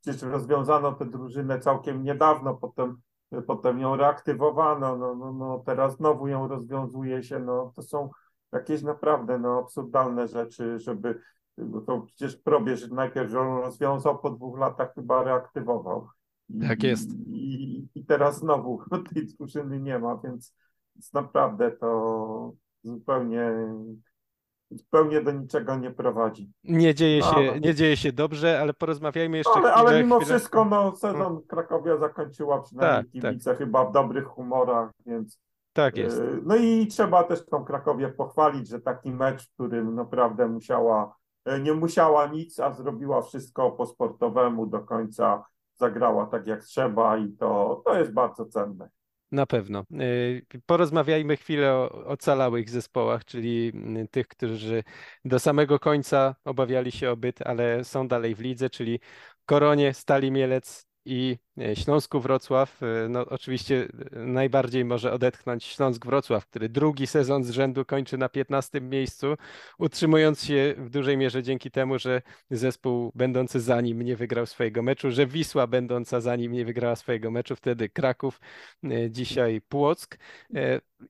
przecież 0.01 0.21
rozwiązano 0.21 0.91
tę 0.91 1.05
drużynę 1.05 1.59
całkiem 1.59 2.03
niedawno, 2.03 2.53
potem 2.53 2.97
potem 3.41 3.79
ją 3.79 3.95
reaktywowano, 3.95 4.97
no, 4.97 5.15
no, 5.15 5.33
no 5.33 5.63
teraz 5.65 5.95
znowu 5.97 6.27
ją 6.27 6.47
rozwiązuje 6.47 7.23
się, 7.23 7.39
no 7.39 7.71
to 7.75 7.81
są 7.81 8.09
jakieś 8.53 8.81
naprawdę 8.81 9.39
no, 9.39 9.59
absurdalne 9.59 10.27
rzeczy, 10.27 10.79
żeby, 10.79 11.19
bo 11.57 11.81
to 11.81 12.01
przecież 12.01 12.35
probierz 12.37 12.89
najpierw 12.89 13.33
rozwiązał, 13.33 14.19
po 14.19 14.29
dwóch 14.29 14.59
latach 14.59 14.93
chyba 14.93 15.23
reaktywował. 15.23 16.07
I, 16.49 16.67
tak 16.67 16.83
jest. 16.83 17.09
I, 17.27 17.87
I 17.95 18.05
teraz 18.05 18.39
znowu 18.39 18.81
tej 19.13 19.27
drużyny 19.27 19.79
nie 19.79 19.99
ma, 19.99 20.17
więc, 20.23 20.55
naprawdę 21.13 21.71
to 21.71 22.53
zupełnie 22.83 23.51
zupełnie 24.75 25.21
do 25.21 25.31
niczego 25.31 25.75
nie 25.75 25.91
prowadzi. 25.91 26.51
Nie 26.63 26.95
dzieje 26.95 27.21
się, 27.21 27.35
ale... 27.35 27.59
nie 27.59 27.75
dzieje 27.75 27.97
się 27.97 28.11
dobrze, 28.11 28.59
ale 28.61 28.73
porozmawiajmy 28.73 29.37
jeszcze 29.37 29.53
ale, 29.53 29.71
chwilę. 29.71 29.73
Ale 29.73 30.03
mimo 30.03 30.19
chwilę... 30.19 30.35
wszystko 30.35 30.65
no, 30.65 30.95
sezon. 30.95 31.41
Krakowia 31.47 31.97
zakończyła 31.97 32.61
przynajmniej 32.61 33.21
tak, 33.21 33.31
kibice 33.31 33.49
tak. 33.49 33.57
chyba 33.57 33.85
w 33.85 33.91
dobrych 33.91 34.25
humorach, 34.25 34.91
więc 35.05 35.39
tak 35.73 35.97
jest. 35.97 36.19
E, 36.19 36.23
no 36.43 36.55
i 36.55 36.87
trzeba 36.87 37.23
też 37.23 37.45
tą 37.45 37.65
Krakowię 37.65 38.09
pochwalić, 38.09 38.67
że 38.67 38.81
taki 38.81 39.11
mecz, 39.11 39.47
w 39.47 39.53
którym 39.53 39.95
naprawdę 39.95 40.47
musiała, 40.47 41.15
e, 41.45 41.59
nie 41.59 41.73
musiała 41.73 42.27
nic, 42.27 42.59
a 42.59 42.73
zrobiła 42.73 43.21
wszystko 43.21 43.71
po 43.71 43.85
sportowemu 43.85 44.65
do 44.65 44.79
końca, 44.79 45.45
zagrała 45.75 46.25
tak 46.25 46.47
jak 46.47 46.63
trzeba 46.63 47.17
i 47.17 47.31
to, 47.31 47.81
to 47.85 47.99
jest 47.99 48.13
bardzo 48.13 48.45
cenne. 48.45 48.89
Na 49.31 49.45
pewno. 49.45 49.83
Y, 50.01 50.45
porozmawiajmy 50.65 51.37
chwilę 51.37 51.73
o 51.73 52.05
ocalałych 52.05 52.69
zespołach, 52.69 53.25
czyli 53.25 53.71
mm, 53.73 54.07
tych, 54.07 54.27
którzy 54.27 54.83
do 55.25 55.39
samego 55.39 55.79
końca 55.79 56.35
obawiali 56.45 56.91
się 56.91 57.11
o 57.11 57.17
byt, 57.17 57.41
ale 57.41 57.83
są 57.83 58.07
dalej 58.07 58.35
w 58.35 58.39
lidze, 58.39 58.69
czyli 58.69 58.99
Koronie, 59.45 59.93
Stali 59.93 60.31
Mielec, 60.31 60.87
i 61.05 61.37
e, 61.57 61.75
Śląsku 61.75 62.19
Wrocław. 62.19 62.83
E, 62.83 63.09
no, 63.09 63.25
oczywiście 63.25 63.87
e, 64.11 64.19
najbardziej 64.19 64.85
może 64.85 65.11
odetchnąć 65.11 65.63
Śląsk 65.63 66.05
Wrocław, 66.05 66.45
który 66.45 66.69
drugi 66.69 67.07
sezon 67.07 67.43
z 67.43 67.49
rzędu 67.49 67.85
kończy 67.85 68.17
na 68.17 68.29
15 68.29 68.81
miejscu, 68.81 69.27
utrzymując 69.77 70.43
się 70.43 70.75
w 70.77 70.89
dużej 70.89 71.17
mierze 71.17 71.43
dzięki 71.43 71.71
temu, 71.71 71.99
że 71.99 72.21
zespół 72.51 73.11
będący 73.15 73.59
za 73.59 73.81
nim 73.81 74.01
nie 74.01 74.15
wygrał 74.15 74.45
swojego 74.45 74.81
meczu, 74.81 75.11
że 75.11 75.27
Wisła 75.27 75.67
będąca 75.67 76.21
za 76.21 76.35
nim 76.35 76.51
nie 76.51 76.65
wygrała 76.65 76.95
swojego 76.95 77.31
meczu, 77.31 77.55
wtedy 77.55 77.89
Kraków, 77.89 78.39
dzisiaj 79.09 79.61
Płock. 79.61 80.17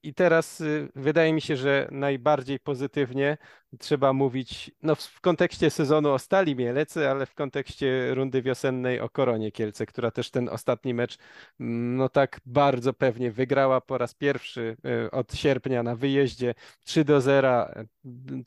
I 0.03 0.13
teraz 0.13 0.63
wydaje 0.95 1.33
mi 1.33 1.41
się, 1.41 1.55
że 1.55 1.87
najbardziej 1.91 2.59
pozytywnie 2.59 3.37
trzeba 3.79 4.13
mówić 4.13 4.71
no, 4.81 4.95
w 4.95 5.21
kontekście 5.21 5.69
sezonu 5.69 6.11
o 6.11 6.19
Stali 6.19 6.55
Mielec, 6.55 6.97
ale 6.97 7.25
w 7.25 7.33
kontekście 7.33 8.15
rundy 8.15 8.41
wiosennej 8.41 8.99
o 8.99 9.09
Koronie 9.09 9.51
Kielce, 9.51 9.85
która 9.85 10.11
też 10.11 10.31
ten 10.31 10.49
ostatni 10.49 10.93
mecz 10.93 11.17
mm, 11.59 11.95
no 11.95 12.09
tak 12.09 12.39
bardzo 12.45 12.93
pewnie 12.93 13.31
wygrała 13.31 13.81
po 13.81 13.97
raz 13.97 14.13
pierwszy 14.13 14.77
y, 15.05 15.11
od 15.11 15.33
sierpnia 15.33 15.83
na 15.83 15.95
wyjeździe 15.95 16.53
3 16.85 17.05
do 17.05 17.21
0. 17.21 17.67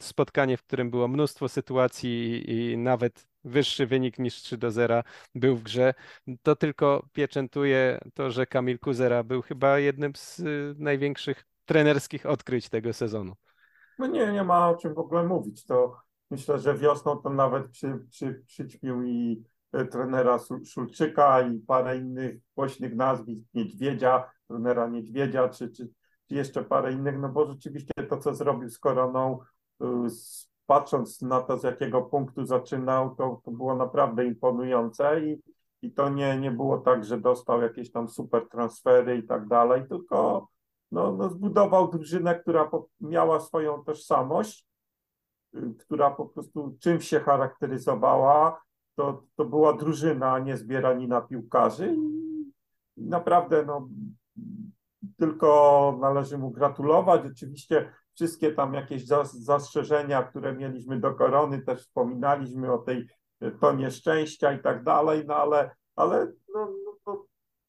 Spotkanie, 0.01 0.57
w 0.57 0.63
którym 0.63 0.91
było 0.91 1.09
mnóstwo 1.09 1.49
sytuacji 1.49 2.45
i 2.51 2.79
nawet 2.79 3.27
wyższy 3.45 3.87
wynik 3.87 4.19
niż 4.19 4.35
3 4.35 4.59
do 4.59 4.71
0 4.71 5.03
był 5.35 5.57
w 5.57 5.63
grze. 5.63 5.95
To 6.43 6.57
tylko 6.57 7.07
pieczętuje 7.13 8.01
to, 8.15 8.31
że 8.31 8.47
Kamil 8.47 8.79
Kuzera 8.79 9.23
był 9.23 9.43
chyba 9.43 9.79
jednym 9.79 10.13
z 10.15 10.39
y, 10.39 10.75
największych 10.79 11.47
trenerskich 11.65 12.27
odkryć 12.27 12.69
tego 12.69 12.93
sezonu. 12.93 13.35
No 13.99 14.07
nie, 14.07 14.33
nie 14.33 14.45
ma 14.45 14.69
o 14.69 14.77
czym 14.77 14.95
w 14.95 14.99
ogóle 14.99 15.23
mówić. 15.23 15.65
To 15.65 15.97
myślę, 16.31 16.59
że 16.59 16.75
wiosną 16.75 17.17
to 17.17 17.31
nawet 17.31 17.71
przy, 17.71 17.99
przy, 18.11 18.43
przyćmił 18.47 19.03
i 19.03 19.45
e, 19.73 19.85
trenera 19.85 20.39
Szulczyka 20.67 21.41
i 21.41 21.59
parę 21.59 21.97
innych 21.97 22.37
głośnych 22.57 22.95
nazwisk, 22.95 23.45
Niedźwiedzia, 23.55 24.31
trenera 24.49 24.89
Niedźwiedzia, 24.89 25.49
czy, 25.49 25.71
czy 25.71 25.89
jeszcze 26.31 26.65
parę 26.65 26.93
innych, 26.93 27.19
no 27.19 27.29
bo 27.29 27.47
rzeczywiście 27.47 27.93
to, 28.09 28.19
co 28.19 28.35
zrobił 28.35 28.71
z 28.71 28.79
Koroną, 28.79 29.39
y, 29.83 29.87
patrząc 30.67 31.23
na 31.23 31.41
to, 31.41 31.59
z 31.59 31.63
jakiego 31.63 32.03
punktu 32.03 32.45
zaczynał, 32.45 33.15
to, 33.15 33.41
to 33.45 33.51
było 33.51 33.75
naprawdę 33.75 34.27
imponujące 34.27 35.21
i, 35.21 35.43
i 35.83 35.93
to 35.93 36.09
nie, 36.09 36.39
nie 36.39 36.51
było 36.51 36.79
tak, 36.79 37.05
że 37.05 37.21
dostał 37.21 37.63
jakieś 37.63 37.93
tam 37.93 38.09
super 38.09 38.49
transfery 38.49 39.17
i 39.17 39.23
tak 39.23 39.49
dalej, 39.49 39.89
tylko 39.89 40.49
no, 40.93 41.13
no 41.13 41.29
zbudował 41.29 41.89
drużynę, 41.89 42.35
która 42.35 42.71
miała 43.01 43.41
swoją 43.41 43.85
tożsamość, 43.85 44.67
y, 45.55 45.75
która 45.79 46.11
po 46.11 46.27
prostu 46.27 46.77
czymś 46.81 47.09
się 47.09 47.21
charakteryzowała. 47.21 48.67
To, 48.97 49.23
to 49.37 49.45
była 49.45 49.73
drużyna, 49.73 50.33
a 50.33 50.39
nie 50.39 50.57
zbieranina 50.57 51.21
piłkarzy. 51.21 51.97
I 52.97 53.03
naprawdę 53.05 53.65
no, 53.67 53.89
tylko 55.19 55.99
należy 56.01 56.39
mu 56.39 56.51
gratulować. 56.51 57.23
Oczywiście 57.33 57.93
wszystkie 58.15 58.53
tam 58.53 58.75
jakieś 58.75 59.07
zastrzeżenia, 59.33 60.23
które 60.23 60.55
mieliśmy 60.55 61.01
do 61.01 61.15
korony, 61.15 61.63
też 61.63 61.81
wspominaliśmy 61.81 62.73
o 62.73 62.79
tej 62.79 63.09
tonie 63.61 63.91
szczęścia 63.91 64.53
i 64.53 64.63
tak 64.63 64.85
dalej, 64.85 65.25
no 65.27 65.37
ale, 65.37 65.71
ale 65.97 66.33
no, 66.55 66.69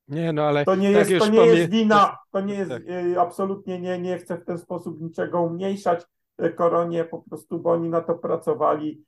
nie, 0.08 0.34
no 0.34 0.44
ale 0.44 0.66
to 0.66 0.76
nie 0.76 0.94
tak 0.94 1.10
jest, 1.10 1.26
to 1.26 1.32
nie 1.32 1.46
jest 1.46 1.72
wina, 1.72 2.18
to 2.32 2.42
nie 2.42 2.54
jest 2.54 2.72
tak. 2.72 2.84
Y, 2.90 3.20
absolutnie 3.20 3.80
nie, 3.80 4.00
nie 4.00 4.18
chcę 4.18 4.38
w 4.38 4.46
ten 4.46 4.58
sposób 4.58 5.02
niczego 5.02 5.42
umniejszać 5.42 6.06
y, 6.46 6.50
koronie, 6.50 7.04
po 7.04 7.22
prostu, 7.22 7.60
bo 7.60 7.72
oni 7.72 7.90
na 7.90 8.02
to 8.02 8.16
pracowali 8.16 9.04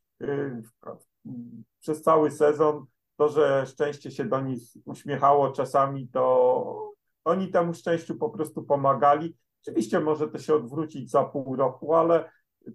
przez 1.80 2.02
cały 2.02 2.32
sezon. 2.32 2.86
To, 3.18 3.30
że 3.30 3.66
szczęście 3.66 4.12
się 4.12 4.26
do 4.26 4.42
nich 4.42 4.62
uśmiechało 4.86 5.52
czasami, 5.52 6.08
to 6.08 6.94
oni 7.30 7.52
temu 7.52 7.74
szczęściu 7.74 8.16
po 8.16 8.30
prostu 8.30 8.64
pomagali. 8.64 9.38
Oczywiście 9.62 10.00
może 10.00 10.28
to 10.28 10.40
się 10.40 10.56
odwrócić 10.56 11.12
za 11.12 11.24
pół 11.24 11.56
roku, 11.56 11.96
ale 11.96 12.32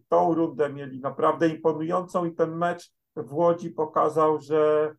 tą 0.09 0.35
rundę 0.35 0.73
mieli 0.73 1.01
naprawdę 1.01 1.49
imponującą 1.49 2.25
i 2.25 2.35
ten 2.35 2.57
mecz 2.57 2.93
w 3.17 3.35
Łodzi 3.35 3.71
pokazał, 3.71 4.40
że 4.40 4.95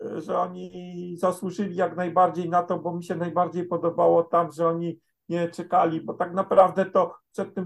że 0.00 0.38
oni 0.38 1.16
zasłużyli 1.18 1.76
jak 1.76 1.96
najbardziej 1.96 2.48
na 2.48 2.62
to, 2.62 2.78
bo 2.78 2.94
mi 2.94 3.04
się 3.04 3.14
najbardziej 3.14 3.64
podobało 3.64 4.22
tam, 4.22 4.52
że 4.52 4.68
oni 4.68 5.00
nie 5.28 5.48
czekali, 5.48 6.00
bo 6.00 6.14
tak 6.14 6.34
naprawdę 6.34 6.86
to 6.86 7.14
przed, 7.32 7.54
tym, 7.54 7.64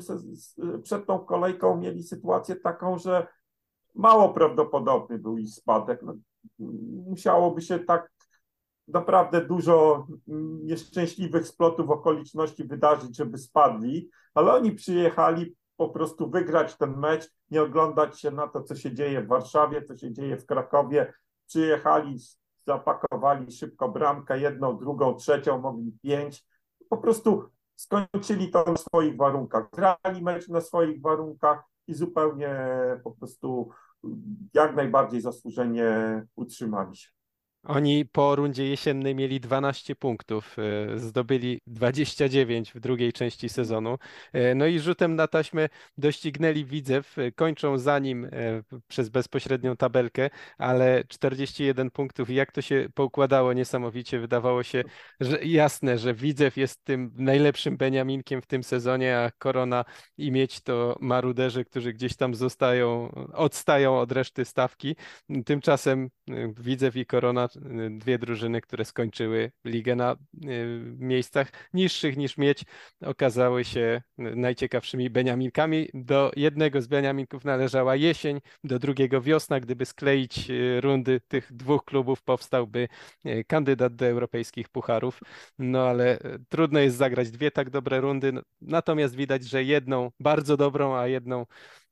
przed 0.83 1.07
tą 1.07 1.19
kolejką 1.19 1.77
mieli 1.77 2.03
sytuację 2.03 2.57
taką, 2.57 2.99
że 2.99 3.27
mało 3.95 4.29
prawdopodobny 4.29 5.19
był 5.19 5.38
ich 5.38 5.51
spadek. 5.51 6.03
No, 6.03 6.14
musiałoby 7.09 7.62
się 7.62 7.79
tak 7.79 8.11
naprawdę 8.92 9.44
dużo 9.46 10.07
nieszczęśliwych 10.64 11.46
splotów 11.46 11.90
okoliczności 11.90 12.64
wydarzyć, 12.64 13.16
żeby 13.16 13.38
spadli, 13.38 14.11
ale 14.35 14.53
oni 14.53 14.72
przyjechali 14.72 15.57
po 15.76 15.88
prostu 15.88 16.31
wygrać 16.31 16.76
ten 16.76 16.96
mecz, 16.96 17.31
nie 17.50 17.62
oglądać 17.62 18.20
się 18.20 18.31
na 18.31 18.48
to, 18.48 18.62
co 18.62 18.74
się 18.74 18.94
dzieje 18.94 19.22
w 19.22 19.26
Warszawie, 19.26 19.83
co 19.83 19.96
się 19.96 20.12
dzieje 20.12 20.37
w 20.37 20.46
Krakowie, 20.46 21.12
przyjechali, 21.46 22.16
zapakowali 22.66 23.53
szybko 23.53 23.88
bramkę, 23.88 24.40
jedną, 24.40 24.79
drugą, 24.79 25.14
trzecią, 25.14 25.61
mogli 25.61 25.92
pięć. 26.03 26.46
Po 26.88 26.96
prostu 26.96 27.44
skończyli 27.76 28.50
to 28.50 28.64
na 28.64 28.76
swoich 28.76 29.16
warunkach. 29.16 29.70
Grali 29.72 30.22
mecz 30.22 30.48
na 30.48 30.61
swoich 30.61 31.00
warunkach 31.03 31.62
i 31.87 31.94
zupełnie 31.94 32.57
po 33.05 33.11
prostu 33.11 33.70
jak 34.55 34.76
najbardziej 34.76 35.20
zasłużenie 35.20 36.22
utrzymali 36.37 36.96
się. 36.96 37.19
Oni 37.64 38.07
po 38.07 38.37
rundzie 38.37 38.68
jesiennej 38.68 39.14
mieli 39.14 39.40
12 39.40 39.96
punktów, 39.96 40.57
e, 40.59 40.99
zdobyli 40.99 41.61
29 41.66 42.73
w 42.75 42.81
drugiej 42.81 43.12
części 43.12 43.49
sezonu. 43.49 43.99
E, 44.33 44.55
no 44.55 44.66
i 44.66 44.79
rzutem 44.79 45.16
na 45.16 45.27
taśmę 45.27 45.68
doścignęli 45.99 46.64
Widzew, 46.64 47.18
e, 47.18 47.33
kończą 47.33 47.79
za 47.79 47.99
nim 47.99 48.31
przez 48.88 49.09
bezpośrednią 49.09 49.77
tabelkę, 49.77 50.31
ale 50.59 51.05
41 51.09 51.90
punktów 51.90 52.31
i 52.31 52.35
jak 52.35 52.53
to 52.53 52.62
się 52.62 52.88
poukładało 52.94 53.53
niesamowicie. 53.53 54.18
Wydawało 54.20 54.62
się 54.62 54.85
że 55.20 55.44
jasne, 55.44 55.99
że 55.99 56.14
Widzew 56.14 56.57
jest 56.57 56.85
tym 56.85 57.13
najlepszym 57.17 57.77
Beniaminkiem 57.77 58.42
w 58.42 58.46
tym 58.46 58.63
sezonie, 58.63 59.19
a 59.19 59.31
Korona 59.38 59.85
i 60.19 60.33
Mieć 60.33 60.61
to 60.61 60.96
maruderzy, 61.00 61.65
którzy 61.65 61.92
gdzieś 61.92 62.17
tam 62.17 62.35
zostają, 62.35 63.08
odstają 63.33 63.98
od 63.98 64.13
reszty 64.13 64.44
stawki. 64.44 64.96
Tymczasem 65.46 66.11
Widzew 66.58 66.96
i 66.96 67.06
Korona 67.06 67.50
dwie 67.90 68.19
drużyny, 68.19 68.61
które 68.61 68.85
skończyły 68.85 69.53
ligę 69.65 69.96
na 69.96 70.13
y, 70.13 70.17
miejscach 70.98 71.53
niższych 71.75 72.17
niż 72.17 72.38
mieć, 72.38 72.65
okazały 73.01 73.65
się 73.65 74.03
najciekawszymi 74.19 75.11
Beniaminkami. 75.11 75.88
Do 75.94 76.31
jednego 76.37 76.83
z 76.83 76.87
Beniaminków 76.87 77.44
należała 77.44 77.96
jesień, 77.96 78.40
do 78.65 78.79
drugiego 78.79 79.21
wiosna. 79.21 79.61
Gdyby 79.61 79.87
skleić 79.87 80.51
y, 80.51 80.81
rundy 80.81 81.21
tych 81.29 81.53
dwóch 81.53 81.85
klubów, 81.85 82.23
powstałby 82.23 82.88
y, 83.27 83.44
kandydat 83.44 83.96
do 83.96 84.07
europejskich 84.07 84.69
pucharów. 84.69 85.21
No 85.59 85.88
ale 85.88 86.19
trudno 86.48 86.81
jest 86.81 86.96
zagrać 86.96 87.31
dwie 87.31 87.51
tak 87.51 87.71
dobre 87.71 88.01
rundy. 88.01 88.33
Natomiast 88.61 89.17
widać, 89.17 89.44
że 89.44 89.65
jedną 89.65 90.11
bardzo 90.21 90.57
dobrą, 90.57 90.96
a 90.96 91.07
jedną 91.07 91.46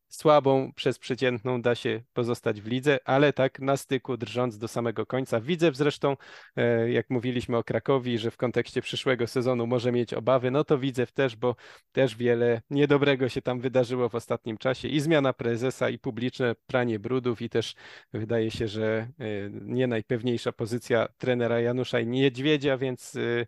słabą 0.09 0.73
przez 0.77 0.99
przeciętną 0.99 1.63
da 1.63 1.75
się 1.75 2.03
pozostać 2.13 2.61
w 2.61 2.67
lidze, 2.67 2.99
ale 3.05 3.33
tak 3.33 3.61
na 3.61 3.77
styku 3.77 4.17
drżąc 4.17 4.59
do 4.59 4.69
samego 4.69 5.07
końca. 5.07 5.41
Widzę 5.41 5.71
zresztą, 5.75 6.17
e, 6.57 6.91
jak 6.91 7.11
mówiliśmy 7.11 7.57
o 7.57 7.65
Krakowi, 7.65 8.19
że 8.19 8.31
w 8.31 8.37
kontekście 8.37 8.83
przyszłego 8.83 9.27
sezonu 9.27 9.67
może 9.67 9.93
mieć 9.93 10.15
obawy, 10.15 10.51
no 10.51 10.65
to 10.65 10.79
widzę 10.79 11.07
też, 11.07 11.37
bo 11.37 11.57
też 11.93 12.17
wiele 12.17 12.63
niedobrego 12.71 13.29
się 13.29 13.43
tam 13.43 13.61
wydarzyło 13.61 14.09
w 14.09 14.15
ostatnim 14.15 14.59
czasie 14.59 14.89
i 14.89 15.01
zmiana 15.01 15.33
prezesa 15.33 15.91
i 15.91 15.99
publiczne 15.99 16.55
pranie 16.67 16.99
brudów 16.99 17.43
i 17.43 17.49
też 17.49 17.75
wydaje 18.13 18.51
się, 18.51 18.69
że 18.69 19.09
e, 19.19 19.27
nie 19.51 19.87
najpewniejsza 19.87 20.53
pozycja 20.53 21.09
trenera 21.19 21.61
Janusza 21.61 22.01
Niedźwiedzia, 22.01 22.77
więc 22.77 23.17
e, 23.17 23.47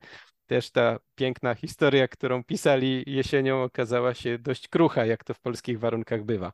też 0.50 0.70
ta 0.70 0.98
piękna 1.14 1.54
historia, 1.54 2.08
którą 2.08 2.44
pisali 2.44 3.04
jesienią, 3.06 3.62
okazała 3.62 4.14
się 4.14 4.38
dość 4.38 4.68
krucha, 4.68 5.04
jak 5.04 5.24
to 5.24 5.34
w 5.34 5.40
polskich 5.40 5.78
warunkach 5.78 6.24
bywa. 6.24 6.52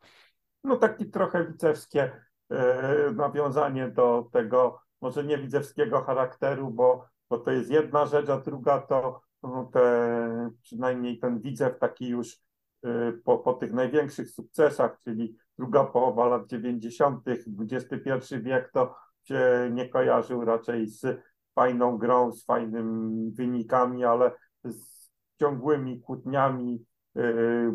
No 0.64 0.76
takie 0.76 1.04
trochę 1.04 1.44
wicewskie 1.44 2.10
e, 2.50 3.12
nawiązanie 3.14 3.88
do 3.88 4.28
tego, 4.32 4.80
może 5.00 5.24
nie 5.24 5.38
widzewskiego 5.38 6.02
charakteru, 6.02 6.70
bo, 6.70 7.08
bo 7.30 7.38
to 7.38 7.50
jest 7.50 7.70
jedna 7.70 8.06
rzecz, 8.06 8.28
a 8.28 8.40
druga 8.40 8.78
to 8.78 9.20
no, 9.42 9.70
te, 9.72 10.50
przynajmniej 10.62 11.18
ten 11.18 11.40
widzew 11.40 11.78
taki 11.78 12.08
już 12.08 12.36
e, 12.84 13.12
po, 13.24 13.38
po 13.38 13.52
tych 13.52 13.72
największych 13.72 14.30
sukcesach, 14.30 14.98
czyli 15.04 15.36
druga 15.58 15.84
połowa 15.84 16.26
lat 16.28 16.46
90., 16.46 17.24
XXI 17.60 18.36
wiek, 18.42 18.70
to 18.72 18.94
się 19.24 19.70
nie 19.72 19.88
kojarzył 19.88 20.44
raczej 20.44 20.88
z 20.88 21.22
fajną 21.56 21.98
grą, 21.98 22.32
z 22.32 22.44
fajnymi 22.44 23.32
wynikami, 23.32 24.04
ale 24.04 24.32
z 24.64 25.10
ciągłymi 25.40 26.00
kłótniami, 26.00 26.84
yy, 27.14 27.72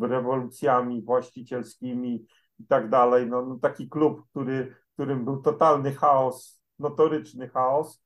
rewolucjami 0.00 1.02
właścicielskimi 1.02 2.26
i 2.58 2.66
tak 2.66 2.90
dalej. 2.90 3.26
No, 3.26 3.42
no 3.46 3.58
taki 3.58 3.88
klub, 3.88 4.28
który, 4.30 4.74
którym 4.94 5.24
był 5.24 5.42
totalny 5.42 5.92
chaos, 5.94 6.60
notoryczny 6.78 7.48
chaos, 7.48 8.02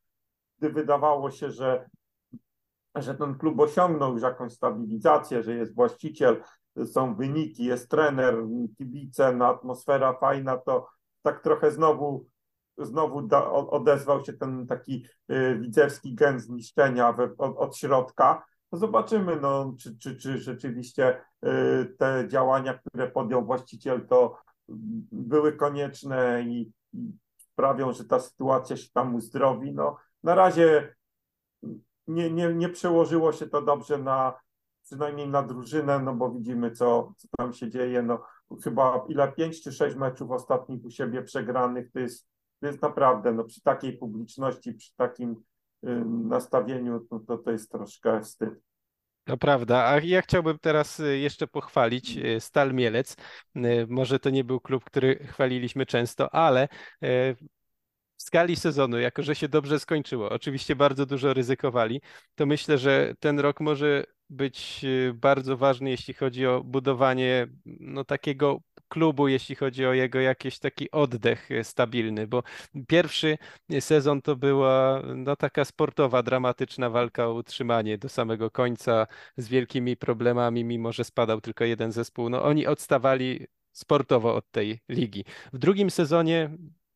gdy 0.58 0.70
wydawało 0.70 1.30
się, 1.30 1.50
że, 1.50 1.88
że 2.94 3.14
ten 3.14 3.34
klub 3.38 3.60
osiągnął 3.60 4.12
już 4.12 4.22
jakąś 4.22 4.52
stabilizację, 4.52 5.42
że 5.42 5.54
jest 5.54 5.74
właściciel, 5.74 6.42
są 6.84 7.14
wyniki, 7.14 7.64
jest 7.64 7.90
trener, 7.90 8.34
kibice, 8.78 9.32
no, 9.32 9.46
atmosfera 9.46 10.12
fajna, 10.12 10.56
to 10.56 10.88
tak 11.22 11.42
trochę 11.42 11.70
znowu 11.70 12.26
znowu 12.86 13.22
da, 13.22 13.50
odezwał 13.50 14.24
się 14.24 14.32
ten 14.32 14.66
taki 14.66 15.06
y, 15.30 15.58
widzewski 15.60 16.14
gen 16.14 16.40
zniszczenia 16.40 17.12
we, 17.12 17.24
od, 17.38 17.56
od, 17.56 17.76
środka. 17.76 18.44
To 18.70 18.76
zobaczymy, 18.76 19.36
no, 19.40 19.74
czy, 19.78 19.98
czy, 19.98 20.16
czy 20.16 20.38
rzeczywiście 20.38 21.20
y, 21.44 21.94
te 21.98 22.24
działania, 22.28 22.74
które 22.74 23.10
podjął 23.10 23.44
właściciel, 23.44 24.06
to 24.06 24.38
były 25.12 25.52
konieczne 25.52 26.42
i, 26.42 26.72
i 26.92 27.12
sprawią, 27.36 27.92
że 27.92 28.04
ta 28.04 28.20
sytuacja 28.20 28.76
się 28.76 28.88
tam 28.92 29.14
uzdrowi. 29.14 29.72
No, 29.72 29.96
na 30.22 30.34
razie 30.34 30.94
nie, 32.06 32.30
nie, 32.30 32.54
nie 32.54 32.68
przełożyło 32.68 33.32
się 33.32 33.46
to 33.46 33.62
dobrze 33.62 33.98
na 33.98 34.34
przynajmniej 34.82 35.28
na 35.28 35.42
drużynę, 35.42 35.98
no 35.98 36.14
bo 36.14 36.30
widzimy, 36.30 36.70
co, 36.70 37.12
co 37.16 37.28
tam 37.38 37.52
się 37.52 37.70
dzieje. 37.70 38.02
No, 38.02 38.22
chyba 38.64 39.04
ile 39.08 39.32
pięć 39.32 39.62
czy 39.62 39.72
sześć 39.72 39.96
meczów 39.96 40.30
ostatnich 40.30 40.84
u 40.84 40.90
siebie 40.90 41.22
przegranych, 41.22 41.92
to 41.92 41.98
jest 41.98 42.26
jest 42.66 42.82
naprawdę, 42.82 43.32
no 43.32 43.44
przy 43.44 43.60
takiej 43.60 43.98
publiczności, 43.98 44.74
przy 44.74 44.96
takim 44.96 45.30
y, 45.84 46.04
nastawieniu, 46.06 47.06
no, 47.10 47.20
to, 47.20 47.38
to 47.38 47.50
jest 47.50 47.70
troszkę 47.70 48.20
wstyd. 48.20 48.50
To 49.24 49.36
prawda, 49.36 49.88
a 49.88 50.00
ja 50.00 50.22
chciałbym 50.22 50.58
teraz 50.58 51.00
y, 51.00 51.18
jeszcze 51.18 51.46
pochwalić 51.46 52.16
y, 52.16 52.40
Stal 52.40 52.74
Mielec. 52.74 53.16
Może 53.88 54.18
to 54.18 54.30
nie 54.30 54.44
był 54.44 54.60
klub, 54.60 54.84
który 54.84 55.26
chwaliliśmy 55.26 55.86
często, 55.86 56.34
ale 56.34 56.68
w 58.20 58.22
skali 58.22 58.56
sezonu, 58.56 58.98
jako 58.98 59.22
że 59.22 59.34
się 59.34 59.48
dobrze 59.48 59.80
skończyło, 59.80 60.30
oczywiście 60.30 60.76
bardzo 60.76 61.06
dużo 61.06 61.34
ryzykowali, 61.34 62.00
to 62.34 62.46
myślę, 62.46 62.78
że 62.78 63.14
ten 63.20 63.40
rok 63.40 63.60
może 63.60 64.04
być 64.30 64.84
bardzo 65.14 65.56
ważny, 65.56 65.90
jeśli 65.90 66.14
chodzi 66.14 66.46
o 66.46 66.64
budowanie 66.64 67.46
no, 67.66 68.04
takiego 68.04 68.60
klubu, 68.88 69.28
jeśli 69.28 69.54
chodzi 69.54 69.86
o 69.86 69.92
jego 69.92 70.20
jakiś 70.20 70.58
taki 70.58 70.90
oddech 70.90 71.50
e, 71.50 71.64
stabilny, 71.64 72.26
bo 72.26 72.42
pierwszy 72.88 73.38
sezon 73.80 74.22
to 74.22 74.36
była 74.36 75.02
no, 75.16 75.36
taka 75.36 75.64
sportowa, 75.64 76.22
dramatyczna 76.22 76.90
walka 76.90 77.26
o 77.26 77.32
utrzymanie 77.32 77.98
do 77.98 78.08
samego 78.08 78.50
końca 78.50 79.06
z 79.36 79.48
wielkimi 79.48 79.96
problemami, 79.96 80.64
mimo 80.64 80.92
że 80.92 81.04
spadał 81.04 81.40
tylko 81.40 81.64
jeden 81.64 81.92
zespół. 81.92 82.28
No, 82.30 82.44
oni 82.44 82.66
odstawali 82.66 83.46
sportowo 83.72 84.34
od 84.34 84.50
tej 84.50 84.80
ligi. 84.88 85.24
W 85.52 85.58
drugim 85.58 85.90
sezonie 85.90 86.50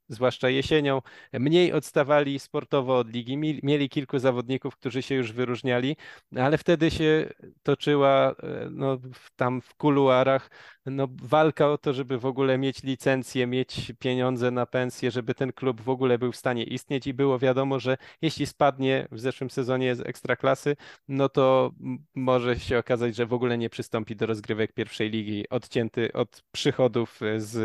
zwłaszcza 0.09 0.49
jesienią, 0.49 1.03
mniej 1.33 1.73
odstawali 1.73 2.39
sportowo 2.39 2.99
od 2.99 3.09
ligi. 3.09 3.37
Mieli 3.63 3.89
kilku 3.89 4.19
zawodników, 4.19 4.77
którzy 4.77 5.03
się 5.03 5.15
już 5.15 5.33
wyróżniali, 5.33 5.97
ale 6.37 6.59
wtedy 6.59 6.91
się 6.91 7.31
toczyła 7.63 8.31
e, 8.31 8.69
no, 8.71 8.99
tam 9.37 9.61
w 9.61 9.75
kuluarach 9.75 10.51
no, 10.87 11.09
walka 11.23 11.69
o 11.71 11.79
to, 11.79 11.93
żeby 11.93 12.19
w 12.19 12.27
ogóle 12.27 12.59
mieć 12.59 12.83
licencję, 12.83 13.47
mieć 13.47 13.93
pieniądze 13.99 14.51
na 14.51 14.67
pensję, 14.67 15.11
żeby 15.11 15.35
ten 15.35 15.53
klub 15.53 15.81
w 15.81 15.89
ogóle 15.89 16.19
był 16.19 16.33
w 16.33 16.37
stanie 16.37 16.65
istnieć 16.65 17.07
i 17.07 17.15
było 17.15 17.39
wiadomo, 17.39 17.81
że 17.81 17.97
jeśli 18.23 18.47
spadnie 18.47 19.09
w 19.13 19.21
zeszłym 19.21 19.51
sezonie 19.51 19.95
z 19.95 20.01
ekstraklasy, 20.01 20.77
no 21.09 21.29
to 21.29 21.73
może 22.15 22.59
się 22.59 22.79
okazać, 22.79 23.17
że 23.17 23.27
w 23.27 23.33
ogóle 23.33 23.59
nie 23.59 23.71
przystąpi 23.71 24.17
do 24.17 24.27
rozgrywek 24.27 24.73
pierwszej 24.73 25.11
ligi, 25.11 25.49
odcięty 25.49 26.13
od 26.13 26.43
przychodów 26.53 27.21
z 27.37 27.57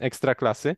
ekstraklasy 0.00 0.76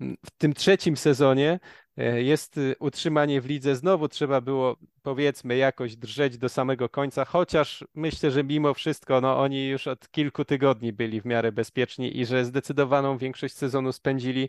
w 0.00 0.30
tym 0.38 0.54
trzecim 0.54 0.96
sezonie 0.96 1.60
e, 1.96 2.22
jest 2.22 2.58
y, 2.58 2.74
utrzymanie 2.80 3.40
w 3.40 3.46
lidze. 3.46 3.76
Znowu 3.76 4.08
trzeba 4.08 4.40
było, 4.40 4.76
powiedzmy, 5.02 5.56
jakoś 5.56 5.96
drżeć 5.96 6.38
do 6.38 6.48
samego 6.48 6.88
końca, 6.88 7.24
chociaż 7.24 7.84
myślę, 7.94 8.30
że 8.30 8.44
mimo 8.44 8.74
wszystko 8.74 9.20
no, 9.20 9.38
oni 9.38 9.68
już 9.68 9.86
od 9.86 10.10
kilku 10.10 10.44
tygodni 10.44 10.92
byli 10.92 11.20
w 11.20 11.24
miarę 11.24 11.52
bezpieczni 11.52 12.20
i 12.20 12.26
że 12.26 12.44
zdecydowaną 12.44 13.18
większość 13.18 13.54
sezonu 13.54 13.92
spędzili 13.92 14.48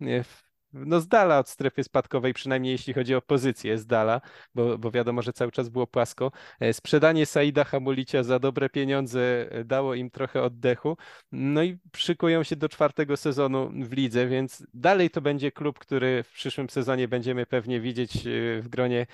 e, 0.00 0.24
w 0.24 0.45
no 0.84 1.00
z 1.00 1.08
dala 1.08 1.38
od 1.38 1.48
strefy 1.48 1.84
spadkowej, 1.84 2.34
przynajmniej 2.34 2.72
jeśli 2.72 2.94
chodzi 2.94 3.14
o 3.14 3.22
pozycję 3.22 3.78
z 3.78 3.86
dala, 3.86 4.20
bo, 4.54 4.78
bo 4.78 4.90
wiadomo, 4.90 5.22
że 5.22 5.32
cały 5.32 5.52
czas 5.52 5.68
było 5.68 5.86
płasko. 5.86 6.32
E, 6.60 6.72
sprzedanie 6.72 7.26
Saida 7.26 7.64
Hamulicia 7.64 8.22
za 8.22 8.38
dobre 8.38 8.68
pieniądze 8.68 9.20
e, 9.50 9.64
dało 9.64 9.94
im 9.94 10.10
trochę 10.10 10.42
oddechu, 10.42 10.96
no 11.32 11.62
i 11.62 11.78
szykują 11.96 12.42
się 12.42 12.56
do 12.56 12.68
czwartego 12.68 13.16
sezonu 13.16 13.70
w 13.82 13.92
lidze, 13.92 14.26
więc 14.26 14.66
dalej 14.74 15.10
to 15.10 15.20
będzie 15.20 15.52
klub, 15.52 15.78
który 15.78 16.22
w 16.22 16.32
przyszłym 16.32 16.70
sezonie 16.70 17.08
będziemy 17.08 17.46
pewnie 17.46 17.80
widzieć 17.80 18.16
e, 18.16 18.20
w 18.62 18.68
gronie 18.68 19.06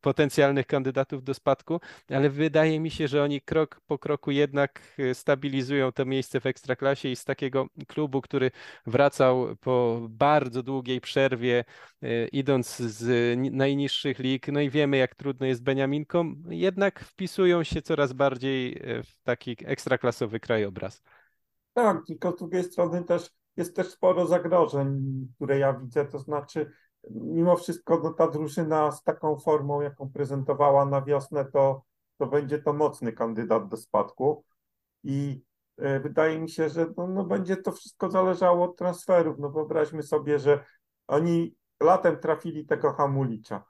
potencjalnych 0.00 0.66
kandydatów 0.66 1.24
do 1.24 1.34
spadku, 1.34 1.80
ale 2.10 2.30
wydaje 2.30 2.80
mi 2.80 2.90
się, 2.90 3.08
że 3.08 3.22
oni 3.22 3.40
krok 3.40 3.80
po 3.86 3.98
kroku 3.98 4.30
jednak 4.30 4.96
stabilizują 5.12 5.92
to 5.92 6.04
miejsce 6.04 6.40
w 6.40 6.46
Ekstraklasie 6.46 7.08
i 7.08 7.16
z 7.16 7.24
takiego 7.24 7.66
klubu, 7.86 8.20
który 8.20 8.50
wracał 8.86 9.56
po 9.60 10.00
bardzo 10.08 10.62
długim 10.62 10.87
długiej 10.88 11.00
przerwie, 11.00 11.64
e, 12.02 12.28
idąc 12.28 12.76
z 12.76 13.38
najniższych 13.52 14.18
lig, 14.18 14.48
no 14.48 14.60
i 14.60 14.70
wiemy, 14.70 14.96
jak 14.96 15.14
trudno 15.14 15.46
jest 15.46 15.62
Beniaminkom, 15.62 16.42
jednak 16.48 17.00
wpisują 17.00 17.64
się 17.64 17.82
coraz 17.82 18.12
bardziej 18.12 18.72
e, 18.72 19.02
w 19.02 19.22
taki 19.22 19.56
ekstraklasowy 19.66 20.40
krajobraz. 20.40 21.02
Tak, 21.74 22.06
tylko 22.06 22.32
z 22.32 22.36
drugiej 22.36 22.64
strony 22.64 23.04
też 23.04 23.30
jest 23.56 23.76
też 23.76 23.88
sporo 23.88 24.26
zagrożeń, 24.26 25.28
które 25.36 25.58
ja 25.58 25.72
widzę, 25.72 26.04
to 26.04 26.18
znaczy 26.18 26.70
mimo 27.10 27.56
wszystko 27.56 28.00
no, 28.02 28.12
ta 28.12 28.28
drużyna 28.28 28.92
z 28.92 29.02
taką 29.02 29.38
formą, 29.38 29.80
jaką 29.80 30.10
prezentowała 30.10 30.84
na 30.84 31.02
wiosnę, 31.02 31.44
to, 31.44 31.82
to 32.18 32.26
będzie 32.26 32.58
to 32.58 32.72
mocny 32.72 33.12
kandydat 33.12 33.68
do 33.68 33.76
spadku 33.76 34.44
i 35.04 35.40
E, 35.78 36.00
wydaje 36.00 36.38
mi 36.38 36.50
się, 36.50 36.68
że 36.68 36.86
no, 36.96 37.06
no 37.06 37.24
będzie 37.24 37.56
to 37.56 37.72
wszystko 37.72 38.10
zależało 38.10 38.64
od 38.64 38.76
transferów. 38.76 39.38
No 39.38 39.50
wyobraźmy 39.50 40.02
sobie, 40.02 40.38
że 40.38 40.64
oni 41.08 41.56
latem 41.80 42.18
trafili 42.20 42.64
tego 42.66 42.92
Hamulicza. 42.92 43.64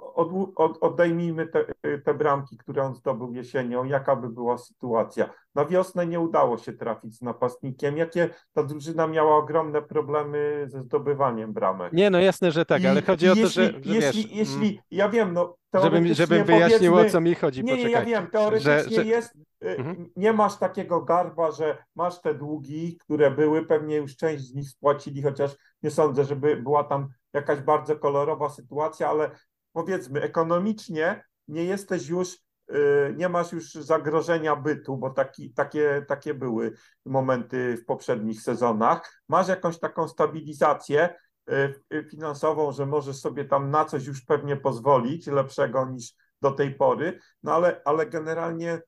Od, 0.00 0.28
od, 0.56 0.78
oddejmijmy 0.80 1.46
te, 1.46 1.64
te 2.04 2.14
bramki, 2.14 2.58
które 2.58 2.82
on 2.82 2.94
zdobył 2.94 3.32
jesienią, 3.32 3.84
jaka 3.84 4.16
by 4.16 4.28
była 4.28 4.58
sytuacja. 4.58 5.30
Na 5.54 5.64
wiosnę 5.64 6.06
nie 6.06 6.20
udało 6.20 6.58
się 6.58 6.72
trafić 6.72 7.16
z 7.16 7.22
napastnikiem. 7.22 7.96
Jakie 7.96 8.28
ta 8.52 8.62
drużyna 8.62 9.06
miała 9.06 9.36
ogromne 9.36 9.82
problemy 9.82 10.64
ze 10.68 10.82
zdobywaniem 10.82 11.52
bramek. 11.52 11.92
Nie, 11.92 12.10
no 12.10 12.20
jasne, 12.20 12.52
że 12.52 12.64
tak, 12.64 12.82
I, 12.82 12.86
ale 12.86 13.02
chodzi 13.02 13.28
o 13.28 13.34
to, 13.34 13.40
że, 13.40 13.48
że 13.48 13.72
jeśli, 13.84 13.92
wiesz, 13.92 14.32
jeśli, 14.32 14.68
mm. 14.68 14.82
ja 14.90 15.08
wiem, 15.08 15.32
no 15.32 15.56
Żebym, 15.82 16.14
żebym 16.14 16.44
wyjaśnił, 16.44 16.94
o 16.94 17.04
co 17.04 17.20
mi 17.20 17.34
chodzi. 17.34 17.64
Nie, 17.64 17.76
nie, 17.76 17.90
ja 17.90 18.04
wiem, 18.04 18.26
teoretycznie 18.26 18.82
że, 18.82 18.90
że... 18.90 19.04
jest, 19.04 19.34
y, 19.36 19.76
mhm. 19.76 20.10
nie 20.16 20.32
masz 20.32 20.56
takiego 20.56 21.00
garba, 21.00 21.50
że 21.50 21.84
masz 21.94 22.20
te 22.20 22.34
długi, 22.34 22.96
które 23.00 23.30
były, 23.30 23.66
pewnie 23.66 23.96
już 23.96 24.16
część 24.16 24.44
z 24.44 24.54
nich 24.54 24.68
spłacili, 24.68 25.22
chociaż 25.22 25.56
nie 25.82 25.90
sądzę, 25.90 26.24
żeby 26.24 26.56
była 26.56 26.84
tam 26.84 27.08
jakaś 27.32 27.60
bardzo 27.60 27.96
kolorowa 27.96 28.48
sytuacja, 28.48 29.08
ale 29.08 29.30
powiedzmy, 29.72 30.22
ekonomicznie 30.22 31.24
nie 31.48 31.64
jesteś 31.64 32.08
już 32.08 32.34
y, 32.34 33.14
nie 33.16 33.28
masz 33.28 33.52
już 33.52 33.72
zagrożenia 33.72 34.56
bytu, 34.56 34.96
bo 34.96 35.10
taki, 35.10 35.54
takie, 35.54 36.04
takie 36.08 36.34
były 36.34 36.72
momenty 37.04 37.76
w 37.76 37.84
poprzednich 37.84 38.42
sezonach. 38.42 39.22
Masz 39.28 39.48
jakąś 39.48 39.78
taką 39.78 40.08
stabilizację 40.08 41.14
y, 41.50 42.04
finansową, 42.10 42.72
że 42.72 42.86
możesz 42.86 43.16
sobie 43.16 43.44
tam 43.44 43.70
na 43.70 43.84
coś 43.84 44.06
już 44.06 44.22
pewnie 44.22 44.56
pozwolić 44.56 45.26
lepszego 45.26 45.86
niż 45.86 46.14
do 46.42 46.50
tej 46.50 46.74
pory, 46.74 47.18
no 47.42 47.54
ale, 47.54 47.80
ale 47.84 48.06
generalnie 48.06 48.80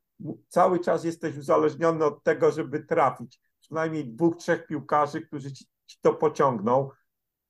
cały 0.49 0.81
czas 0.81 1.05
jesteś 1.05 1.37
uzależniony 1.37 2.05
od 2.05 2.23
tego, 2.23 2.53
żeby 2.53 2.81
trafić. 2.81 3.41
Przynajmniej 3.61 4.09
dwóch, 4.09 4.37
trzech 4.37 4.67
piłkarzy, 4.67 5.21
którzy 5.21 5.53
ci, 5.53 5.65
ci 5.87 5.99
to 6.01 6.15
pociągną 6.15 6.91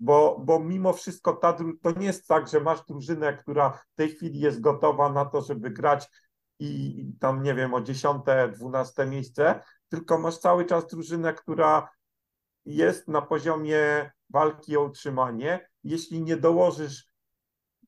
bo, 0.02 0.40
bo 0.44 0.58
mimo 0.58 0.92
wszystko 0.92 1.32
ta, 1.32 1.52
to 1.82 1.92
nie 1.96 2.06
jest 2.06 2.28
tak, 2.28 2.48
że 2.48 2.60
masz 2.60 2.84
drużynę, 2.88 3.36
która 3.36 3.70
w 3.70 3.94
tej 3.94 4.08
chwili 4.08 4.40
jest 4.40 4.60
gotowa 4.60 5.12
na 5.12 5.24
to, 5.24 5.42
żeby 5.42 5.70
grać 5.70 6.08
i, 6.58 7.04
tam, 7.20 7.42
nie 7.42 7.54
wiem, 7.54 7.74
o 7.74 7.80
dziesiąte, 7.80 8.48
dwunaste 8.48 9.06
miejsce, 9.06 9.60
tylko 9.88 10.18
masz 10.18 10.38
cały 10.38 10.64
czas 10.64 10.86
drużynę, 10.86 11.32
która 11.32 11.88
jest 12.64 13.08
na 13.08 13.22
poziomie 13.22 14.10
walki 14.30 14.76
o 14.76 14.82
utrzymanie. 14.82 15.68
Jeśli 15.84 16.22
nie 16.22 16.36
dołożysz 16.36 17.06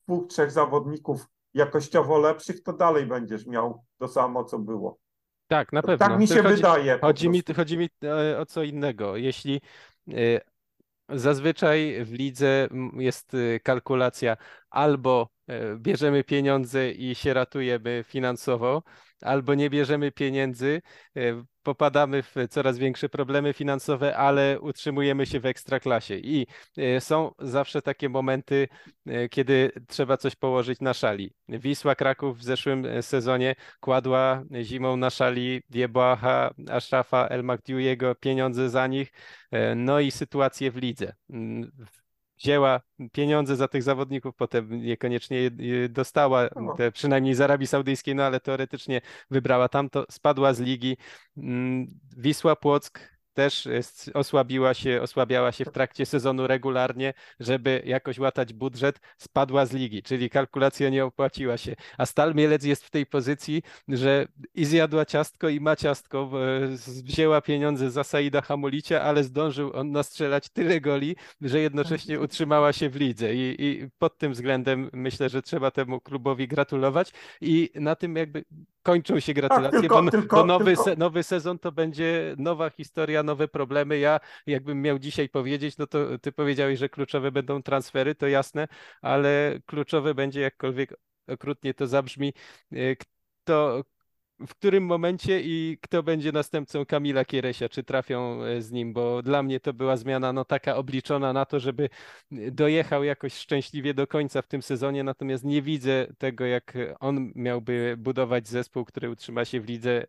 dwóch, 0.06 0.28
trzech 0.28 0.50
zawodników 0.50 1.26
jakościowo 1.54 2.18
lepszych, 2.18 2.62
to 2.62 2.72
dalej 2.72 3.06
będziesz 3.06 3.46
miał 3.46 3.84
to 3.98 4.08
samo, 4.08 4.44
co 4.44 4.58
było. 4.58 4.98
Tak, 5.46 5.72
na 5.72 5.82
pewno. 5.82 6.06
Tak 6.06 6.18
mi 6.18 6.28
się 6.28 6.42
chodzi, 6.42 6.54
wydaje. 6.56 6.98
Chodzi 7.00 7.28
mi, 7.28 7.42
chodzi 7.56 7.78
mi 7.78 7.88
e, 8.04 8.38
o 8.38 8.46
co 8.46 8.62
innego. 8.62 9.16
Jeśli 9.16 9.60
e, 10.08 10.40
Zazwyczaj 11.08 12.04
w 12.04 12.12
lidze 12.12 12.68
jest 12.98 13.34
y, 13.34 13.60
kalkulacja 13.64 14.36
albo 14.70 15.28
e, 15.46 15.76
bierzemy 15.76 16.24
pieniądze 16.24 16.90
i 16.90 17.14
się 17.14 17.34
ratujemy 17.34 18.04
finansowo, 18.06 18.82
albo 19.24 19.54
nie 19.54 19.70
bierzemy 19.70 20.12
pieniędzy, 20.12 20.82
e, 21.16 21.44
popadamy 21.62 22.22
w 22.22 22.34
coraz 22.50 22.78
większe 22.78 23.08
problemy 23.08 23.52
finansowe, 23.52 24.16
ale 24.16 24.60
utrzymujemy 24.60 25.26
się 25.26 25.40
w 25.40 25.46
ekstraklasie. 25.46 26.14
I 26.18 26.46
e, 26.76 27.00
są 27.00 27.32
zawsze 27.38 27.82
takie 27.82 28.08
momenty, 28.08 28.68
kiedy 29.30 29.72
trzeba 29.88 30.16
coś 30.16 30.36
położyć 30.36 30.80
na 30.80 30.94
szali. 30.94 31.34
Wisła 31.48 31.94
Kraków 31.94 32.38
w 32.38 32.42
zeszłym 32.42 32.86
sezonie 33.02 33.54
kładła 33.80 34.42
zimą 34.62 34.96
na 34.96 35.10
szali 35.10 35.62
Diebłacha, 35.70 36.54
Ashrafa, 36.70 37.26
El 37.28 37.44
Magdiujego, 37.44 38.14
pieniądze 38.14 38.70
za 38.70 38.86
nich, 38.86 39.12
no 39.76 40.00
i 40.00 40.10
sytuację 40.10 40.70
w 40.70 40.76
lidze. 40.76 41.14
Wzięła 42.44 42.80
pieniądze 43.12 43.56
za 43.56 43.68
tych 43.68 43.82
zawodników, 43.82 44.34
potem 44.36 44.82
niekoniecznie 44.82 45.50
dostała, 45.88 46.48
no. 46.56 46.74
te, 46.74 46.92
przynajmniej 46.92 47.34
z 47.34 47.40
Arabii 47.40 47.66
Saudyjskiej, 47.66 48.14
no 48.14 48.22
ale 48.22 48.40
teoretycznie 48.40 49.00
wybrała 49.30 49.68
tamto, 49.68 50.04
spadła 50.10 50.54
z 50.54 50.60
ligi. 50.60 50.96
Mm, 51.36 51.86
Wisła 52.16 52.56
Płock 52.56 53.13
też 53.34 53.68
osłabiła 54.14 54.74
się, 54.74 55.02
osłabiała 55.02 55.52
się 55.52 55.64
w 55.64 55.72
trakcie 55.72 56.06
sezonu 56.06 56.46
regularnie, 56.46 57.14
żeby 57.40 57.82
jakoś 57.86 58.18
łatać 58.18 58.52
budżet, 58.52 59.00
spadła 59.18 59.66
z 59.66 59.72
ligi, 59.72 60.02
czyli 60.02 60.30
kalkulacja 60.30 60.90
nie 60.90 61.04
opłaciła 61.04 61.56
się. 61.56 61.74
A 61.98 62.06
Stal 62.06 62.34
Mielec 62.34 62.64
jest 62.64 62.84
w 62.84 62.90
tej 62.90 63.06
pozycji, 63.06 63.62
że 63.88 64.26
i 64.54 64.64
zjadła 64.64 65.04
ciastko 65.04 65.48
i 65.48 65.60
ma 65.60 65.76
ciastko, 65.76 66.30
wzięła 67.04 67.40
pieniądze 67.40 67.90
za 67.90 68.04
Saida 68.04 68.40
Hamulicia, 68.40 69.02
ale 69.02 69.24
zdążył 69.24 69.76
on 69.76 69.92
nastrzelać 69.92 70.48
tyle 70.48 70.80
goli, 70.80 71.16
że 71.40 71.60
jednocześnie 71.60 72.20
utrzymała 72.20 72.72
się 72.72 72.90
w 72.90 72.96
lidze. 72.96 73.34
I, 73.34 73.56
i 73.58 73.88
pod 73.98 74.18
tym 74.18 74.32
względem 74.32 74.90
myślę, 74.92 75.28
że 75.28 75.42
trzeba 75.42 75.70
temu 75.70 76.00
klubowi 76.00 76.48
gratulować. 76.48 77.12
I 77.40 77.70
na 77.74 77.96
tym 77.96 78.16
jakby 78.16 78.44
kończą 78.84 79.20
się 79.20 79.34
gratulacje, 79.34 79.70
tak, 79.70 79.80
tylko, 79.80 80.02
bo, 80.02 80.10
tylko, 80.10 80.36
bo 80.36 80.44
nowy, 80.46 80.64
tylko... 80.64 80.84
Se, 80.84 80.96
nowy 80.96 81.22
sezon 81.22 81.58
to 81.58 81.72
będzie 81.72 82.34
nowa 82.38 82.70
historia, 82.70 83.22
nowe 83.22 83.48
problemy. 83.48 83.98
Ja 83.98 84.20
jakbym 84.46 84.82
miał 84.82 84.98
dzisiaj 84.98 85.28
powiedzieć, 85.28 85.78
no 85.78 85.86
to 85.86 86.18
ty 86.18 86.32
powiedziałeś, 86.32 86.78
że 86.78 86.88
kluczowe 86.88 87.32
będą 87.32 87.62
transfery, 87.62 88.14
to 88.14 88.28
jasne, 88.28 88.68
ale 89.02 89.58
kluczowe 89.66 90.14
będzie 90.14 90.40
jakkolwiek 90.40 90.94
okrutnie 91.28 91.74
to 91.74 91.86
zabrzmi, 91.86 92.32
e, 92.72 92.96
kto, 92.96 93.84
w 94.40 94.54
którym 94.54 94.84
momencie 94.84 95.40
i 95.40 95.78
kto 95.82 96.02
będzie 96.02 96.32
następcą 96.32 96.86
Kamila 96.86 97.24
Kieresia, 97.24 97.68
czy 97.68 97.82
trafią 97.82 98.42
e, 98.42 98.62
z 98.62 98.72
nim, 98.72 98.92
bo 98.92 99.22
dla 99.22 99.42
mnie 99.42 99.60
to 99.60 99.72
była 99.72 99.96
zmiana 99.96 100.32
no 100.32 100.44
taka 100.44 100.76
obliczona 100.76 101.32
na 101.32 101.44
to, 101.44 101.60
żeby 101.60 101.84
e, 102.32 102.50
dojechał 102.50 103.04
jakoś 103.04 103.34
szczęśliwie 103.34 103.94
do 103.94 104.06
końca 104.06 104.42
w 104.42 104.48
tym 104.48 104.62
sezonie, 104.62 105.04
natomiast 105.04 105.44
nie 105.44 105.62
widzę 105.62 106.06
tego, 106.18 106.46
jak 106.46 106.72
on 107.00 107.32
miałby 107.34 107.94
budować 107.98 108.48
zespół, 108.48 108.84
który 108.84 109.10
utrzyma 109.10 109.44
się 109.44 109.60
w 109.60 109.68
lidze 109.68 110.06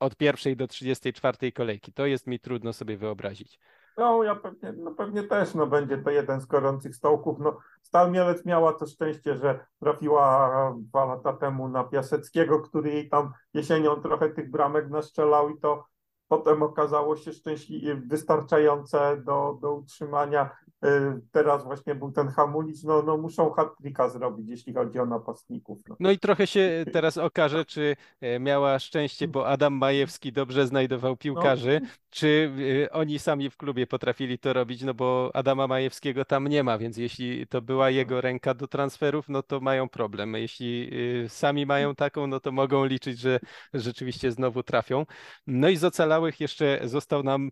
od 0.00 0.16
pierwszej 0.16 0.56
do 0.56 0.66
34 0.66 1.52
kolejki. 1.52 1.92
To 1.92 2.06
jest 2.06 2.26
mi 2.26 2.40
trudno 2.40 2.72
sobie 2.72 2.96
wyobrazić. 2.96 3.58
No, 3.96 4.24
ja 4.24 4.34
pewnie, 4.34 4.72
no 4.72 4.90
pewnie 4.90 5.22
też 5.22 5.54
no, 5.54 5.66
będzie 5.66 5.98
to 5.98 6.10
jeden 6.10 6.40
z 6.40 6.46
gorących 6.46 6.96
stołków. 6.96 7.38
No, 7.38 7.58
Stal 7.86 8.10
Mielec 8.10 8.44
miała 8.44 8.72
to 8.72 8.86
szczęście, 8.86 9.36
że 9.36 9.66
trafiła 9.80 10.74
dwa 10.78 11.04
lata 11.04 11.32
temu 11.32 11.68
na 11.68 11.84
Piaseckiego, 11.84 12.60
który 12.60 12.90
jej 12.90 13.08
tam 13.08 13.32
jesienią 13.54 13.96
trochę 13.96 14.30
tych 14.30 14.50
bramek 14.50 14.90
naszczelał 14.90 15.50
i 15.50 15.58
to 15.58 15.84
potem 16.28 16.62
okazało 16.62 17.16
się 17.16 17.32
szczęśliwie 17.32 17.94
wystarczające 17.94 19.16
do, 19.16 19.58
do 19.60 19.74
utrzymania 19.74 20.50
Y, 20.84 21.20
teraz 21.32 21.64
właśnie 21.64 21.94
był 21.94 22.12
ten 22.12 22.28
Hamulic, 22.28 22.84
no, 22.84 23.02
no 23.02 23.16
muszą 23.16 23.50
hat 23.50 23.68
zrobić, 24.12 24.48
jeśli 24.48 24.74
chodzi 24.74 24.98
o 24.98 25.06
napastników. 25.06 25.78
No. 25.88 25.96
no 26.00 26.10
i 26.10 26.18
trochę 26.18 26.46
się 26.46 26.84
teraz 26.92 27.18
okaże, 27.18 27.64
czy 27.64 27.96
e, 28.20 28.38
miała 28.38 28.78
szczęście, 28.78 29.28
bo 29.28 29.48
Adam 29.48 29.74
Majewski 29.74 30.32
dobrze 30.32 30.66
znajdował 30.66 31.16
piłkarzy, 31.16 31.80
no. 31.82 31.88
czy 32.10 32.52
e, 32.84 32.92
oni 32.92 33.18
sami 33.18 33.50
w 33.50 33.56
klubie 33.56 33.86
potrafili 33.86 34.38
to 34.38 34.52
robić, 34.52 34.82
no 34.82 34.94
bo 34.94 35.30
Adama 35.34 35.66
Majewskiego 35.66 36.24
tam 36.24 36.48
nie 36.48 36.64
ma, 36.64 36.78
więc 36.78 36.96
jeśli 36.96 37.46
to 37.46 37.62
była 37.62 37.90
jego 37.90 38.20
ręka 38.20 38.54
do 38.54 38.68
transferów, 38.68 39.28
no 39.28 39.42
to 39.42 39.60
mają 39.60 39.88
problem. 39.88 40.34
Jeśli 40.34 40.90
sami 41.28 41.66
mają 41.66 41.94
taką, 41.94 42.26
no 42.26 42.40
to 42.40 42.52
mogą 42.52 42.84
liczyć, 42.84 43.18
że 43.18 43.40
rzeczywiście 43.74 44.32
znowu 44.32 44.62
trafią. 44.62 45.06
No 45.46 45.68
i 45.68 45.76
z 45.76 45.84
ocalałych 46.16 46.40
jeszcze 46.40 46.80
został 46.84 47.22
nam 47.22 47.50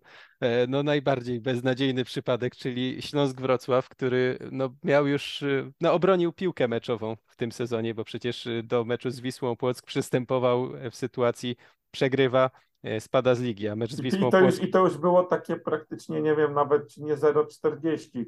no 0.68 0.82
najbardziej 0.82 1.40
beznadziejny 1.40 2.04
przypadek, 2.04 2.56
czyli 2.56 3.02
Śląsk 3.02 3.40
Wrocław, 3.40 3.88
który 3.88 4.38
no, 4.52 4.74
miał 4.84 5.06
już, 5.06 5.42
y, 5.42 5.72
no, 5.80 5.92
obronił 5.92 6.32
piłkę 6.32 6.68
meczową 6.68 7.16
w 7.26 7.36
tym 7.36 7.52
sezonie, 7.52 7.94
bo 7.94 8.04
przecież 8.04 8.46
y, 8.46 8.62
do 8.62 8.84
meczu 8.84 9.10
z 9.10 9.20
Wisłą 9.20 9.56
Płock 9.56 9.86
przystępował 9.86 10.70
w 10.90 10.96
sytuacji 10.96 11.56
przegrywa, 11.90 12.50
e, 12.82 13.00
spada 13.00 13.34
z 13.34 13.40
ligi, 13.40 13.68
a 13.68 13.76
mecz 13.76 13.92
z 13.92 14.00
Wisłą 14.00 14.28
I 14.28 14.30
to, 14.30 14.40
już, 14.40 14.62
I 14.62 14.70
to 14.70 14.84
już 14.84 14.98
było 14.98 15.24
takie 15.24 15.56
praktycznie, 15.56 16.22
nie 16.22 16.36
wiem, 16.36 16.54
nawet 16.54 16.96
nie 16.96 17.16
0,40. 17.16 18.24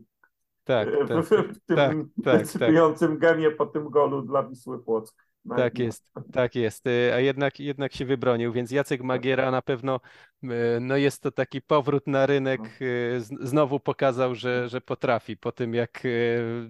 Tak, 0.64 0.88
e, 0.88 1.06
tak, 1.06 1.24
w, 1.24 1.28
w 1.28 1.60
tym 1.66 1.76
tak, 1.76 1.96
tak, 2.24 2.38
decydującym 2.38 3.10
tak. 3.10 3.18
gemie 3.18 3.50
po 3.50 3.66
tym 3.66 3.90
golu 3.90 4.22
dla 4.22 4.42
Wisły 4.42 4.84
Płock. 4.84 5.25
Tak 5.56 5.78
jest, 5.78 6.04
tak 6.32 6.54
jest. 6.54 6.86
Y, 6.86 7.14
a 7.14 7.20
jednak, 7.20 7.60
jednak 7.60 7.92
się 7.92 8.04
wybronił, 8.04 8.52
więc 8.52 8.70
Jacek 8.70 9.02
Magiera 9.02 9.50
na 9.50 9.62
pewno 9.62 10.00
y, 10.44 10.48
no 10.80 10.96
jest 10.96 11.22
to 11.22 11.30
taki 11.30 11.62
powrót 11.62 12.06
na 12.06 12.26
rynek. 12.26 12.60
No. 12.60 12.86
Y, 12.86 13.20
znowu 13.20 13.80
pokazał, 13.80 14.34
że, 14.34 14.68
że 14.68 14.80
potrafi. 14.80 15.36
Po 15.36 15.52
tym 15.52 15.74
jak 15.74 16.02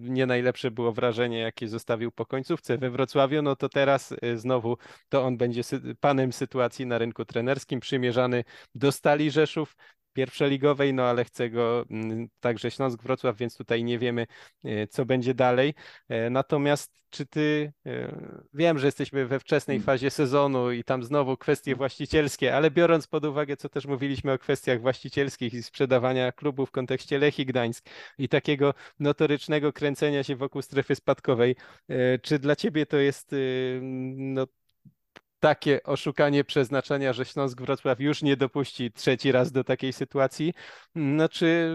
nie 0.01 0.27
najlepsze 0.27 0.71
było 0.71 0.93
wrażenie, 0.93 1.39
jakie 1.39 1.69
zostawił 1.69 2.13
po 2.13 2.27
końcówce 2.27 2.79
we 2.79 2.91
Wrocławiu, 2.91 3.43
no 3.43 3.57
to 3.57 3.69
teraz 3.69 4.15
znowu 4.35 4.77
to 5.09 5.25
on 5.25 5.37
będzie 5.37 5.63
panem 6.01 6.33
sytuacji 6.33 6.87
na 6.87 6.99
rynku 6.99 7.25
trenerskim, 7.25 7.81
przymierzany 7.81 8.45
do 8.75 8.93
Stali 8.93 9.31
Rzeszów 9.31 9.77
pierwszoligowej, 10.17 10.95
no 10.95 11.03
ale 11.03 11.25
chce 11.25 11.51
go 11.51 11.85
mm, 11.91 12.29
także 12.41 12.71
Śląsk 12.71 13.03
Wrocław, 13.03 13.37
więc 13.37 13.57
tutaj 13.57 13.85
nie 13.85 13.99
wiemy, 13.99 14.27
e, 14.65 14.87
co 14.87 15.05
będzie 15.05 15.35
dalej. 15.35 15.75
E, 16.09 16.31
natomiast 16.31 16.97
czy 17.11 17.27
ty, 17.27 17.73
e, 17.87 18.21
wiem, 18.55 18.79
że 18.79 18.87
jesteśmy 18.87 19.27
we 19.27 19.41
wczesnej 19.41 19.81
fazie 19.81 20.11
sezonu 20.11 20.73
i 20.73 20.85
tam 20.85 21.05
znowu 21.05 21.37
kwestie 21.37 21.75
właścicielskie, 21.75 22.57
ale 22.57 22.71
biorąc 22.71 23.07
pod 23.07 23.25
uwagę, 23.25 23.57
co 23.57 23.69
też 23.69 23.87
mówiliśmy 23.87 24.33
o 24.33 24.39
kwestiach 24.39 24.81
właścicielskich 24.81 25.55
i 25.55 25.63
sprzedawania 25.63 26.33
klubu 26.33 26.67
w 26.67 26.71
kontekście 26.71 27.19
Lechii 27.19 27.47
Gdańsk 27.47 27.87
i 28.19 28.29
takiego 28.29 28.75
notorycznego 29.01 29.73
kręcenia 29.73 30.23
się 30.23 30.37
wokół 30.37 30.63
strefy 30.63 30.95
spadkowej, 30.95 31.57
czy 32.23 32.39
dla 32.39 32.57
ciebie 32.57 32.87
to 32.87 32.97
jest 32.97 33.35
no, 34.13 34.47
takie 35.41 35.83
oszukanie 35.83 36.45
przeznaczenia, 36.45 37.13
że 37.13 37.25
Śląsk 37.25 37.61
Wrocław 37.61 38.01
już 38.01 38.23
nie 38.23 38.37
dopuści 38.37 38.93
trzeci 38.93 39.33
raz 39.33 39.53
do 39.53 39.65
takiej 39.65 39.93
sytuacji, 39.93 40.55
no 40.95 41.29
czy, 41.29 41.73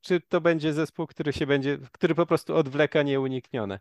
czy 0.00 0.20
to 0.20 0.40
będzie 0.40 0.72
zespół, 0.72 1.06
który 1.06 1.32
się 1.32 1.46
będzie, 1.46 1.78
który 1.92 2.14
po 2.14 2.26
prostu 2.26 2.56
odwleka 2.56 3.02
nieuniknione? 3.02 3.80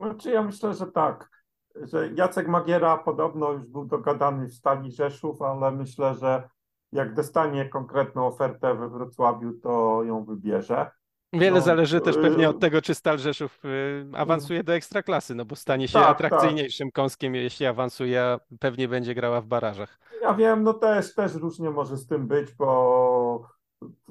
Znaczy 0.00 0.30
ja 0.30 0.42
myślę, 0.42 0.74
że 0.74 0.86
tak, 0.86 1.28
że 1.74 2.10
Jacek 2.16 2.48
Magiera 2.48 2.98
podobno 2.98 3.52
już 3.52 3.66
był 3.66 3.84
dogadany 3.84 4.46
w 4.46 4.54
Stali 4.54 4.92
Rzeszów, 4.92 5.42
ale 5.42 5.70
myślę, 5.70 6.14
że 6.14 6.48
jak 6.92 7.14
dostanie 7.14 7.68
konkretną 7.68 8.26
ofertę 8.26 8.74
we 8.74 8.88
Wrocławiu, 8.88 9.52
to 9.62 10.02
ją 10.04 10.24
wybierze. 10.24 10.90
Wiele 11.32 11.58
No, 11.58 11.64
zależy 11.64 12.00
też 12.00 12.16
pewnie 12.16 12.48
od 12.48 12.60
tego, 12.60 12.82
czy 12.82 12.94
Stal 12.94 13.18
Rzeszów 13.18 13.64
y, 13.64 14.06
awansuje 14.12 14.64
do 14.64 14.74
ekstraklasy, 14.74 15.34
no 15.34 15.44
bo 15.44 15.56
stanie 15.56 15.88
się 15.88 15.98
Tak, 15.98 16.08
atrakcyjniejszym 16.08 16.90
kąskiem, 16.90 17.34
jeśli 17.34 17.66
awansuje, 17.66 18.22
a 18.22 18.40
pewnie 18.60 18.88
będzie 18.88 19.14
grała 19.14 19.40
w 19.40 19.46
barażach. 19.46 19.98
Ja 20.22 20.34
wiem, 20.34 20.62
no 20.62 20.74
też, 20.74 21.14
też 21.14 21.34
różnie 21.34 21.70
może 21.70 21.96
z 21.96 22.06
tym 22.06 22.26
być, 22.26 22.54
bo 22.54 23.48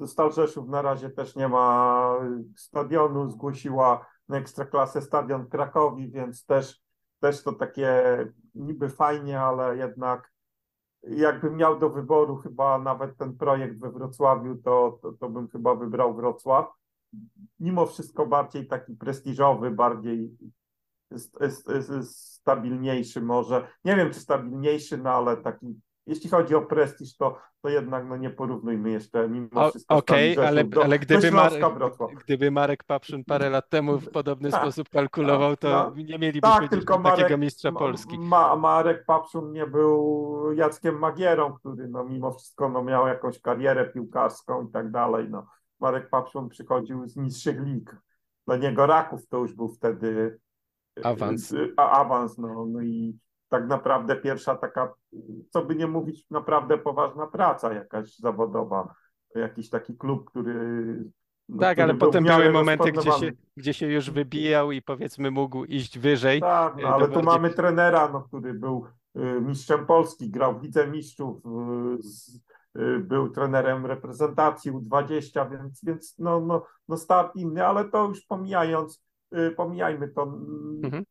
Stal 0.06 0.32
Rzeszów 0.32 0.68
na 0.68 0.82
razie 0.82 1.10
też 1.10 1.36
nie 1.36 1.48
ma 1.48 2.14
stadionu, 2.56 3.30
zgłosiła 3.30 4.06
na 4.28 4.38
Ekstraklasę 4.38 5.02
stadion 5.02 5.46
Krakowi, 5.46 6.10
więc 6.10 6.46
też, 6.46 6.80
też 7.20 7.42
to 7.42 7.52
takie 7.52 8.02
niby 8.54 8.88
fajnie, 8.88 9.40
ale 9.40 9.76
jednak 9.76 10.32
jakbym 11.02 11.56
miał 11.56 11.78
do 11.78 11.90
wyboru 11.90 12.36
chyba 12.36 12.78
nawet 12.78 13.16
ten 13.16 13.36
projekt 13.36 13.78
we 13.78 13.90
Wrocławiu, 13.90 14.56
to, 14.56 14.98
to, 15.02 15.12
to 15.12 15.28
bym 15.28 15.48
chyba 15.48 15.74
wybrał 15.74 16.14
Wrocław. 16.14 16.79
Mimo 17.60 17.86
wszystko 17.86 18.26
bardziej 18.26 18.66
taki 18.66 18.94
prestiżowy, 18.94 19.70
bardziej 19.70 20.30
stabilniejszy 22.02 23.20
może. 23.20 23.68
Nie 23.84 23.96
wiem, 23.96 24.12
czy 24.12 24.20
stabilniejszy, 24.20 24.98
no 24.98 25.10
ale 25.10 25.36
taki 25.36 25.80
jeśli 26.06 26.30
chodzi 26.30 26.54
o 26.54 26.62
prestiż, 26.62 27.16
to, 27.16 27.38
to 27.62 27.68
jednak 27.68 28.06
no 28.08 28.16
nie 28.16 28.30
porównujmy 28.30 28.90
jeszcze 28.90 29.28
mimo 29.28 29.48
O- 29.54 29.70
wszystko 29.70 29.96
Okej, 29.96 30.32
Stali 30.32 30.48
ale, 30.48 30.64
do, 30.64 30.84
ale 30.84 30.98
gdyby, 30.98 31.30
Marek, 31.30 31.64
gdyby 32.24 32.50
Marek 32.50 32.84
parę 33.26 33.50
lat 33.50 33.68
temu 33.70 33.98
w 33.98 34.10
podobny 34.10 34.50
Tak, 34.50 34.60
sposób 34.60 34.88
kalkulował, 34.88 35.56
to 35.56 35.68
no. 35.68 35.92
nie 35.96 36.18
mielibyśmy 36.18 36.60
Tak, 36.60 36.70
tylko 36.70 36.94
takiego 36.94 37.22
Marek, 37.22 37.40
mistrza 37.40 37.70
Ma- 37.70 37.78
Polski. 37.78 38.18
Ma, 38.18 38.56
Marek 38.56 39.04
Papszun 39.04 39.52
nie 39.52 39.66
był 39.66 40.52
Jackiem 40.52 40.98
Magierą, 40.98 41.52
który 41.52 41.88
no 41.88 42.04
mimo 42.04 42.32
wszystko 42.32 42.68
no 42.68 42.84
miał 42.84 43.06
jakąś 43.06 43.40
karierę 43.40 43.90
piłkarską 43.90 44.68
i 44.68 44.70
tak 44.72 44.90
dalej. 44.90 45.26
No. 45.30 45.46
Marek 45.80 46.10
Papszun 46.10 46.48
przychodził 46.48 47.08
z 47.08 47.16
niższych 47.16 47.60
lig. 47.60 47.96
Dla 48.46 48.56
niego 48.56 48.86
Raków 48.86 49.26
to 49.28 49.38
już 49.38 49.54
był 49.54 49.68
wtedy 49.68 50.38
Awans. 51.04 51.52
y, 51.52 51.72
a, 51.76 51.90
awans, 51.90 52.38
no, 52.38 52.66
no 52.66 52.80
i 52.82 53.18
tak 53.48 53.66
naprawdę 53.66 54.16
pierwsza 54.16 54.56
taka, 54.56 54.94
co 55.50 55.64
by 55.64 55.74
nie 55.76 55.86
mówić, 55.86 56.26
naprawdę 56.30 56.78
poważna 56.78 57.26
praca 57.26 57.72
jakaś 57.72 58.16
zawodowa. 58.16 58.94
Jakiś 59.34 59.70
taki 59.70 59.96
klub, 59.96 60.30
który. 60.30 60.54
no, 61.48 61.58
Tak, 61.60 61.78
ale 61.78 61.94
potem 61.94 62.24
były 62.24 62.50
momenty, 62.50 62.92
gdzie 62.92 63.12
się, 63.12 63.30
gdzie 63.56 63.74
się 63.74 63.86
już 63.86 64.10
wybijał 64.10 64.72
i 64.72 64.82
powiedzmy 64.82 65.30
mógł 65.30 65.64
iść 65.64 65.98
wyżej. 65.98 66.40
Tak, 66.40 66.76
no, 66.76 66.82
e, 66.82 66.92
ale 66.92 67.00
do 67.00 67.08
tu 67.08 67.14
bardziej- 67.14 67.32
mamy 67.32 67.50
trenera, 67.50 68.08
no, 68.12 68.22
który 68.22 68.54
był 68.54 68.86
y, 69.16 69.40
mistrzem 69.40 69.86
Polski, 69.86 70.30
grał 70.30 70.58
w 70.58 70.62
Lidze 70.62 70.86
Mistrzów, 70.86 71.36
y, 71.98 72.02
z, 72.02 72.34
y, 72.34 72.40
był 73.00 73.30
trenerem 73.30 73.86
reprezentacji 73.86 74.72
U20, 74.72 75.50
więc, 75.50 75.84
więc 75.84 76.14
no, 76.18 76.40
no, 76.40 76.66
no 76.88 76.96
start 76.96 77.36
inny, 77.36 77.66
ale 77.66 77.84
to 77.84 78.04
już 78.08 78.20
pomijając, 78.26 79.04
y, 79.36 79.50
pomijajmy 79.50 80.08
to. 80.08 80.22
mm, 80.22 80.80
Mhm. 80.84 81.04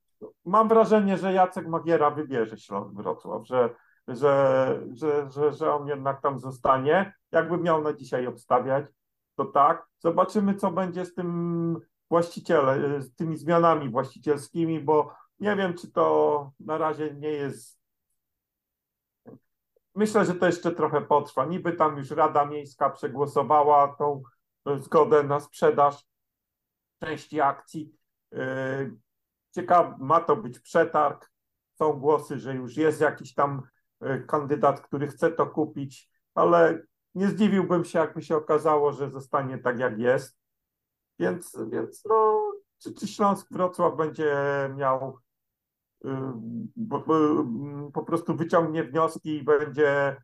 Mam 0.46 0.68
wrażenie, 0.68 1.18
że 1.18 1.34
Jacek 1.34 1.68
Magiera 1.68 2.12
wybierze 2.12 2.58
Śląsk 2.58 2.96
Wrocław, 2.96 3.48
że, 3.48 3.70
że, 4.08 4.82
że, 4.94 5.30
że, 5.32 5.54
że 5.54 5.74
on 5.74 5.88
jednak 5.88 6.22
tam 6.22 6.40
zostanie. 6.40 7.14
Jakby 7.32 7.58
miał 7.58 7.82
na 7.82 7.94
dzisiaj 7.94 8.28
obstawiać, 8.28 8.86
to 9.36 9.46
tak. 9.46 9.88
Zobaczymy, 10.00 10.56
co 10.56 10.72
będzie 10.72 11.06
z 11.06 11.14
tym 11.14 11.78
właścicielem, 12.10 13.02
z 13.02 13.16
tymi 13.16 13.38
zmianami 13.38 13.90
właścicielskimi, 13.90 14.80
bo 14.80 15.14
nie 15.40 15.56
wiem, 15.56 15.74
czy 15.74 15.92
to 15.92 16.52
na 16.60 16.78
razie 16.78 17.14
nie 17.14 17.30
jest. 17.30 17.79
Myślę, 20.00 20.26
że 20.26 20.36
to 20.36 20.46
jeszcze 20.46 20.72
trochę 20.72 21.02
potrwa. 21.02 21.46
Niby 21.46 21.74
tam 21.74 21.98
już 21.98 22.12
Rada 22.12 22.46
Miejska 22.46 22.90
przegłosowała 22.90 23.96
tą 23.96 24.24
zgodę 24.80 25.24
na 25.24 25.40
sprzedaż 25.40 26.06
części 27.00 27.42
akcji. 27.42 27.94
Yy, 28.32 28.98
Ciekaw, 29.52 30.00
ma 30.00 30.20
to 30.20 30.36
być 30.36 30.60
przetarg. 30.60 31.32
Są 31.74 31.94
głosy, 31.94 32.40
że 32.40 32.56
już 32.56 32.78
jest 32.78 33.02
jakiś 33.02 33.34
tam 33.34 33.62
yy, 34.02 34.26
kandydat, 34.28 34.82
który 34.82 35.08
chce 35.08 35.32
to 35.32 35.48
kupić, 35.48 36.10
ale 36.36 36.82
nie 37.16 37.28
zdziwiłbym 37.28 37.86
się, 37.86 38.00
jakby 38.00 38.22
się 38.22 38.38
okazało, 38.38 38.94
że 38.94 39.10
zostanie 39.10 39.58
tak, 39.58 39.80
jak 39.80 40.00
jest. 40.00 40.38
Więc, 41.20 41.58
więc 41.72 42.06
no, 42.06 42.52
czy, 42.78 42.94
czy 42.94 43.08
Śląsk 43.08 43.48
Wrocław 43.52 43.98
będzie 43.98 44.36
miał 44.76 45.20
bo- 46.76 47.04
bo, 47.08 47.16
mm, 47.16 47.92
po 47.92 48.04
prostu 48.04 48.36
wyciągnie 48.36 48.84
wnioski 48.84 49.38
i 49.38 49.44
będzie, 49.44 50.18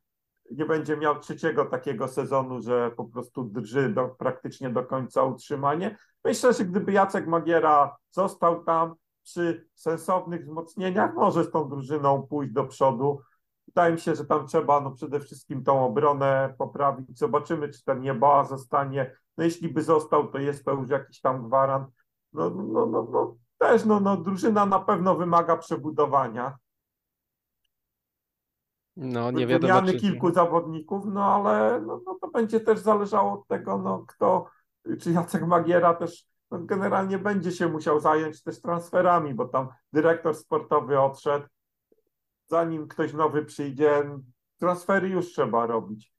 nie 0.52 0.66
będzie 0.66 0.98
miał 0.98 1.20
trzeciego 1.20 1.66
takiego 1.66 2.08
sezonu, 2.08 2.62
że 2.62 2.92
po 2.98 3.06
prostu 3.06 3.44
drży 3.44 3.90
do, 3.90 4.10
praktycznie 4.10 4.70
do 4.70 4.84
końca 4.84 5.24
utrzymanie. 5.24 5.98
Myślę, 6.26 6.54
że 6.54 6.66
gdyby 6.66 6.92
Jacek 6.92 7.28
Magiera 7.28 7.96
został 8.12 8.64
tam 8.64 8.96
przy 9.24 9.68
sensownych 9.76 10.46
wzmocnieniach, 10.46 11.14
może 11.14 11.44
z 11.44 11.52
tą 11.52 11.70
drużyną 11.70 12.28
pójść 12.28 12.54
do 12.54 12.64
przodu. 12.66 13.20
Wydaje 13.68 13.94
mi 13.94 14.00
się, 14.00 14.16
że 14.16 14.26
tam 14.26 14.48
trzeba 14.48 14.82
no, 14.82 14.92
przede 14.92 15.20
wszystkim 15.20 15.64
tą 15.64 15.86
obronę 15.86 16.56
poprawić. 16.58 17.20
Zobaczymy, 17.20 17.70
czy 17.70 17.84
ten 17.84 18.02
Nieboa 18.02 18.44
zostanie. 18.44 19.16
No 19.38 19.44
jeśli 19.44 19.70
by 19.70 19.82
został, 19.82 20.28
to 20.28 20.38
jest 20.38 20.66
to 20.66 20.72
już 20.72 20.90
jakiś 20.90 21.22
tam 21.22 21.48
gwarant. 21.48 21.88
No, 22.34 22.50
no, 22.50 22.86
no, 22.86 23.08
no 23.12 23.36
też 23.68 23.86
no, 23.86 24.00
no, 24.00 24.18
drużyna 24.18 24.66
na 24.66 24.80
pewno 24.80 25.16
wymaga 25.16 25.58
przebudowania. 25.58 26.58
No 28.98 29.32
nie 29.32 29.48
wiadomo, 29.48 29.74
Wymiany 29.74 29.94
czy... 29.94 30.00
kilku 30.00 30.32
zawodników, 30.32 31.06
no 31.06 31.36
ale 31.36 31.82
no, 31.82 32.02
no, 32.06 32.18
to 32.22 32.28
będzie 32.28 32.60
też 32.60 32.80
zależało 32.80 33.34
od 33.34 33.48
tego, 33.48 33.78
no, 33.78 34.06
kto, 34.08 34.46
czy 35.02 35.12
Jacek 35.12 35.48
Magiera 35.48 35.94
też 35.94 36.26
no, 36.52 36.60
generalnie 36.60 37.18
będzie 37.18 37.52
się 37.52 37.68
musiał 37.68 38.00
zająć 38.00 38.44
też 38.44 38.62
transferami, 38.62 39.34
bo 39.34 39.46
tam 39.46 39.68
dyrektor 39.94 40.36
sportowy 40.36 41.00
odszedł. 41.00 41.46
Zanim 42.48 42.88
ktoś 42.88 43.14
nowy 43.14 43.46
przyjdzie, 43.46 44.04
transfery 44.60 45.10
już 45.10 45.26
trzeba 45.26 45.66
robić. 45.66 46.15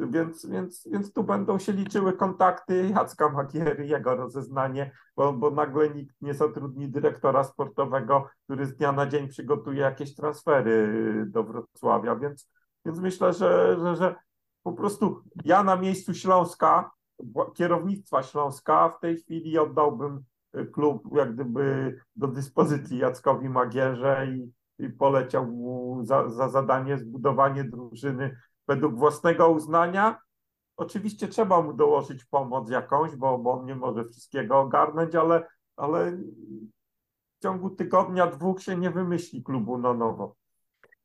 Więc, 0.00 0.46
więc, 0.46 0.88
więc 0.92 1.12
tu 1.12 1.24
będą 1.24 1.58
się 1.58 1.72
liczyły 1.72 2.12
kontakty 2.12 2.88
Jacka 2.88 3.28
Magiery, 3.28 3.86
jego 3.86 4.16
rozeznanie, 4.16 4.92
bo, 5.16 5.32
bo 5.32 5.50
nagle 5.50 5.90
nikt 5.90 6.14
nie 6.20 6.34
zatrudni 6.34 6.88
dyrektora 6.88 7.44
sportowego, 7.44 8.28
który 8.44 8.66
z 8.66 8.76
dnia 8.76 8.92
na 8.92 9.06
dzień 9.06 9.28
przygotuje 9.28 9.80
jakieś 9.80 10.14
transfery 10.14 11.24
do 11.26 11.44
Wrocławia. 11.44 12.16
Więc, 12.16 12.50
więc 12.84 12.98
myślę, 13.00 13.32
że, 13.32 13.76
że, 13.80 13.96
że 13.96 14.14
po 14.62 14.72
prostu 14.72 15.22
ja 15.44 15.62
na 15.62 15.76
miejscu 15.76 16.14
Śląska, 16.14 16.90
kierownictwa 17.54 18.22
Śląska, 18.22 18.88
w 18.88 19.00
tej 19.00 19.16
chwili 19.16 19.58
oddałbym 19.58 20.24
y, 20.56 20.66
klub 20.66 21.16
jak 21.16 21.34
gdyby 21.34 21.96
do 22.16 22.28
dyspozycji 22.28 22.98
Jackowi 22.98 23.48
Magierze 23.48 24.26
i, 24.26 24.52
i 24.84 24.88
poleciał 24.90 25.46
mu 25.46 26.00
za, 26.04 26.28
za 26.28 26.48
zadanie 26.48 26.98
zbudowanie 26.98 27.64
drużyny 27.64 28.36
według 28.68 28.94
własnego 28.94 29.50
uznania. 29.50 30.20
Oczywiście 30.76 31.28
trzeba 31.28 31.62
mu 31.62 31.72
dołożyć 31.72 32.24
pomoc 32.24 32.70
jakąś, 32.70 33.16
bo, 33.16 33.38
bo 33.38 33.52
on 33.52 33.66
nie 33.66 33.74
może 33.74 34.04
wszystkiego 34.04 34.60
ogarnąć, 34.60 35.14
ale, 35.14 35.46
ale 35.76 36.12
w 37.38 37.42
ciągu 37.42 37.70
tygodnia, 37.70 38.26
dwóch 38.26 38.62
się 38.62 38.76
nie 38.76 38.90
wymyśli 38.90 39.42
klubu 39.42 39.78
na 39.78 39.94
nowo. 39.94 40.36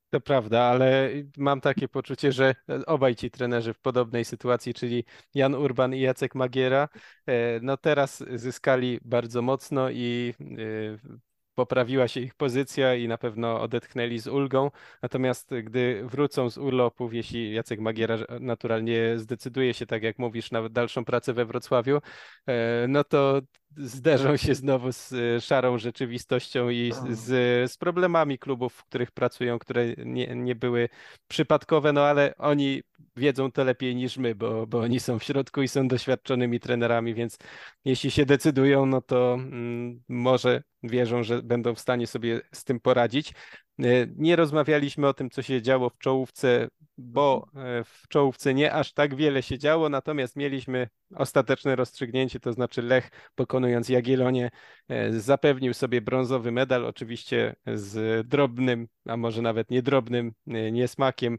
To 0.09 0.21
prawda, 0.21 0.61
ale 0.61 1.09
mam 1.37 1.61
takie 1.61 1.87
poczucie, 1.87 2.31
że 2.31 2.55
obaj 2.87 3.15
ci 3.15 3.31
trenerzy 3.31 3.73
w 3.73 3.79
podobnej 3.79 4.25
sytuacji, 4.25 4.73
czyli 4.73 5.05
Jan 5.33 5.55
Urban 5.55 5.93
i 5.93 5.99
Jacek 5.99 6.35
Magiera, 6.35 6.89
e, 7.25 7.59
no 7.59 7.77
teraz 7.77 8.23
zyskali 8.35 8.99
bardzo 9.05 9.41
mocno 9.41 9.89
i 9.89 10.33
e, 10.41 11.23
poprawiła 11.55 12.07
się 12.07 12.19
ich 12.19 12.35
pozycja 12.35 12.95
i 12.95 13.07
na 13.07 13.17
pewno 13.17 13.61
odetchnęli 13.61 14.19
z 14.19 14.27
ulgą. 14.27 14.71
Natomiast 15.01 15.51
gdy 15.63 16.03
wrócą 16.05 16.49
z 16.49 16.57
urlopów, 16.57 17.13
jeśli 17.13 17.53
Jacek 17.53 17.79
Magiera 17.79 18.17
naturalnie 18.39 19.19
zdecyduje 19.19 19.73
się, 19.73 19.85
tak 19.85 20.03
jak 20.03 20.19
mówisz, 20.19 20.51
na 20.51 20.69
dalszą 20.69 21.05
pracę 21.05 21.33
we 21.33 21.45
Wrocławiu, 21.45 21.99
e, 22.47 22.85
no 22.87 23.03
to 23.03 23.41
zderzą 23.77 24.37
się 24.37 24.55
znowu 24.55 24.91
z 24.91 25.13
e, 25.13 25.41
szarą 25.41 25.77
rzeczywistością 25.77 26.69
i 26.69 26.91
z, 26.91 26.99
Tak. 26.99 27.15
z, 27.15 27.71
z 27.71 27.77
problemami 27.77 28.39
klubów, 28.39 28.73
w 28.73 28.83
których 28.83 29.11
pracują, 29.11 29.59
które 29.59 29.93
nie, 29.97 30.35
nie 30.35 30.55
były 30.55 30.89
przypadkowe, 31.27 31.93
no 31.93 32.01
ale 32.01 32.35
oni 32.37 32.81
wiedzą 33.15 33.51
to 33.51 33.63
lepiej 33.63 33.95
niż 33.95 34.17
my, 34.17 34.35
bo, 34.35 34.67
bo 34.67 34.79
oni 34.79 34.99
są 34.99 35.19
w 35.19 35.23
środku 35.23 35.61
i 35.61 35.67
są 35.67 35.87
doświadczonymi 35.87 36.59
trenerami, 36.59 37.13
więc 37.13 37.37
jeśli 37.85 38.11
się 38.11 38.25
decydują, 38.25 38.85
no 38.85 39.01
to 39.01 39.33
mm, 39.33 40.03
może 40.09 40.63
wierzą, 40.83 41.23
że 41.23 41.41
będą 41.43 41.75
w 41.75 41.79
stanie 41.79 42.07
sobie 42.07 42.41
z 42.53 42.63
tym 42.63 42.79
poradzić. 42.79 43.33
E, 43.79 44.07
Nie 44.17 44.35
rozmawialiśmy 44.35 45.07
o 45.07 45.13
tym, 45.13 45.29
co 45.29 45.41
się 45.41 45.61
działo 45.61 45.89
w 45.89 45.97
czołówce, 45.97 46.67
bo 46.97 47.47
e, 47.55 47.83
w 47.83 48.07
czołówce 48.09 48.53
nie 48.53 48.73
aż 48.73 48.93
tak 48.93 49.15
wiele 49.15 49.43
się 49.43 49.57
działo, 49.57 49.89
natomiast 49.89 50.35
mieliśmy 50.35 50.87
ostateczne 51.15 51.75
rozstrzygnięcie, 51.75 52.39
to 52.39 52.53
znaczy 52.53 52.81
Lech 52.81 53.09
pokonując 53.35 53.89
Jagiellonię 53.89 54.49
e, 54.87 55.13
zapewnił 55.13 55.73
sobie 55.73 56.01
brązowy 56.01 56.51
medal, 56.51 56.85
oczywiście 56.85 57.55
z 57.75 58.27
drobnym 58.27 58.87
a 59.05 59.17
może 59.17 59.41
nawet 59.41 59.69
niedrobnym 59.71 60.33
niesmakiem. 60.71 61.37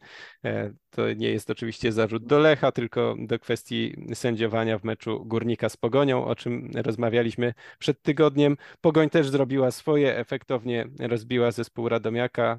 To 0.91 1.12
nie 1.12 1.30
jest 1.30 1.51
oczywiście 1.51 1.93
zarzut 1.93 2.26
do 2.26 2.39
Lecha, 2.39 2.72
tylko 2.72 3.16
do 3.18 3.39
kwestii 3.39 3.97
sędziowania 4.14 4.78
w 4.78 4.85
meczu 4.85 5.24
Górnika 5.24 5.68
z 5.68 5.76
Pogonią, 5.76 6.24
o 6.24 6.35
czym 6.35 6.70
rozmawialiśmy 6.74 7.55
przed 7.78 8.03
tygodniem. 8.03 8.57
Pogoń 8.80 9.11
też 9.11 9.28
zrobiła 9.28 9.70
swoje, 9.70 10.16
efektownie 10.16 10.87
rozbiła 11.01 11.51
zespół 11.51 11.89
Radomiaka, 12.25 12.59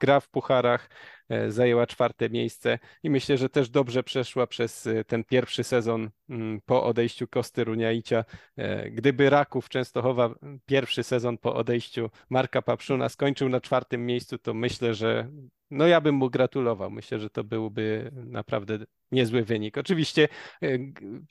gra 0.00 0.20
w 0.20 0.28
pucharach, 0.28 0.88
E, 1.28 1.50
zajęła 1.50 1.86
czwarte 1.86 2.30
miejsce 2.30 2.78
i 3.02 3.10
myślę, 3.10 3.36
że 3.36 3.48
też 3.48 3.70
dobrze 3.70 4.02
przeszła 4.02 4.46
przez 4.46 4.86
e, 4.86 5.04
ten 5.04 5.24
pierwszy 5.24 5.64
sezon 5.64 6.10
mm, 6.28 6.60
po 6.66 6.84
odejściu 6.84 7.28
Kosty 7.28 7.64
Runiaicia. 7.64 8.24
E, 8.56 8.90
gdyby 8.90 9.30
Raków 9.30 9.68
Częstochowa 9.68 10.34
pierwszy 10.66 11.02
sezon 11.02 11.38
po 11.38 11.54
odejściu 11.54 12.10
Marka 12.30 12.62
Papszuna 12.62 13.08
skończył 13.08 13.48
na 13.48 13.60
czwartym 13.60 14.06
miejscu, 14.06 14.38
to 14.38 14.54
myślę, 14.54 14.94
że 14.94 15.30
no 15.70 15.86
ja 15.86 16.00
bym 16.00 16.14
mu 16.14 16.30
gratulował. 16.30 16.90
Myślę, 16.90 17.18
że 17.18 17.30
to 17.30 17.44
byłby 17.44 18.10
naprawdę 18.12 18.78
niezły 19.12 19.44
wynik. 19.44 19.78
Oczywiście 19.78 20.28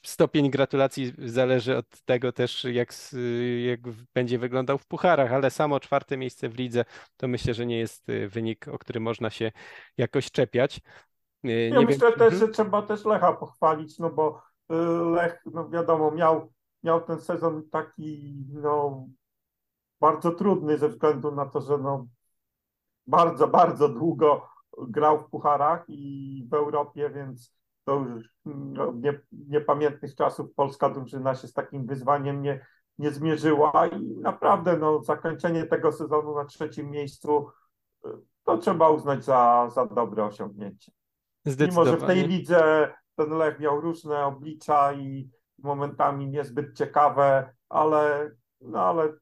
stopień 0.03 0.49
gratulacji 0.49 1.13
zależy 1.17 1.77
od 1.77 2.01
tego 2.05 2.31
też, 2.31 2.63
jak, 2.63 2.93
jak 3.65 3.79
będzie 4.13 4.39
wyglądał 4.39 4.77
w 4.77 4.87
pucharach, 4.87 5.33
ale 5.33 5.51
samo 5.51 5.79
czwarte 5.79 6.17
miejsce 6.17 6.49
w 6.49 6.57
lidze 6.57 6.85
to 7.17 7.27
myślę, 7.27 7.53
że 7.53 7.65
nie 7.65 7.79
jest 7.79 8.07
wynik, 8.27 8.67
o 8.67 8.79
który 8.79 8.99
można 8.99 9.29
się 9.29 9.51
jakoś 9.97 10.31
czepiać. 10.31 10.81
Nie 11.43 11.69
ja 11.69 11.81
myślę 11.81 12.09
wiem. 12.09 12.19
też, 12.19 12.33
że 12.39 12.47
trzeba 12.47 12.81
też 12.81 13.05
Lecha 13.05 13.33
pochwalić, 13.33 13.99
no 13.99 14.09
bo 14.09 14.41
Lech, 15.15 15.41
no 15.53 15.69
wiadomo, 15.69 16.11
miał, 16.11 16.53
miał 16.83 17.01
ten 17.01 17.21
sezon 17.21 17.69
taki 17.69 18.45
no, 18.53 19.07
bardzo 19.99 20.31
trudny 20.31 20.77
ze 20.77 20.89
względu 20.89 21.31
na 21.31 21.45
to, 21.45 21.61
że 21.61 21.77
no, 21.77 22.07
bardzo, 23.07 23.47
bardzo 23.47 23.89
długo 23.89 24.47
grał 24.87 25.19
w 25.19 25.29
pucharach 25.29 25.83
i 25.87 26.47
w 26.51 26.53
Europie, 26.53 27.09
więc 27.09 27.55
to 27.85 27.99
już 27.99 28.29
no, 28.45 28.93
nie, 28.95 29.19
niepamiętnych 29.31 30.15
czasów 30.15 30.53
polska 30.55 30.89
drużyna 30.89 31.35
się 31.35 31.47
z 31.47 31.53
takim 31.53 31.85
wyzwaniem 31.85 32.41
nie, 32.41 32.65
nie 32.97 33.11
zmierzyła 33.11 33.87
i 33.87 34.17
naprawdę 34.21 34.77
no, 34.77 35.03
zakończenie 35.03 35.65
tego 35.65 35.91
sezonu 35.91 36.35
na 36.35 36.45
trzecim 36.45 36.89
miejscu 36.89 37.47
y, 38.05 38.09
to 38.43 38.57
trzeba 38.57 38.89
uznać 38.89 39.25
za, 39.25 39.69
za 39.73 39.85
dobre 39.85 40.25
osiągnięcie. 40.25 40.91
Mimo, 41.59 41.85
że 41.85 41.97
w 41.97 42.05
tej 42.05 42.27
lidze 42.27 42.93
ten 43.15 43.29
Lech 43.29 43.59
miał 43.59 43.81
różne 43.81 44.25
oblicza 44.25 44.93
i 44.93 45.29
momentami 45.59 46.27
niezbyt 46.27 46.77
ciekawe, 46.77 47.53
ale, 47.69 48.31
no 48.61 48.79
ale 48.79 49.13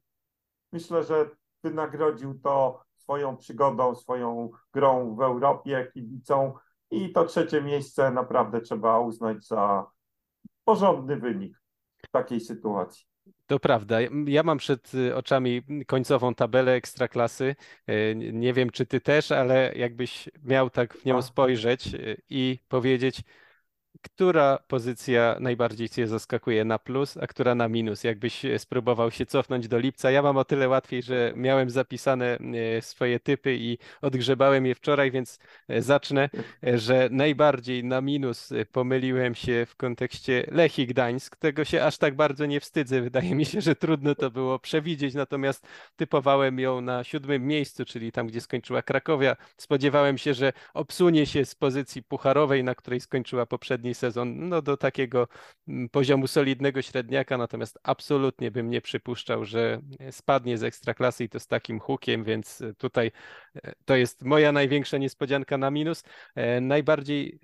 myślę, 0.72 1.04
że 1.04 1.30
wynagrodził 1.64 2.40
to 2.40 2.84
swoją 2.98 3.38
przygodą, 3.38 3.96
swoją 3.96 4.50
grą 4.74 5.16
w 5.16 5.22
Europie, 5.22 5.92
kibicą 5.94 6.54
i 6.94 7.12
to 7.12 7.26
trzecie 7.26 7.62
miejsce 7.62 8.12
naprawdę 8.12 8.62
trzeba 8.62 9.00
uznać 9.00 9.48
za 9.48 9.86
porządny 10.66 11.18
wynik 11.18 11.62
w 11.98 12.12
takiej 12.12 12.40
sytuacji. 12.40 13.06
To 13.48 13.60
prawda. 13.60 13.98
Ja 14.26 14.44
mam 14.44 14.58
przed 14.58 14.94
y, 14.94 15.16
oczami 15.16 15.62
końcową 15.88 16.36
tabelę 16.36 16.72
ekstraklasy. 16.72 17.56
Y, 17.90 18.16
nie 18.34 18.54
wiem, 18.54 18.70
czy 18.70 18.86
ty 18.86 19.02
też, 19.02 19.32
ale 19.32 19.74
jakbyś 19.76 20.30
miał 20.44 20.70
tak 20.70 20.94
w 20.94 21.06
nią 21.06 21.16
tak. 21.16 21.26
spojrzeć 21.26 21.94
y, 21.94 22.22
i 22.30 22.60
powiedzieć, 22.68 23.22
która 24.02 24.60
pozycja 24.68 25.38
najbardziej 25.40 25.90
Cię 25.90 26.08
zaskakuje 26.08 26.66
na 26.66 26.80
plus, 26.80 27.18
a 27.18 27.28
która 27.28 27.56
na 27.56 27.68
minus? 27.68 28.04
Jakbyś 28.04 28.46
e, 28.46 28.60
spróbował 28.60 29.12
się 29.12 29.26
cofnąć 29.26 29.68
do 29.68 29.80
lipca. 29.80 30.12
Ja 30.12 30.22
mam 30.22 30.38
o 30.38 30.46
tyle 30.46 30.70
łatwiej, 30.70 31.04
że 31.04 31.34
miałem 31.36 31.70
zapisane 31.70 32.38
e, 32.78 32.82
swoje 32.82 33.20
typy 33.20 33.56
i 33.56 33.78
odgrzebałem 34.02 34.66
je 34.66 34.76
wczoraj, 34.76 35.12
więc 35.12 35.40
e, 35.68 35.82
zacznę, 35.82 36.30
że 36.64 37.08
najbardziej 37.12 37.84
na 37.84 38.02
minus 38.02 38.54
pomyliłem 38.72 39.36
się 39.36 39.66
w 39.70 39.76
kontekście 39.76 40.46
Lechii 40.52 40.88
Gdańsk. 40.88 41.36
Tego 41.36 41.66
się 41.66 41.84
aż 41.84 41.98
tak 41.98 42.16
bardzo 42.16 42.46
nie 42.46 42.60
wstydzę. 42.60 43.02
Wydaje 43.02 43.36
mi 43.36 43.46
się, 43.46 43.62
że 43.62 43.76
trudno 43.76 44.16
to 44.16 44.32
było 44.32 44.60
przewidzieć, 44.60 45.14
natomiast 45.14 45.68
typowałem 45.96 46.60
ją 46.60 46.82
na 46.82 47.04
siódmym 47.04 47.48
miejscu, 47.48 47.86
czyli 47.86 48.12
tam, 48.12 48.28
gdzie 48.28 48.42
skończyła 48.42 48.82
Krakowia. 48.82 49.36
Spodziewałem 49.58 50.18
się, 50.18 50.34
że 50.34 50.54
obsunie 50.74 51.26
się 51.26 51.46
z 51.46 51.56
pozycji 51.56 52.04
pucharowej, 52.04 52.64
na 52.64 52.76
której 52.76 53.00
skończyła 53.00 53.46
poprzedni 53.84 53.94
sezon 53.96 54.50
no, 54.50 54.62
do 54.62 54.78
takiego 54.78 55.28
mm, 55.68 55.90
poziomu 55.90 56.28
solidnego 56.28 56.82
średniaka, 56.82 57.38
natomiast 57.38 57.80
absolutnie 57.84 58.52
bym 58.52 58.70
nie 58.70 58.82
przypuszczał, 58.82 59.46
że 59.46 59.82
spadnie 60.12 60.58
z 60.58 60.64
ekstraklasy 60.64 61.24
i 61.24 61.30
to 61.30 61.40
z 61.40 61.48
takim 61.48 61.80
hukiem, 61.80 62.24
więc 62.24 62.64
tutaj 62.78 63.12
e, 63.56 63.74
to 63.86 63.96
jest 63.96 64.24
moja 64.24 64.52
największa 64.52 64.98
niespodzianka 64.98 65.58
na 65.58 65.72
minus. 65.72 66.04
E, 66.36 66.62
najbardziej 66.62 67.40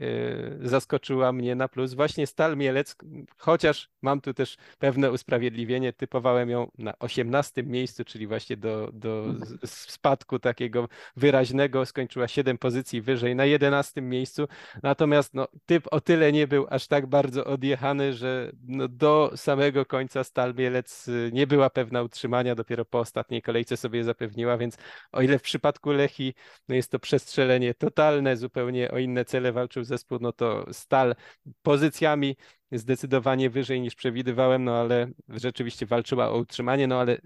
e, 0.62 0.68
zaskoczyła 0.68 1.32
mnie 1.32 1.56
na 1.56 1.68
plus 1.68 1.94
właśnie 1.94 2.28
Stal 2.28 2.58
Mielec, 2.58 2.96
chociaż 3.38 3.90
mam 4.02 4.22
tu 4.22 4.34
też 4.34 4.58
pewne 4.80 5.12
usprawiedliwienie, 5.12 5.94
typowałem 5.94 6.50
ją 6.50 6.72
na 6.78 6.94
18 7.00 7.64
miejscu, 7.64 8.06
czyli 8.06 8.28
właśnie 8.28 8.58
do, 8.58 8.90
do 8.94 9.26
spadku 9.66 10.40
takiego 10.40 10.90
wyraźnego, 11.18 11.86
skończyła 11.86 12.28
7 12.28 12.58
pozycji 12.58 13.02
wyżej 13.02 13.36
na 13.36 13.46
11 13.46 14.02
miejscu, 14.02 14.48
natomiast 14.84 15.34
no, 15.34 15.48
typ 15.66 15.88
o 15.92 16.02
tyle 16.02 16.29
nie 16.32 16.48
był 16.48 16.68
aż 16.70 16.88
tak 16.88 17.08
bardzo 17.08 17.46
odjechany, 17.46 18.14
że 18.14 18.52
no, 18.68 18.88
do 18.88 19.32
samego 19.36 19.86
końca 19.86 20.24
Stal 20.24 20.56
Mielec 20.56 21.08
y, 21.08 21.30
nie 21.34 21.48
była 21.48 21.70
pewna 21.70 22.02
utrzymania, 22.02 22.56
dopiero 22.56 22.86
po 22.86 23.00
ostatniej 23.00 23.42
kolejce 23.42 23.78
sobie 23.78 24.04
zapewniła, 24.04 24.58
więc 24.58 24.78
o 25.12 25.22
ile 25.22 25.40
w 25.40 25.42
przypadku 25.42 25.92
Lechi 25.92 26.34
no 26.68 26.76
jest 26.76 26.92
to 26.92 27.00
przestrzelenie 27.00 27.74
totalne, 27.74 28.38
zupełnie 28.38 28.92
o 28.92 28.98
inne 28.98 29.26
cele 29.26 29.52
walczył 29.52 29.84
zespół, 29.84 30.18
no 30.22 30.34
to 30.34 30.66
Stal 30.72 31.16
pozycjami 31.62 32.36
zdecydowanie 32.72 33.50
wyżej 33.50 33.82
niż 33.82 33.96
przewidywałem, 33.96 34.64
no 34.64 34.76
ale 34.76 35.08
rzeczywiście 35.30 35.86
walczyła 35.86 36.30
o 36.30 36.38
utrzymanie, 36.38 36.88
no 36.88 37.00
ale 37.00 37.14
y, 37.14 37.20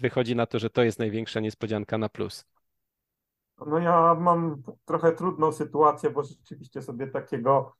wychodzi 0.00 0.36
na 0.36 0.46
to, 0.46 0.58
że 0.58 0.70
to 0.70 0.82
jest 0.82 0.98
największa 0.98 1.40
niespodzianka 1.40 1.98
na 1.98 2.08
plus. 2.08 2.44
No 3.66 3.78
ja 3.78 4.14
mam 4.14 4.62
trochę 4.84 5.12
trudną 5.12 5.52
sytuację, 5.52 6.10
bo 6.10 6.22
rzeczywiście 6.22 6.82
sobie 6.82 7.06
takiego 7.06 7.76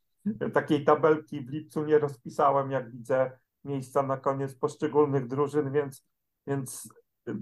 takiej 0.53 0.85
tabelki 0.85 1.41
w 1.41 1.51
lipcu 1.51 1.85
nie 1.85 1.99
rozpisałem, 1.99 2.71
jak 2.71 2.91
widzę 2.91 3.31
miejsca 3.65 4.03
na 4.03 4.17
koniec 4.17 4.55
poszczególnych 4.55 5.27
drużyn, 5.27 5.73
więc, 5.73 6.07
więc 6.47 6.89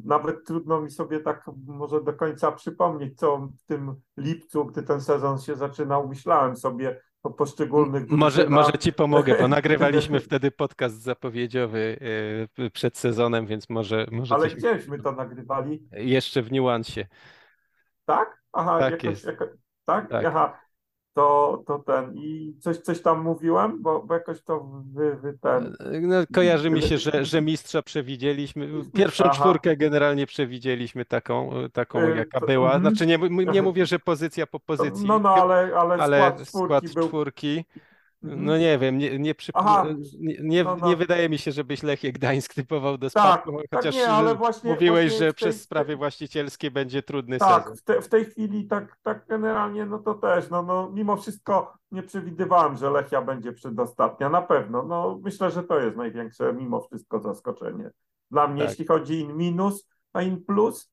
nawet 0.04 0.44
trudno 0.46 0.80
mi 0.80 0.90
sobie 0.90 1.20
tak 1.20 1.50
może 1.66 2.04
do 2.04 2.12
końca 2.12 2.52
przypomnieć, 2.52 3.18
co 3.18 3.48
w 3.58 3.64
tym 3.66 3.94
lipcu, 4.16 4.64
gdy 4.64 4.82
ten 4.82 5.00
sezon 5.00 5.38
się 5.38 5.56
zaczynał, 5.56 6.08
myślałem 6.08 6.56
sobie 6.56 7.00
o 7.22 7.30
poszczególnych 7.30 8.10
Może, 8.10 8.48
może 8.48 8.78
ci 8.78 8.92
pomogę, 8.92 9.36
bo 9.40 9.48
nagrywaliśmy 9.58 10.20
wtedy 10.20 10.50
podcast 10.50 11.02
zapowiedziowy 11.02 11.98
e, 12.58 12.70
przed 12.70 12.98
sezonem, 12.98 13.46
więc 13.46 13.70
może... 13.70 14.06
może 14.12 14.34
Ale 14.34 14.44
coś... 14.44 14.54
gdzieśmy 14.54 15.02
to 15.02 15.12
nagrywali? 15.12 15.88
Jeszcze 15.92 16.42
w 16.42 16.52
niuansie. 16.52 17.06
Tak? 18.04 18.42
Aha, 18.52 18.78
tak 18.78 19.04
jakoś. 19.04 19.24
Jako... 19.24 19.46
tak? 19.84 20.10
tak? 20.10 20.24
Aha, 20.24 20.58
to, 21.14 21.62
to 21.66 21.78
ten 21.78 22.14
i 22.14 22.56
coś, 22.60 22.78
coś 22.78 23.02
tam 23.02 23.22
mówiłem, 23.22 23.82
bo, 23.82 24.02
bo 24.02 24.14
jakoś 24.14 24.42
to 24.42 24.68
wy, 24.94 25.16
wy 25.16 25.38
ten. 25.40 25.76
No, 26.00 26.16
kojarzy 26.34 26.70
mi 26.70 26.82
się, 26.82 26.98
że, 26.98 27.24
że 27.24 27.42
mistrza 27.42 27.82
przewidzieliśmy. 27.82 28.68
Pierwszą 28.94 29.24
Aha. 29.24 29.34
czwórkę 29.34 29.76
generalnie 29.76 30.26
przewidzieliśmy 30.26 31.04
taką, 31.04 31.50
taką 31.72 32.00
y, 32.00 32.16
jaka 32.16 32.40
była. 32.40 32.74
Mhm. 32.74 32.82
Znaczy 32.82 33.06
nie, 33.06 33.18
nie 33.52 33.62
mówię, 33.62 33.86
że 33.86 33.98
pozycja 33.98 34.46
po 34.46 34.60
pozycji. 34.60 35.06
No, 35.06 35.18
no, 35.18 35.34
ale, 35.34 35.70
ale, 35.76 35.94
ale 35.94 36.18
skład, 36.18 36.48
skład 36.48 36.84
czwórki, 36.84 37.08
czwórki 37.08 37.64
Mhm. 37.68 37.91
No 38.22 38.58
nie 38.58 38.78
wiem, 38.78 38.98
nie, 38.98 39.18
nie, 39.18 39.34
przyp... 39.34 39.56
nie, 40.18 40.36
nie, 40.40 40.64
no, 40.64 40.76
no. 40.76 40.88
nie, 40.88 40.96
wydaje 40.96 41.28
mi 41.28 41.38
się, 41.38 41.52
żebyś 41.52 41.82
Lechie 41.82 42.12
Gdańsk 42.12 42.54
typował 42.54 42.98
do 42.98 43.10
tak, 43.10 43.24
spadku, 43.24 43.52
tak, 43.52 43.66
chociaż 43.70 43.94
tak 43.94 44.04
nie, 44.04 44.10
ale 44.10 44.34
właśnie, 44.34 44.70
mówiłeś, 44.72 45.08
właśnie 45.08 45.18
że 45.18 45.32
tej, 45.32 45.34
przez 45.34 45.62
sprawy 45.62 45.96
właścicielskie 45.96 46.70
będzie 46.70 47.02
trudny 47.02 47.38
tak, 47.38 47.62
sezon. 47.62 47.76
W, 47.76 47.82
te, 47.82 48.02
w 48.02 48.08
tej 48.08 48.24
chwili 48.24 48.66
tak, 48.66 48.96
tak 49.02 49.26
generalnie, 49.26 49.86
no 49.86 49.98
to 49.98 50.14
też, 50.14 50.50
no, 50.50 50.62
no 50.62 50.90
mimo 50.94 51.16
wszystko 51.16 51.74
nie 51.90 52.02
przewidywałem, 52.02 52.76
że 52.76 52.90
Lechia 52.90 53.22
będzie 53.22 53.52
przedostatnia, 53.52 54.28
na 54.28 54.42
pewno. 54.42 54.82
No 54.82 55.20
myślę, 55.22 55.50
że 55.50 55.62
to 55.62 55.80
jest 55.80 55.96
największe 55.96 56.52
mimo 56.52 56.80
wszystko 56.80 57.20
zaskoczenie. 57.20 57.90
Dla 58.30 58.48
mnie, 58.48 58.60
tak. 58.60 58.70
jeśli 58.70 58.86
chodzi 58.86 59.20
in 59.20 59.36
minus, 59.36 59.88
a 60.12 60.22
in 60.22 60.44
plus, 60.44 60.92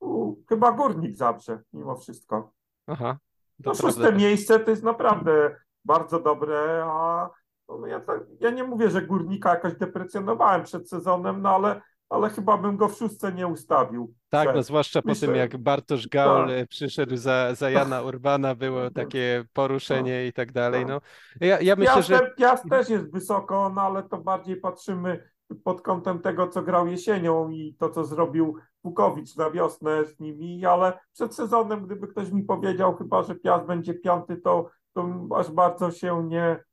u, 0.00 0.36
chyba 0.48 0.72
Górnik 0.72 1.16
zawsze, 1.16 1.62
mimo 1.72 1.96
wszystko. 1.96 2.52
Aha. 2.86 3.18
To 3.64 3.70
no, 3.70 3.74
szóste 3.74 4.12
miejsce 4.12 4.60
to 4.60 4.70
jest 4.70 4.82
naprawdę 4.82 5.56
bardzo 5.86 6.20
dobre, 6.20 6.84
a 6.84 7.30
no 7.68 7.86
ja, 7.86 8.00
tak, 8.00 8.20
ja 8.40 8.50
nie 8.50 8.64
mówię, 8.64 8.90
że 8.90 9.02
górnika 9.02 9.50
jakoś 9.50 9.74
deprecjonowałem 9.74 10.62
przed 10.62 10.88
sezonem, 10.88 11.42
no 11.42 11.54
ale, 11.54 11.80
ale 12.08 12.30
chyba 12.30 12.58
bym 12.58 12.76
go 12.76 12.88
w 12.88 12.96
szóstce 12.96 13.32
nie 13.32 13.46
ustawił. 13.46 14.14
Tak, 14.28 14.54
no 14.54 14.62
zwłaszcza 14.62 15.00
Myślę, 15.04 15.28
po 15.28 15.32
tym, 15.32 15.40
jak 15.40 15.56
Bartosz 15.56 16.08
Gaul 16.08 16.48
tak. 16.48 16.68
przyszedł 16.68 17.16
za, 17.16 17.54
za 17.54 17.70
Jana 17.70 18.02
Urbana, 18.08 18.54
było 18.54 18.90
takie 18.90 19.44
poruszenie 19.52 20.18
tak. 20.18 20.28
i 20.28 20.32
tak 20.32 20.52
dalej. 20.52 20.86
No. 20.86 21.00
Ja, 21.40 21.60
ja 21.60 21.76
myślę, 21.76 21.94
Piast, 21.94 22.08
że... 22.08 22.34
Piast 22.38 22.64
też 22.70 22.88
jest 22.88 23.12
wysoko, 23.12 23.72
no 23.74 23.82
ale 23.82 24.02
to 24.02 24.18
bardziej 24.18 24.56
patrzymy 24.56 25.28
pod 25.64 25.82
kątem 25.82 26.18
tego, 26.18 26.48
co 26.48 26.62
grał 26.62 26.86
jesienią 26.86 27.48
i 27.48 27.74
to, 27.78 27.90
co 27.90 28.04
zrobił 28.04 28.56
Bukowicz 28.84 29.36
na 29.36 29.50
wiosnę 29.50 30.04
z 30.04 30.20
nimi, 30.20 30.66
ale 30.66 30.98
przed 31.12 31.34
sezonem, 31.34 31.86
gdyby 31.86 32.08
ktoś 32.08 32.32
mi 32.32 32.42
powiedział 32.42 32.96
chyba, 32.96 33.22
że 33.22 33.34
Piast 33.34 33.66
będzie 33.66 33.94
piąty, 33.94 34.36
to, 34.36 34.70
to 34.96 35.36
aż 35.36 35.50
bardzo 35.50 35.90
się 35.90 36.24
nie, 36.28 36.64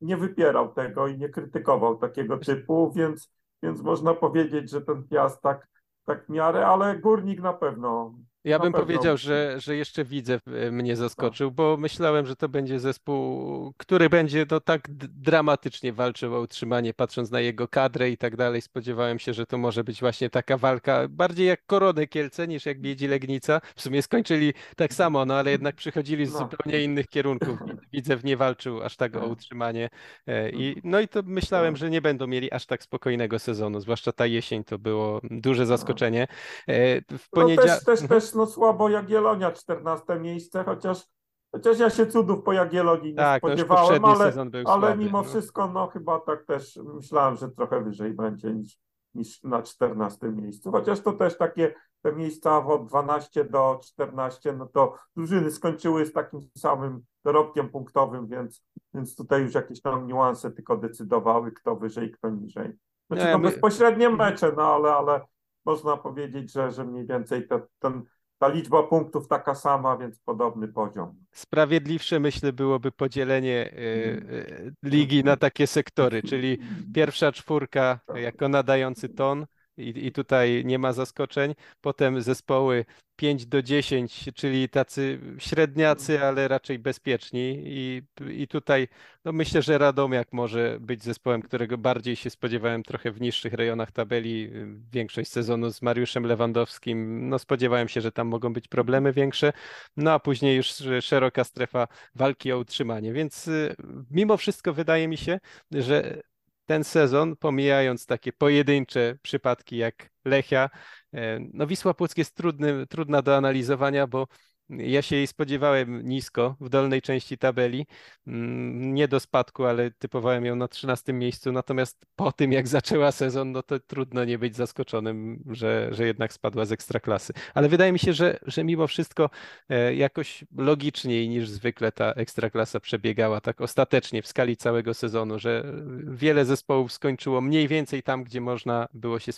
nie 0.00 0.16
wypierał 0.16 0.72
tego 0.72 1.06
i 1.06 1.18
nie 1.18 1.28
krytykował 1.28 1.96
takiego 1.96 2.38
typu, 2.38 2.92
więc, 2.92 3.32
więc 3.62 3.82
można 3.82 4.14
powiedzieć, 4.14 4.70
że 4.70 4.80
ten 4.80 5.08
Piast 5.08 5.42
tak, 5.42 5.68
tak 6.04 6.26
w 6.26 6.28
miarę, 6.28 6.66
ale 6.66 6.98
Górnik 6.98 7.40
na 7.40 7.52
pewno 7.52 8.14
ja 8.44 8.58
bym 8.58 8.72
pewno. 8.72 8.86
powiedział, 8.86 9.16
że, 9.16 9.54
że 9.60 9.76
jeszcze 9.76 10.04
widzę 10.04 10.40
mnie 10.70 10.96
zaskoczył, 10.96 11.50
bo 11.50 11.76
myślałem, 11.76 12.26
że 12.26 12.36
to 12.36 12.48
będzie 12.48 12.80
zespół, 12.80 13.72
który 13.76 14.10
będzie 14.10 14.46
no, 14.50 14.60
tak 14.60 14.80
dramatycznie 15.08 15.92
walczył 15.92 16.34
o 16.34 16.40
utrzymanie, 16.40 16.94
patrząc 16.94 17.30
na 17.30 17.40
jego 17.40 17.68
kadrę 17.68 18.10
i 18.10 18.16
tak 18.16 18.36
dalej. 18.36 18.60
Spodziewałem 18.62 19.18
się, 19.18 19.34
że 19.34 19.46
to 19.46 19.58
może 19.58 19.84
być 19.84 20.00
właśnie 20.00 20.30
taka 20.30 20.56
walka, 20.56 21.08
bardziej 21.08 21.46
jak 21.46 21.66
Korony 21.66 22.06
Kielce 22.06 22.48
niż 22.48 22.66
jak 22.66 22.80
Biedzi 22.80 23.06
Legnica. 23.08 23.60
W 23.76 23.82
sumie 23.82 24.02
skończyli 24.02 24.52
tak 24.76 24.94
samo, 24.94 25.24
no 25.24 25.34
ale 25.34 25.50
jednak 25.50 25.74
przychodzili 25.76 26.26
z 26.26 26.32
No. 26.32 26.38
zupełnie 26.38 26.84
innych 26.84 27.06
kierunków. 27.08 27.58
Widzew 27.92 28.24
nie 28.24 28.36
walczył 28.36 28.82
aż 28.82 28.96
tak 28.96 29.16
o 29.16 29.20
Tak. 29.20 29.28
utrzymanie. 29.30 29.88
E, 30.26 30.50
I, 30.50 30.76
no 30.84 31.00
i 31.00 31.08
to 31.08 31.20
myślałem, 31.24 31.74
Tak. 31.74 31.78
że 31.80 31.90
nie 31.90 32.00
będą 32.02 32.26
mieli 32.26 32.52
aż 32.52 32.66
tak 32.66 32.82
spokojnego 32.82 33.38
sezonu, 33.38 33.80
zwłaszcza 33.80 34.12
ta 34.12 34.26
jesień 34.26 34.64
to 34.64 34.78
było 34.78 35.20
duże 35.30 35.66
zaskoczenie. 35.66 36.22
E, 36.68 37.00
W 37.00 37.10
No 37.12 37.18
poniedziałek. 37.30 37.84
też, 37.84 38.00
też, 38.08 38.33
też 38.34 38.38
no 38.38 38.46
słabo 38.46 38.88
Jagiellonia 38.88 39.52
14 39.52 40.20
miejsce, 40.20 40.64
chociaż, 40.64 41.06
chociaż 41.52 41.78
ja 41.78 41.90
się 41.90 42.06
cudów 42.06 42.42
po 42.42 42.52
Jagiellonii 42.52 43.10
nie 43.10 43.16
Tak, 43.16 43.42
to 43.42 43.48
spodziewałem, 43.48 44.04
ale, 44.04 44.24
ale 44.24 44.62
słaby, 44.64 44.96
mimo 44.96 45.18
no. 45.18 45.24
wszystko 45.24 45.68
no 45.68 45.86
chyba 45.86 46.20
tak 46.20 46.44
też 46.44 46.76
myślałem, 46.94 47.36
że 47.36 47.50
trochę 47.50 47.80
wyżej 47.80 48.12
będzie 48.12 48.54
niż, 48.54 48.78
niż 49.14 49.42
na 49.42 49.62
14 49.62 50.28
miejscu, 50.28 50.70
chociaż 50.70 51.00
to 51.00 51.12
też 51.12 51.38
takie 51.38 51.74
te 52.02 52.12
miejsca 52.12 52.66
od 52.66 52.86
12 52.86 53.44
do 53.44 53.80
14, 53.84 54.52
no 54.52 54.66
to 54.66 54.94
drużyny 55.16 55.50
skończyły 55.50 56.06
z 56.06 56.12
takim 56.12 56.40
samym 56.58 57.04
dorobkiem 57.24 57.68
punktowym, 57.68 58.26
więc, 58.26 58.64
więc 58.94 59.16
tutaj 59.16 59.42
już 59.42 59.54
jakieś 59.54 59.82
tam 59.82 60.06
niuanse 60.06 60.50
tylko 60.50 60.76
decydowały, 60.76 61.52
kto 61.52 61.76
wyżej, 61.76 62.10
kto 62.10 62.30
niżej. 62.30 62.72
Znaczy 63.06 63.24
Nie, 63.24 63.32
no 63.32 63.38
my- 63.38 63.50
bezpośrednie 63.50 64.10
mecze, 64.10 64.52
no 64.56 64.74
ale, 64.74 64.94
ale 64.94 65.20
można 65.64 65.96
powiedzieć, 65.96 66.52
że, 66.52 66.70
że 66.70 66.84
mniej 66.84 67.06
więcej 67.06 67.48
to, 67.48 67.60
ten, 67.78 68.02
ta 68.44 68.48
liczba 68.48 68.82
punktów 68.82 69.28
taka 69.28 69.54
sama, 69.54 69.96
więc 69.96 70.18
podobny 70.18 70.68
poziom. 70.68 71.14
Sprawiedliwsze, 71.32 72.20
myślę, 72.20 72.52
byłoby 72.52 72.92
podzielenie 72.92 73.72
y, 73.72 73.76
y, 73.76 74.74
ligi 74.82 75.24
na 75.24 75.36
takie 75.36 75.66
sektory, 75.66 76.22
czyli 76.22 76.58
pierwsza 76.94 77.32
czwórka 77.32 78.00
jako 78.14 78.48
nadający 78.48 79.08
ton 79.08 79.46
i, 79.76 80.06
i 80.06 80.12
tutaj 80.12 80.62
nie 80.64 80.78
ma 80.78 80.92
zaskoczeń. 80.92 81.54
Potem 81.80 82.22
zespoły 82.22 82.84
5 83.16 83.46
do 83.46 83.62
10, 83.62 84.28
czyli 84.34 84.68
tacy 84.68 85.20
średniacy, 85.38 86.24
ale 86.24 86.48
raczej 86.48 86.78
bezpieczni. 86.78 87.62
I, 87.64 88.02
i 88.30 88.48
tutaj 88.48 88.88
no 89.24 89.32
myślę, 89.32 89.62
że 89.62 89.78
Radomiak 89.78 90.32
może 90.32 90.78
być 90.80 91.02
zespołem, 91.04 91.42
którego 91.42 91.78
bardziej 91.78 92.16
się 92.16 92.30
spodziewałem 92.30 92.82
trochę 92.82 93.10
w 93.10 93.20
niższych 93.20 93.52
rejonach 93.52 93.92
tabeli. 93.92 94.50
y, 94.54 94.66
Większość 94.92 95.30
sezonu 95.30 95.70
z 95.70 95.82
Mariuszem 95.82 96.26
Lewandowskim. 96.26 97.28
No 97.28 97.38
spodziewałem 97.38 97.88
się, 97.88 98.00
że 98.00 98.12
tam 98.12 98.28
mogą 98.28 98.52
być 98.52 98.68
problemy 98.68 99.12
większe. 99.12 99.52
No 99.96 100.12
a 100.12 100.18
później 100.20 100.56
już 100.56 100.72
szeroka 101.00 101.44
strefa 101.44 101.88
walki 102.14 102.52
o 102.52 102.58
utrzymanie. 102.58 103.12
Więc 103.12 103.48
y, 103.48 103.76
mimo 104.10 104.36
wszystko 104.36 104.72
wydaje 104.72 105.08
mi 105.08 105.16
się, 105.16 105.40
że 105.72 106.22
ten 106.66 106.84
sezon, 106.84 107.36
pomijając 107.36 108.06
takie 108.06 108.32
pojedyncze 108.32 109.18
przypadki 109.22 109.76
jak 109.76 110.10
Lechia, 110.24 110.70
e, 111.14 111.38
no 111.52 111.66
Wisła 111.66 111.94
Płock 111.94 112.18
jest 112.18 112.34
trudny, 112.34 112.86
trudna 112.86 113.22
do 113.22 113.36
analizowania, 113.36 114.06
bo 114.06 114.26
ja 114.70 115.02
się 115.02 115.16
jej 115.16 115.26
spodziewałem 115.26 116.08
nisko 116.08 116.56
w 116.60 116.68
dolnej 116.68 117.02
części 117.02 117.38
tabeli, 117.38 117.86
Mm, 118.26 118.94
nie 118.94 119.08
do 119.08 119.20
spadku, 119.20 119.64
ale 119.64 119.90
typowałem 119.90 120.44
ją 120.44 120.56
na 120.56 120.68
13 120.68 121.12
miejscu, 121.12 121.52
natomiast 121.52 122.06
po 122.16 122.32
tym 122.32 122.52
jak 122.52 122.68
zaczęła 122.68 123.12
sezon, 123.12 123.52
no 123.52 123.62
to 123.62 123.80
trudno 123.80 124.24
nie 124.24 124.38
być 124.38 124.56
zaskoczonym, 124.56 125.44
że, 125.50 125.88
że 125.92 126.06
jednak 126.06 126.32
spadła 126.32 126.64
z 126.64 126.72
ekstraklasy. 126.72 127.32
Ale 127.54 127.68
wydaje 127.68 127.92
mi 127.92 127.98
się, 127.98 128.12
że, 128.12 128.38
że 128.46 128.64
mimo 128.64 128.86
wszystko 128.86 129.30
e, 129.68 129.94
jakoś 129.94 130.44
logiczniej 130.56 131.28
niż 131.28 131.48
zwykle 131.48 131.92
ta 131.92 132.12
ekstraklasa 132.12 132.80
przebiegała, 132.80 133.40
tak 133.40 133.60
ostatecznie 133.60 134.22
w 134.22 134.26
skali 134.26 134.56
całego 134.56 134.94
sezonu, 134.94 135.38
że 135.38 135.64
wiele 136.06 136.44
zespołów 136.44 136.92
skończyło 136.92 137.40
mniej 137.40 137.68
więcej 137.68 138.02
tam, 138.02 138.24
gdzie 138.24 138.40
można 138.40 138.88
było 138.94 139.18
się 139.18 139.32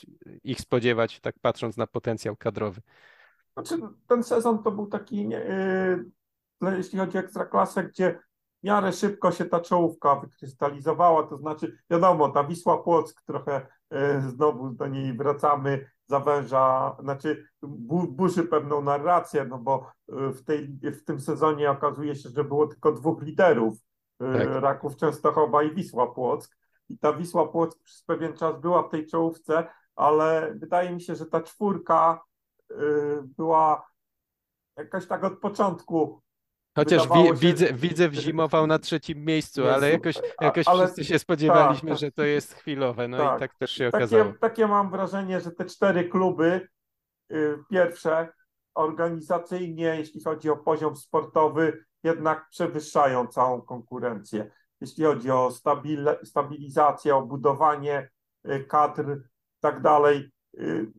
ich 0.45 0.61
spodziewać, 0.61 1.21
tak 1.21 1.39
patrząc 1.39 1.77
na 1.77 1.87
potencjał 1.87 2.37
kadrowy. 2.37 2.81
Znaczy, 3.57 3.79
ten 4.07 4.23
sezon 4.23 4.63
to 4.63 4.71
był 4.71 4.87
taki, 4.87 5.27
nie, 5.29 5.37
yy, 6.63 6.77
jeśli 6.77 6.99
chodzi 6.99 7.19
o 7.19 7.21
ekstraklasę, 7.21 7.85
gdzie 7.85 8.19
w 8.63 8.67
miarę 8.67 8.93
szybko 8.93 9.33
się 9.33 9.45
ta 9.45 9.61
czołówka 9.61 10.17
wykrystalizowała, 10.17 11.23
to 11.23 11.37
znaczy, 11.37 11.79
wiadomo, 11.91 12.29
ta 12.29 12.45
Wisła 12.45 12.79
Płock 12.83 13.23
trochę 13.23 13.67
yy, 13.91 14.21
znowu 14.21 14.71
do 14.71 14.87
niej 14.87 15.17
wracamy, 15.17 15.91
zawęża, 16.07 16.97
znaczy 17.03 17.45
bu, 17.63 18.07
burzy 18.09 18.45
pewną 18.45 18.83
narrację, 18.83 19.45
no 19.45 19.59
bo 19.59 19.91
yy, 20.09 20.33
w, 20.33 20.45
tej, 20.45 20.79
w 20.83 21.05
tym 21.05 21.21
sezonie 21.21 21.71
okazuje 21.71 22.17
się, 22.17 22.29
że 22.29 22.45
było 22.45 22.67
tylko 22.67 22.93
dwóch 22.93 23.23
liderów, 23.23 23.79
Tak. 24.19 24.49
Raków 24.63 24.97
Częstochowa 24.97 25.63
i 25.63 25.75
Wisła 25.75 26.07
Płock 26.07 26.57
i 26.89 26.99
ta 26.99 27.13
Wisła 27.13 27.47
Płock 27.49 27.83
przez 27.83 28.03
pewien 28.03 28.33
czas 28.33 28.61
była 28.61 28.83
w 28.83 28.91
tej 28.91 29.07
czołówce, 29.07 29.67
ale 29.97 30.55
wydaje 30.55 30.91
mi 30.91 31.01
się, 31.01 31.15
że 31.17 31.27
ta 31.27 31.41
czwórka 31.41 32.21
była 33.25 33.87
jakaś 34.77 35.07
tak 35.07 35.25
od 35.25 35.39
początku. 35.39 36.23
Chociaż 36.77 37.09
wi, 37.09 37.27
się- 37.27 37.35
widzę, 37.35 37.73
widzę 37.73 38.13
zimował 38.13 38.67
na 38.67 38.79
trzecim 38.79 39.25
miejscu, 39.25 39.61
Jezu, 39.61 39.75
ale 39.75 39.91
jakoś, 39.91 40.15
jakoś 40.41 40.69
ale- 40.69 40.85
wszyscy 40.85 41.05
się 41.05 41.19
spodziewaliśmy, 41.19 41.91
tak, 41.91 41.99
że 41.99 42.13
to 42.13 42.23
jest 42.25 42.55
chwilowe, 42.55 43.09
no 43.09 43.17
i 43.17 43.21
tak. 43.21 43.41
tak 43.41 43.55
też 43.55 43.71
się 43.71 43.89
okazało. 43.89 44.25
Takie, 44.25 44.39
takie 44.39 44.67
mam 44.67 44.91
wrażenie, 44.91 45.41
że 45.41 45.51
te 45.51 45.65
cztery 45.65 46.09
kluby 46.09 46.69
y, 47.33 47.59
pierwsze 47.71 48.29
organizacyjnie, 48.75 49.85
jeśli 49.99 50.25
chodzi 50.25 50.51
o 50.51 50.57
poziom 50.57 50.97
sportowy, 50.97 51.85
jednak 52.03 52.49
przewyższają 52.51 53.27
całą 53.27 53.63
konkurencję. 53.63 54.51
Jeśli 54.81 55.05
chodzi 55.05 55.31
o 55.31 55.51
stabil, 55.51 56.09
stabilizację, 56.25 57.17
o 57.17 57.23
budowanie 57.23 58.11
y, 58.49 58.65
kadr 58.65 59.11
i 59.57 59.61
tak 59.61 59.83
dalej. 59.83 60.31
y, 60.59 60.93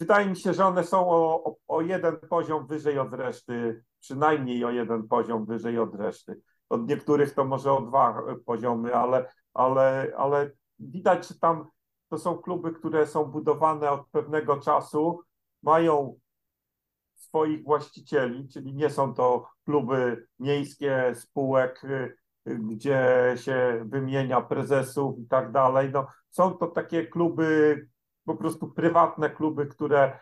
Wydaje 0.00 0.26
mi 0.26 0.36
się, 0.36 0.52
że 0.52 0.66
one 0.66 0.84
są 0.84 1.08
o, 1.08 1.44
o, 1.44 1.56
o 1.68 1.80
jeden 1.80 2.16
poziom 2.16 2.66
wyżej 2.66 2.98
od 2.98 3.14
reszty, 3.14 3.84
przynajmniej 4.00 4.64
o 4.64 4.70
jeden 4.70 5.08
poziom 5.08 5.46
wyżej 5.46 5.78
od 5.78 5.94
reszty. 5.94 6.40
Od 6.68 6.88
niektórych 6.88 7.34
to 7.34 7.44
może 7.44 7.72
o 7.72 7.80
dwa 7.80 8.22
poziomy, 8.46 8.94
ale, 8.94 9.32
ale, 9.54 10.12
ale 10.16 10.50
widać, 10.78 11.28
że 11.28 11.34
tam 11.38 11.68
to 12.08 12.18
są 12.18 12.38
kluby, 12.38 12.72
które 12.72 13.06
są 13.06 13.24
budowane 13.24 13.90
od 13.90 14.08
pewnego 14.08 14.56
czasu, 14.60 15.20
mają 15.62 16.18
swoich 17.14 17.64
właścicieli, 17.64 18.48
czyli 18.48 18.74
nie 18.74 18.90
są 18.90 19.14
to 19.14 19.48
kluby 19.64 20.26
miejskie, 20.38 21.12
spółek, 21.14 21.84
y, 21.84 22.16
gdzie 22.46 23.32
się 23.36 23.84
wymienia 23.86 24.40
prezesów 24.40 25.18
i 25.18 25.26
tak 25.26 25.52
dalej. 25.52 25.90
No, 25.92 26.06
są 26.30 26.54
to 26.54 26.66
takie 26.66 27.06
kluby, 27.06 27.88
po 28.24 28.36
prostu 28.36 28.70
prywatne 28.70 29.30
kluby, 29.30 29.66
które 29.66 30.18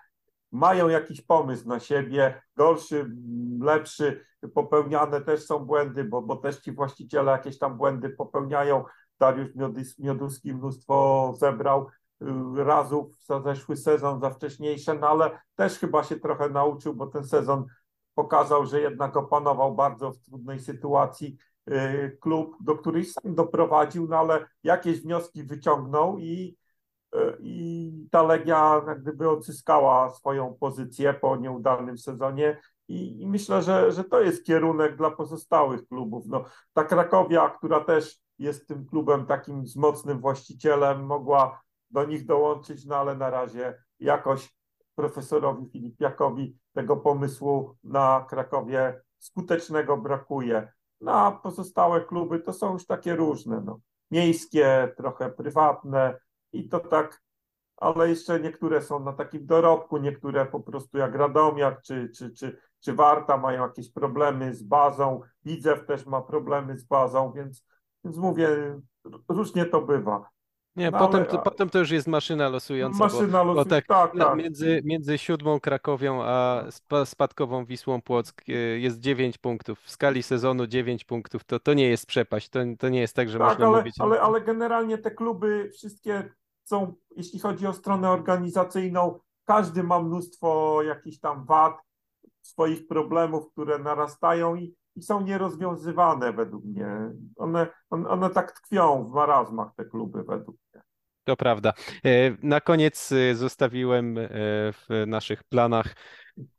mają 0.52 0.88
jakiś 0.88 1.22
pomysł 1.22 1.68
na 1.68 1.80
siebie, 1.80 2.42
gorszy, 2.56 3.10
lepszy, 3.60 4.24
popełniane 4.54 5.20
też 5.20 5.44
są 5.44 5.58
błędy, 5.58 6.04
bo, 6.04 6.22
bo 6.22 6.36
też 6.36 6.60
ci 6.60 6.72
właściciele 6.72 7.32
jakieś 7.32 7.58
tam 7.58 7.76
błędy 7.76 8.10
popełniają. 8.10 8.84
Dariusz 9.20 9.48
Mioduski 9.98 10.54
mnóstwo 10.54 11.34
zebrał 11.38 11.86
y, 12.22 12.64
razów 12.64 13.24
za 13.24 13.40
zeszły 13.40 13.76
sezon, 13.76 14.20
za 14.20 14.30
wcześniejsze, 14.30 14.94
no 14.94 15.08
ale 15.08 15.40
też 15.56 15.78
chyba 15.78 16.04
się 16.04 16.16
trochę 16.16 16.48
nauczył, 16.48 16.94
bo 16.94 17.06
ten 17.06 17.24
sezon 17.24 17.66
pokazał, 18.14 18.66
że 18.66 18.80
jednak 18.80 19.16
opanował 19.16 19.74
bardzo 19.74 20.12
w 20.12 20.18
trudnej 20.18 20.60
sytuacji 20.60 21.36
y, 21.70 22.18
klub, 22.20 22.56
do 22.60 22.74
której 22.74 23.04
sam 23.04 23.34
doprowadził, 23.34 24.08
no 24.08 24.16
ale 24.16 24.46
jakieś 24.64 25.00
wnioski 25.00 25.44
wyciągnął 25.44 26.18
i, 26.18 26.56
i 27.40 27.92
ta 28.10 28.22
Legia 28.22 28.82
jak 28.86 29.02
gdyby 29.02 29.30
odzyskała 29.30 30.10
swoją 30.10 30.54
pozycję 30.60 31.14
po 31.14 31.36
nieudanym 31.36 31.98
sezonie 31.98 32.60
i, 32.88 33.20
i 33.20 33.26
myślę, 33.26 33.62
że, 33.62 33.92
że 33.92 34.04
to 34.04 34.20
jest 34.20 34.44
kierunek 34.44 34.96
dla 34.96 35.10
pozostałych 35.10 35.88
klubów. 35.88 36.26
No, 36.26 36.44
ta 36.72 36.84
Krakowia, 36.84 37.50
która 37.50 37.80
też 37.80 38.20
jest 38.38 38.68
tym 38.68 38.86
klubem 38.86 39.26
takim 39.26 39.66
z 39.66 39.76
mocnym 39.76 40.20
właścicielem, 40.20 41.06
mogła 41.06 41.62
do 41.90 42.04
nich 42.04 42.26
dołączyć, 42.26 42.86
no 42.86 42.96
ale 42.96 43.16
na 43.16 43.30
razie 43.30 43.82
jakoś 44.00 44.56
profesorowi 44.94 45.70
Filipiakowi 45.70 46.56
tego 46.72 46.96
pomysłu 46.96 47.76
na 47.84 48.26
Krakowie 48.28 49.00
skutecznego 49.18 49.96
brakuje. 49.96 50.72
No 51.00 51.12
a 51.12 51.32
pozostałe 51.32 52.00
kluby 52.00 52.40
to 52.40 52.52
są 52.52 52.72
już 52.72 52.86
takie 52.86 53.16
różne, 53.16 53.62
no. 53.64 53.80
miejskie, 54.10 54.92
trochę 54.96 55.30
prywatne, 55.30 56.18
i 56.52 56.68
to 56.68 56.80
tak, 56.80 57.22
ale 57.76 58.08
jeszcze 58.08 58.40
niektóre 58.40 58.82
są 58.82 59.00
na 59.04 59.12
takim 59.12 59.46
dorobku, 59.46 59.98
niektóre 59.98 60.46
po 60.46 60.60
prostu 60.60 60.98
jak 60.98 61.14
Radomiak 61.14 61.82
czy, 61.82 62.08
czy, 62.16 62.30
czy, 62.34 62.58
czy 62.80 62.92
Warta 62.92 63.36
mają 63.36 63.62
jakieś 63.62 63.92
problemy 63.92 64.54
z 64.54 64.62
bazą, 64.62 65.20
Widzew 65.44 65.86
też 65.86 66.06
ma 66.06 66.20
problemy 66.22 66.78
z 66.78 66.84
bazą, 66.84 67.32
więc, 67.32 67.64
więc 68.04 68.16
mówię, 68.16 68.48
różnie 69.28 69.64
to 69.66 69.82
bywa. 69.82 70.30
Nie, 70.76 70.90
No, 70.90 70.98
potem, 70.98 71.20
ale- 71.20 71.30
to, 71.30 71.38
potem 71.38 71.70
to 71.70 71.78
już 71.78 71.90
jest 71.90 72.08
maszyna 72.08 72.48
losująca, 72.48 72.98
bo, 72.98 73.04
Maszyna 73.04 73.44
bo 73.44 73.52
losu, 73.52 73.70
tak, 73.70 73.86
tak, 73.86 74.14
na- 74.14 74.24
tak. 74.24 74.38
między, 74.38 74.80
między 74.84 75.18
siódmą 75.18 75.60
Krakowią 75.60 76.22
a 76.22 76.64
spa, 76.70 77.04
spadkową 77.04 77.64
Wisłą 77.64 78.02
Płock 78.02 78.42
e, 78.48 78.52
jest 78.52 79.00
9 79.00 79.38
punktów. 79.38 79.80
W 79.80 79.90
skali 79.90 80.22
sezonu 80.22 80.66
9 80.66 81.04
punktów 81.04 81.44
to, 81.44 81.60
to 81.60 81.74
nie 81.74 81.88
jest 81.88 82.06
przepaść. 82.06 82.48
To, 82.48 82.60
to 82.78 82.88
nie 82.88 83.00
jest 83.00 83.16
tak, 83.16 83.28
że 83.28 83.38
Tak, 83.38 83.48
można 83.48 83.66
ale, 83.66 83.78
mówić. 83.78 83.94
ale, 84.00 84.20
ale 84.20 84.40
generalnie 84.40 84.98
te 84.98 85.10
kluby 85.10 85.70
wszystkie 85.74 86.32
są, 86.64 86.94
jeśli 87.16 87.38
chodzi 87.38 87.66
o 87.66 87.72
stronę 87.72 88.10
organizacyjną, 88.10 89.18
każdy 89.44 89.82
ma 89.82 90.00
mnóstwo 90.00 90.82
jakichś 90.82 91.18
tam 91.18 91.44
wad, 91.44 91.78
swoich 92.42 92.86
problemów, 92.86 93.52
które 93.52 93.78
narastają 93.78 94.54
i, 94.54 94.74
i 94.96 95.02
są 95.02 95.20
nierozwiązywane 95.20 96.32
według 96.32 96.64
mnie. 96.64 96.86
One, 97.36 97.66
one, 97.90 98.30
tak 98.30 98.52
tkwią 98.52 99.04
w 99.10 99.14
marazmach, 99.14 99.74
te 99.76 99.84
kluby 99.84 100.24
według 100.24 100.56
mnie. 100.74 100.82
To 101.24 101.36
prawda. 101.36 101.72
E, 102.04 102.10
Na 102.42 102.60
koniec 102.60 103.12
e, 103.12 103.34
zostawiłem 103.34 104.18
e, 104.18 104.28
w 104.72 104.88
naszych 105.06 105.44
planach 105.44 105.94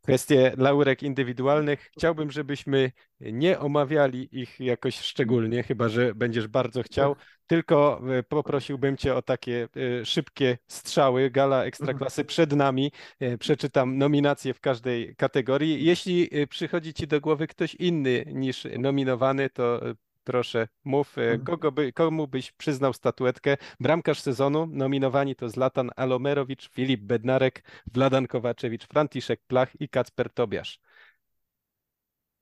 kwestie 0.02 0.52
laurek 0.56 1.02
indywidualnych. 1.02 1.90
Chciałbym, 1.96 2.30
żebyśmy 2.30 2.92
nie 3.20 3.58
omawiali 3.58 4.28
ich 4.32 4.60
jakoś 4.60 5.00
szczególnie, 5.00 5.62
chyba 5.62 5.88
że 5.88 6.14
będziesz 6.14 6.48
bardzo 6.48 6.82
chciał, 6.82 7.16
tylko 7.46 8.00
e, 8.18 8.22
poprosiłbym 8.22 8.96
Cię 8.96 9.14
o 9.14 9.22
takie 9.22 9.68
e, 10.00 10.04
szybkie 10.04 10.58
strzały. 10.68 11.30
Gala 11.30 11.64
Ekstraklasy 11.64 12.24
przed 12.24 12.52
nami. 12.52 12.92
E, 13.20 13.38
Przeczytam 13.38 13.98
nominacje 13.98 14.54
w 14.54 14.60
każdej 14.60 15.16
kategorii. 15.16 15.84
Jeśli 15.84 16.30
przychodzi 16.50 16.94
Ci 16.94 17.06
do 17.06 17.20
głowy 17.20 17.46
ktoś 17.46 17.74
inny 17.74 18.24
niż 18.26 18.66
nominowany, 18.78 19.50
to 19.50 19.80
proszę 20.24 20.68
mów, 20.84 21.18
e, 21.18 21.38
kogo 21.38 21.72
by, 21.72 21.92
komu 21.92 22.26
byś 22.28 22.52
przyznał 22.52 22.92
statuetkę. 22.92 23.56
Bramkarz 23.80 24.20
sezonu 24.20 24.66
nominowani 24.66 25.36
to 25.36 25.48
Zlatan 25.48 25.90
Alomerowicz, 25.96 26.70
Filip 26.70 27.00
Bednarek, 27.00 27.62
Wladan 27.92 28.26
Kowaczewicz, 28.26 28.86
Franciszek 28.86 29.40
Plach 29.46 29.80
i 29.80 29.88
Kacper 29.88 30.30
Tobiasz. 30.30 30.80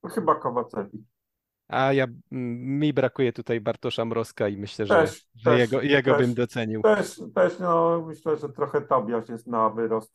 No, 0.03 0.11
chyba 0.11 0.35
Kowacewicz. 0.35 1.13
A 1.69 1.93
ja, 1.93 2.07
mi 2.31 2.93
brakuje 2.93 3.33
tutaj 3.33 3.61
Bartosza 3.61 4.05
Mrozka 4.05 4.49
i 4.49 4.57
myślę, 4.57 4.87
że, 4.87 4.95
Też, 4.95 5.27
że 5.35 5.51
też, 5.51 5.61
jego, 5.61 5.83
jego 5.83 6.11
też. 6.11 6.21
bym 6.21 6.35
docenił. 6.35 6.83
Też, 6.83 7.21
też 7.35 7.59
no, 7.59 8.05
myślę, 8.07 8.37
że 8.37 8.49
trochę 8.49 8.81
Tobiasz 8.81 9.29
jest 9.29 9.47
na 9.47 9.71
wyrost. 9.71 10.15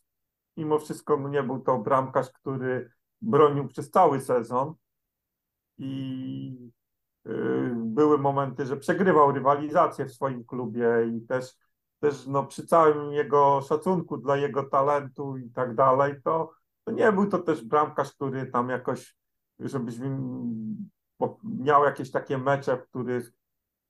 Mimo 0.57 0.80
wszystko 0.80 1.18
no, 1.18 1.30
nie 1.30 1.43
był 1.43 1.59
to 1.59 1.78
bramkarz, 1.78 2.32
który 2.32 2.91
bronił 3.22 3.68
przez 3.68 3.91
cały 3.91 4.22
sezon 4.22 4.74
i 5.78 6.72
były 7.75 8.17
momenty, 8.17 8.65
że 8.65 8.78
przegrywał 8.78 9.32
rywalizację 9.32 10.05
w 10.05 10.13
swoim 10.13 10.45
klubie 10.45 10.88
i 11.15 11.21
też, 11.21 11.55
też 11.99 12.28
no, 12.28 12.43
przy 12.43 12.67
całym 12.67 13.11
jego 13.11 13.61
szacunku 13.61 14.17
dla 14.17 14.38
jego 14.38 14.63
talentu 14.63 15.38
i 15.38 15.49
tak 15.49 15.75
dalej, 15.75 16.15
to, 16.23 16.51
to 16.84 16.91
nie 16.91 17.11
był 17.11 17.30
to 17.30 17.39
też 17.39 17.63
bramkarz, 17.63 18.13
który 18.13 18.45
tam 18.45 18.69
jakoś, 18.69 19.15
żebyś 19.59 19.95
po- 21.17 21.39
miał 21.43 21.84
jakieś 21.84 22.11
takie 22.11 22.38
mecze, 22.38 22.78
w 22.78 22.89
których 22.89 23.32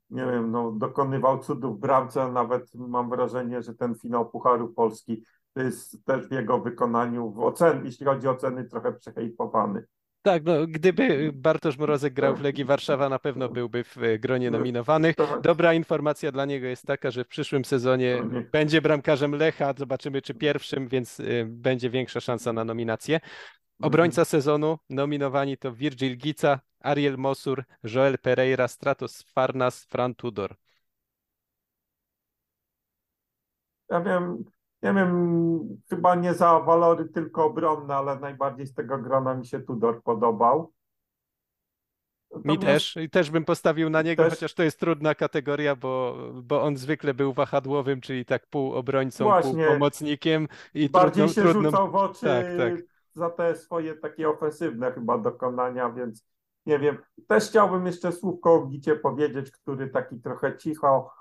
nie 0.09 0.25
wiem, 0.25 0.51
no, 0.51 0.71
dokonywał 0.71 1.39
cudów 1.39 1.79
bramce, 1.79 2.31
nawet 2.31 2.75
mam 2.75 3.09
wrażenie, 3.09 3.61
że 3.61 3.75
ten 3.75 3.95
finał 3.95 4.29
Pucharu 4.29 4.73
Polski 4.73 5.23
to 5.53 5.61
jest 5.61 6.05
też 6.05 6.27
w 6.27 6.31
jego 6.31 6.59
wykonaniu, 6.59 7.31
w 7.31 7.39
ocen, 7.39 7.85
jeśli 7.85 8.05
chodzi 8.05 8.27
o 8.27 8.31
oceny, 8.31 8.65
trochę 8.65 8.93
przehejpowany. 8.93 9.85
Tak, 10.27 10.43
no, 10.45 10.67
gdyby 10.67 11.31
Bartosz 11.33 11.77
Mrozek 11.77 12.13
grał 12.13 12.35
w 12.35 12.41
Legii 12.41 12.65
Warszawa, 12.65 13.09
na 13.09 13.19
pewno 13.19 13.49
byłby 13.49 13.83
w 13.83 13.97
e, 13.97 14.19
gronie 14.19 14.51
nominowanych. 14.51 15.15
Tak. 15.15 15.41
Dobra 15.41 15.73
informacja 15.73 16.31
dla 16.31 16.45
niego 16.45 16.67
jest 16.67 16.85
taka, 16.85 17.11
że 17.11 17.23
w 17.23 17.27
przyszłym 17.27 17.65
sezonie 17.65 18.21
No 18.23 18.39
nie. 18.39 18.41
będzie 18.41 18.81
bramkarzem 18.81 19.35
Lecha, 19.35 19.73
zobaczymy 19.77 20.21
czy 20.21 20.33
pierwszym, 20.33 20.87
więc 20.87 21.19
y, 21.19 21.45
będzie 21.49 21.89
większa 21.89 22.19
szansa 22.19 22.53
na 22.53 22.63
nominację. 22.63 23.19
Obrońca 23.81 24.25
sezonu 24.25 24.77
nominowani 24.89 25.57
to 25.57 25.71
Virgil 25.73 26.17
Gica, 26.17 26.59
Ariel 26.79 27.17
Mosur, 27.17 27.63
Joel 27.83 28.17
Pereira, 28.17 28.67
Stratos 28.67 29.21
Farnas, 29.21 29.85
Fran 29.85 30.15
Tudor. 30.15 30.55
Ja 33.89 34.01
wiem, 34.01 34.43
nie 34.83 34.93
wiem, 34.93 35.59
chyba 35.89 36.15
nie 36.15 36.33
za 36.33 36.59
walory 36.59 37.05
tylko 37.05 37.45
obronne, 37.45 37.95
ale 37.95 38.19
najbardziej 38.19 38.67
z 38.67 38.73
tego 38.73 38.97
grona 38.97 39.33
mi 39.35 39.45
się 39.45 39.59
Tudor 39.59 40.03
podobał. 40.03 40.73
Mi 42.35 42.41
Natomiast- 42.43 42.65
też, 42.65 42.97
i 42.97 43.09
też 43.09 43.31
bym 43.31 43.45
postawił 43.45 43.89
na 43.89 44.01
niego, 44.01 44.23
Też- 44.23 44.33
chociaż 44.33 44.53
to 44.53 44.63
jest 44.63 44.79
trudna 44.79 45.15
kategoria, 45.15 45.75
bo, 45.75 46.17
bo 46.43 46.63
on 46.63 46.77
zwykle 46.77 47.13
był 47.13 47.33
wahadłowym, 47.33 48.01
czyli 48.01 48.25
tak 48.25 48.47
pół 48.47 48.73
obrońcą, 48.73 49.23
pół 49.23 49.33
Właśnie. 49.33 49.65
pomocnikiem 49.67 50.47
i 50.73 50.89
bardziej 50.89 51.25
trudną, 51.27 51.43
się 51.43 51.49
trudną 51.51 51.69
rzucał 51.69 51.91
w 51.91 51.95
oczy 51.95 52.25
tak, 52.25 52.45
tak. 52.57 52.73
za 53.15 53.29
te 53.29 53.55
swoje 53.55 53.95
takie 53.95 54.29
ofensywne 54.29 54.91
chyba 54.91 55.17
dokonania, 55.17 55.89
więc 55.89 56.25
nie 56.65 56.79
wiem. 56.79 56.97
Też 57.27 57.43
chciałbym 57.49 57.85
jeszcze 57.85 58.11
słówko 58.11 58.53
o 58.53 58.65
Gicie 58.65 58.95
powiedzieć, 58.95 59.51
który 59.51 59.89
taki 59.89 60.19
trochę 60.21 60.57
cicho, 60.57 61.11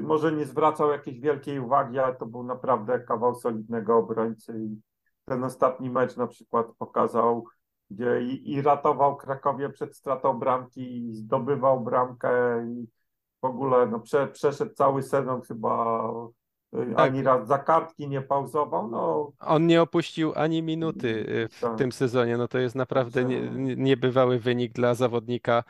może 0.00 0.32
nie 0.32 0.44
zwracał 0.44 0.90
jakiejś 0.90 1.20
wielkiej 1.20 1.60
uwagi, 1.60 1.98
ale 1.98 2.14
to 2.14 2.26
był 2.26 2.44
naprawdę 2.44 3.00
kawał 3.00 3.34
solidnego 3.34 3.96
obrońcy 3.96 4.58
i 4.58 4.80
ten 5.24 5.44
ostatni 5.44 5.90
mecz 5.90 6.16
na 6.16 6.26
przykład 6.26 6.66
pokazał, 6.78 7.44
gdzie 7.90 8.22
i, 8.22 8.52
i 8.52 8.62
ratował 8.62 9.16
Krakowie 9.16 9.68
przed 9.68 9.96
stratą 9.96 10.38
bramki 10.38 10.96
i 10.96 11.14
zdobywał 11.14 11.80
bramkę 11.80 12.30
i 12.68 12.88
w 13.42 13.44
ogóle 13.44 13.86
no, 13.86 14.00
prze, 14.00 14.28
przeszedł 14.28 14.74
cały 14.74 15.02
sezon 15.02 15.42
chyba 15.42 16.08
y, 16.74 16.86
Tak. 16.96 16.98
ani 17.06 17.22
raz 17.22 17.46
za 17.46 17.58
kartki 17.58 18.08
nie 18.08 18.22
pauzował, 18.22 18.88
no 18.88 19.32
On 19.40 19.66
nie 19.66 19.82
opuścił 19.82 20.32
ani 20.36 20.62
minuty 20.62 21.08
y, 21.08 21.48
w 21.48 21.60
Tak. 21.60 21.78
tym 21.78 21.92
sezonie. 21.92 22.36
No 22.36 22.48
to 22.48 22.58
jest 22.58 22.74
naprawdę 22.74 23.24
nie, 23.24 23.40
nie- 23.50 23.76
niebywały 23.76 24.38
wynik 24.38 24.72
dla 24.72 24.94
zawodnika. 24.94 25.64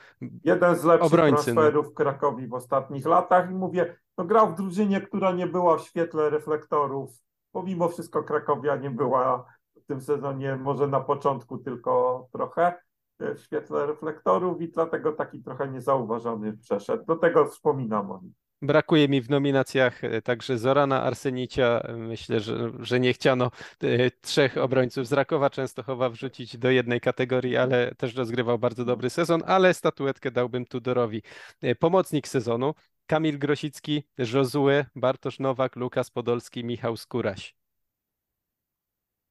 jeden 0.45 0.77
z 0.77 0.85
lepszych 0.85 1.07
Obrońcy, 1.13 1.55
no. 1.55 1.61
transferów 1.63 1.91
w 1.91 1.95
Krakowi 1.95 2.47
w 2.49 2.55
ostatnich 2.55 3.07
latach 3.07 3.51
i 3.51 3.55
mówię, 3.55 3.97
no 4.19 4.25
grał 4.25 4.49
w 4.49 4.55
drużynie, 4.55 5.01
która 5.01 5.33
nie 5.33 5.47
była 5.47 5.77
w 5.79 5.81
świetle 5.83 6.31
reflektorów, 6.31 7.11
pomimo 7.53 7.89
wszystko 7.89 8.23
Krakowia 8.23 8.77
nie 8.77 8.91
była 8.91 9.45
w 9.77 9.87
tym 9.87 10.01
sezonie, 10.01 10.57
może 10.57 10.87
na 10.87 11.01
początku 11.01 11.59
tylko 11.59 12.27
trochę 12.33 12.75
e, 13.21 13.35
w 13.35 13.41
świetle 13.41 13.87
reflektorów 13.87 14.61
i 14.61 14.69
dlatego 14.69 15.13
taki 15.13 15.43
trochę 15.43 15.69
niezauważony 15.69 16.57
przeszedł. 16.57 17.05
Do 17.05 17.17
tego 17.17 17.47
wspominam 17.47 18.11
o 18.11 18.21
nim. 18.23 18.33
Brakuje 18.63 19.09
mi 19.09 19.21
w 19.21 19.31
nominacjach 19.31 20.05
e, 20.05 20.23
także 20.23 20.59
Zorana 20.59 21.03
Arsenicia. 21.03 21.83
Myślę, 21.97 22.41
że, 22.41 22.73
że 22.79 23.01
nie 23.01 23.13
chciano 23.13 23.51
e, 23.83 24.11
trzech 24.11 24.59
obrońców 24.59 25.07
z 25.07 25.13
Rakowa 25.13 25.51
Częstochowa 25.51 26.11
wrzucić 26.11 26.57
do 26.57 26.71
jednej 26.71 27.01
kategorii, 27.01 27.57
ale 27.57 27.95
też 27.95 28.15
rozgrywał 28.15 28.59
bardzo 28.59 28.85
dobry 28.85 29.11
sezon, 29.11 29.43
ale 29.47 29.75
statuetkę 29.75 30.31
dałbym 30.31 30.67
Tudorowi. 30.67 31.23
E, 31.63 31.75
Pomocnik 31.75 32.29
sezonu 32.29 32.75
Kamil 33.07 33.39
Grosicki, 33.39 34.05
Josue, 34.19 34.85
Bartosz 34.97 35.39
Nowak, 35.39 35.77
Lukas 35.77 36.11
Podolski, 36.11 36.65
Michał 36.65 36.97
Skóraś. 36.97 37.57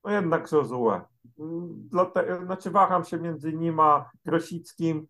No 0.03 0.11
jednak 0.11 0.49
Dlate, 1.89 2.45
znaczy 2.45 2.71
waham 2.71 3.05
się 3.05 3.17
między 3.17 3.53
nim 3.53 3.79
a 3.79 4.09
Grosickim, 4.25 5.07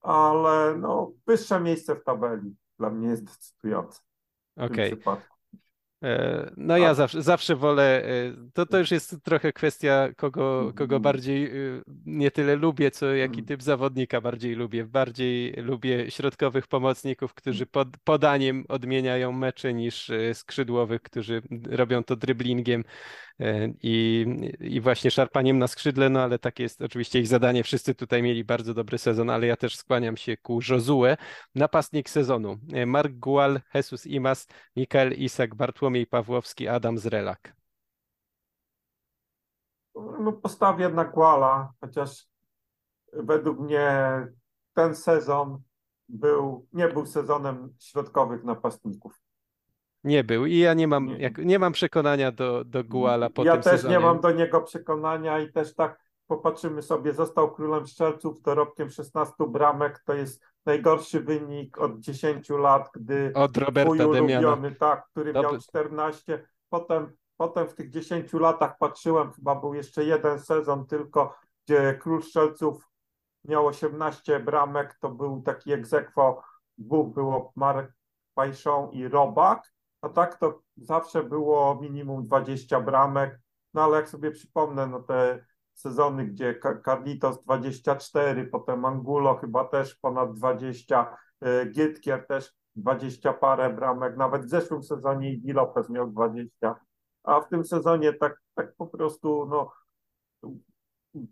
ale 0.00 0.76
no 0.78 1.12
wyższe 1.26 1.60
miejsce 1.60 1.96
w 1.96 2.04
tabeli 2.04 2.56
dla 2.82 2.90
mnie 2.90 3.08
jest 3.08 3.24
tym 4.56 4.64
Okej. 4.64 4.86
przypadku. 4.96 5.31
E, 6.02 6.50
No 6.56 6.78
ja 6.78 6.94
zawsze, 6.94 7.22
zawsze 7.22 7.56
wolę, 7.56 8.04
e, 8.04 8.10
to, 8.54 8.66
to 8.66 8.78
już 8.78 8.90
jest 8.90 9.16
trochę 9.22 9.52
kwestia 9.52 10.08
kogo, 10.16 10.64
kogo 10.76 10.84
Mhm. 10.96 11.02
bardziej 11.02 11.44
e, 11.44 11.50
nie 12.06 12.30
tyle 12.30 12.56
lubię, 12.56 12.90
co 12.90 13.14
jaki 13.14 13.32
Mhm. 13.40 13.46
typ 13.46 13.62
zawodnika 13.62 14.20
bardziej 14.20 14.54
lubię. 14.54 14.84
Bardziej 14.84 15.52
lubię 15.52 16.10
środkowych 16.10 16.66
pomocników, 16.66 17.34
którzy 17.34 17.66
pod, 17.66 17.88
podaniem 18.04 18.64
odmieniają 18.68 19.32
mecze 19.32 19.74
niż 19.74 20.10
e, 20.10 20.34
skrzydłowych, 20.34 21.02
którzy 21.02 21.42
robią 21.70 22.04
to 22.04 22.16
dryblingiem 22.16 22.84
i, 23.82 24.26
i 24.60 24.80
właśnie 24.80 25.10
szarpaniem 25.10 25.58
na 25.58 25.66
skrzydle, 25.66 26.10
no 26.10 26.20
ale 26.20 26.38
takie 26.38 26.62
jest 26.62 26.82
oczywiście 26.82 27.18
ich 27.20 27.26
zadanie. 27.26 27.62
Wszyscy 27.64 27.94
tutaj 27.94 28.22
mieli 28.22 28.44
bardzo 28.44 28.74
dobry 28.74 28.98
sezon, 28.98 29.30
ale 29.30 29.46
ja 29.46 29.56
też 29.56 29.76
skłaniam 29.76 30.16
się 30.16 30.36
ku 30.36 30.60
Josue. 30.70 31.16
Napastnik 31.54 32.10
sezonu. 32.10 32.58
Mark 32.86 33.12
Gual, 33.12 33.60
Jesus 33.74 34.06
Imas, 34.06 34.46
Mikael 34.76 35.12
Isak, 35.12 35.54
Bartłomiej 35.54 35.91
Pawłowski, 36.06 36.68
Adam 36.68 36.98
Zrelak. 36.98 37.56
No, 39.94 40.32
postawię 40.32 40.88
na 40.88 41.04
Guala, 41.04 41.72
chociaż 41.80 42.26
według 43.12 43.58
mnie 43.58 44.26
ten 44.74 44.94
sezon 44.94 45.62
był, 46.08 46.66
nie 46.72 46.88
był 46.88 47.06
sezonem 47.06 47.74
środkowych 47.80 48.44
napastników. 48.44 49.20
Nie 50.04 50.24
był 50.24 50.46
i 50.46 50.58
ja 50.58 50.74
nie 50.74 50.88
mam, 50.88 51.08
jak, 51.08 51.38
nie 51.38 51.58
mam 51.58 51.72
przekonania 51.72 52.32
do, 52.32 52.64
do 52.64 52.84
Guala 52.84 53.30
po 53.30 53.44
ja 53.44 53.52
tym 53.52 53.62
też 53.62 53.72
sezonie. 53.72 53.94
nie 53.94 54.00
mam 54.00 54.20
do 54.20 54.30
niego 54.30 54.60
przekonania 54.60 55.40
i 55.40 55.52
też 55.52 55.74
tak 55.74 56.02
popatrzymy 56.26 56.82
sobie, 56.82 57.12
został 57.12 57.54
królem 57.54 57.86
strzelców 57.86 58.42
dorobkiem 58.42 58.90
16 58.90 59.34
bramek, 59.48 60.02
to 60.06 60.14
jest 60.14 60.44
najgorszy 60.66 61.20
wynik 61.20 61.78
od 61.78 61.98
10 61.98 62.50
lat, 62.50 62.90
gdy 62.94 63.32
Od 63.34 63.56
Roberta 63.56 64.06
ulubiony, 64.06 64.74
tak, 64.74 65.06
który 65.06 65.32
Dobry. 65.32 65.50
miał 65.50 65.60
14, 65.60 66.46
potem, 66.68 67.16
potem 67.36 67.68
w 67.68 67.74
tych 67.74 67.90
10 67.90 68.32
latach 68.32 68.78
patrzyłem, 68.78 69.32
chyba 69.32 69.54
był 69.54 69.74
jeszcze 69.74 70.04
jeden 70.04 70.40
sezon 70.40 70.86
tylko, 70.86 71.34
gdzie 71.66 71.98
król 72.00 72.22
strzelców 72.22 72.88
miał 73.44 73.66
18 73.66 74.40
bramek, 74.40 74.98
to 75.00 75.08
był 75.08 75.42
taki 75.42 75.72
egzekwo, 75.72 76.42
dwóch 76.78 77.14
było 77.14 77.52
Marek 77.56 77.92
Pajszą 78.34 78.90
i 78.90 79.08
Robak, 79.08 79.72
a 80.02 80.08
tak 80.08 80.38
to 80.38 80.62
zawsze 80.76 81.22
było 81.22 81.78
minimum 81.80 82.26
20 82.26 82.80
bramek, 82.80 83.40
no 83.74 83.82
ale 83.82 83.96
jak 83.96 84.08
sobie 84.08 84.30
przypomnę, 84.30 84.86
no 84.86 85.00
te 85.00 85.44
sezony, 85.74 86.26
gdzie 86.26 86.60
Carlitos 86.84 87.42
24, 87.42 88.44
potem 88.46 88.84
Angulo 88.84 89.34
chyba 89.34 89.64
też 89.64 89.94
ponad 89.94 90.34
20, 90.34 91.16
y, 91.44 91.70
Gietkier 91.70 92.26
też 92.26 92.52
20 92.76 93.32
parę 93.32 93.70
bramek, 93.70 94.16
nawet 94.16 94.44
w 94.44 94.48
zeszłym 94.48 94.82
sezonie 94.82 95.32
Iggy 95.32 95.52
Lopez 95.52 95.90
miał 95.90 96.10
20, 96.10 96.76
a 97.22 97.40
w 97.40 97.48
tym 97.48 97.64
sezonie 97.64 98.12
tak, 98.12 98.40
tak 98.54 98.74
po 98.76 98.86
prostu, 98.86 99.46
no 99.46 99.70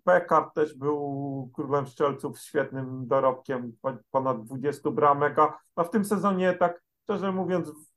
Pekar 0.04 0.50
też 0.54 0.74
był 0.74 1.50
królem 1.54 1.86
strzelców 1.86 2.38
z 2.38 2.44
świetnym 2.44 3.06
dorobkiem, 3.06 3.72
ponad 4.10 4.44
20 4.44 4.90
bramek, 4.90 5.38
a, 5.38 5.58
a 5.76 5.84
w 5.84 5.90
tym 5.90 6.04
sezonie 6.04 6.54
tak 6.54 6.82
szczerze 7.02 7.32
mówiąc 7.32 7.70
w 7.70 7.90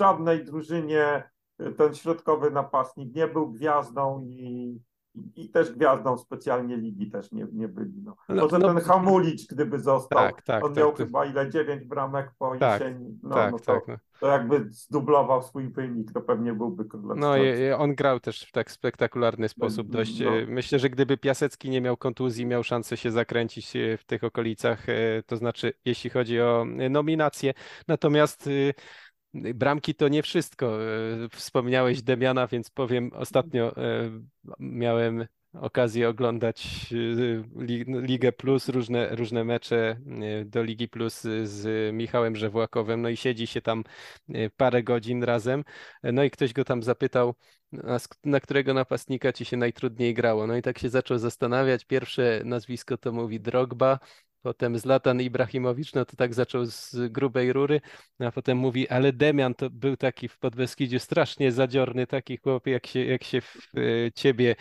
żadnej 0.00 0.44
drużynie 0.44 1.30
y, 1.60 1.72
ten 1.72 1.94
środkowy 1.94 2.50
napastnik 2.50 3.14
nie 3.14 3.28
był 3.28 3.50
gwiazdą 3.50 4.26
i, 4.28 4.80
i, 5.14 5.44
i 5.44 5.50
też 5.50 5.72
gwiazdą 5.72 6.18
specjalnie 6.18 6.76
ligi 6.76 7.10
też 7.10 7.32
nie, 7.32 7.46
nie 7.52 7.68
byli. 7.68 8.02
No. 8.04 8.16
No, 8.28 8.42
Może 8.42 8.58
no, 8.58 8.74
ten 8.74 8.82
Hamulicz, 8.84 9.46
gdyby 9.46 9.78
został, 9.80 10.18
Tak, 10.18 10.42
tak, 10.42 10.64
on 10.64 10.74
tak, 10.74 10.78
miał 10.78 10.92
to- 10.92 10.96
chyba 10.96 11.26
ile, 11.26 11.50
9 11.50 11.84
bramek 11.84 12.30
po 12.38 12.56
Tak, 12.56 12.80
jesieni, 12.80 13.18
no, 13.22 13.34
tak, 13.34 13.52
no 13.52 13.58
to, 13.58 13.64
tak. 13.64 13.88
No, 13.88 13.96
to 14.20 14.26
jakby 14.26 14.66
zdublował 14.70 15.42
swój 15.42 15.68
wynik, 15.68 16.12
to 16.12 16.20
pewnie 16.20 16.52
byłby 16.52 16.84
no 17.16 17.36
i, 17.36 17.70
on 17.72 17.94
grał 17.94 18.20
też 18.20 18.42
w 18.42 18.52
tak 18.52 18.70
spektakularny 18.70 19.48
sposób 19.48 19.88
dość. 19.90 20.20
no. 20.20 20.30
e, 20.38 20.46
Myślę, 20.46 20.78
że 20.78 20.90
gdyby 20.90 21.16
Piasecki 21.16 21.70
nie 21.70 21.80
miał 21.80 21.96
kontuzji, 21.96 22.46
miał 22.46 22.64
szansę 22.64 22.96
się 22.96 23.10
zakręcić 23.10 23.76
e, 23.76 23.96
w 23.96 24.04
tych 24.04 24.24
okolicach, 24.24 24.88
e, 24.88 25.22
to 25.26 25.36
znaczy 25.36 25.72
jeśli 25.84 26.10
chodzi 26.10 26.40
o 26.40 26.66
nominacje. 26.90 27.54
Natomiast 27.88 28.48
Bramki 29.34 29.94
to 29.94 30.08
nie 30.08 30.22
wszystko. 30.22 30.84
E, 30.84 31.28
Wspomniałeś 31.32 32.02
Demiana, 32.02 32.46
więc 32.46 32.70
powiem, 32.70 33.10
ostatnio 33.14 33.76
e, 33.76 34.10
miałem 34.58 35.26
okazję 35.52 36.08
oglądać 36.08 36.86
e, 36.92 37.60
Li- 37.62 37.84
Ligę 38.02 38.32
Plus, 38.32 38.68
różne, 38.68 39.16
różne 39.16 39.44
mecze 39.44 39.96
do 40.44 40.62
Ligi 40.62 40.88
Plus 40.88 41.20
z 41.44 41.94
Michałem 41.94 42.36
Żewłakowem, 42.36 43.02
no 43.02 43.08
i 43.08 43.16
siedzi 43.16 43.46
się 43.46 43.62
tam 43.62 43.84
parę 44.56 44.82
godzin 44.82 45.24
razem, 45.24 45.64
no 46.02 46.24
i 46.24 46.30
ktoś 46.30 46.52
go 46.52 46.64
tam 46.64 46.82
zapytał, 46.82 47.34
na 48.24 48.40
którego 48.40 48.74
napastnika 48.74 49.32
ci 49.32 49.44
się 49.44 49.56
najtrudniej 49.56 50.14
grało? 50.14 50.46
No 50.46 50.56
i 50.56 50.62
tak 50.62 50.78
się 50.78 50.88
zaczął 50.88 51.18
zastanawiać, 51.18 51.84
pierwsze 51.84 52.42
nazwisko 52.44 52.96
to 52.98 53.12
mówi 53.12 53.40
Drogba, 53.40 53.98
Potem 54.42 54.78
Zlatan 54.78 55.20
Ibrahimowicz, 55.20 55.94
no 55.94 56.04
to 56.04 56.16
tak 56.16 56.34
zaczął 56.34 56.66
z 56.66 56.96
grubej 57.12 57.52
rury, 57.52 57.80
a 58.20 58.32
potem 58.32 58.58
mówi, 58.58 58.88
ale 58.88 59.12
Demian 59.12 59.54
to 59.54 59.70
był 59.70 59.96
taki 59.96 60.28
w 60.28 60.38
Podbeskidziu 60.38 60.98
strasznie 60.98 61.52
zadziorny 61.52 62.06
taki 62.06 62.36
chłop, 62.36 62.66
jak 62.66 62.86
się, 62.86 63.04
jak 63.04 63.24
się 63.24 63.40
w 63.40 63.56
e, 63.56 64.12
ciebie 64.12 64.56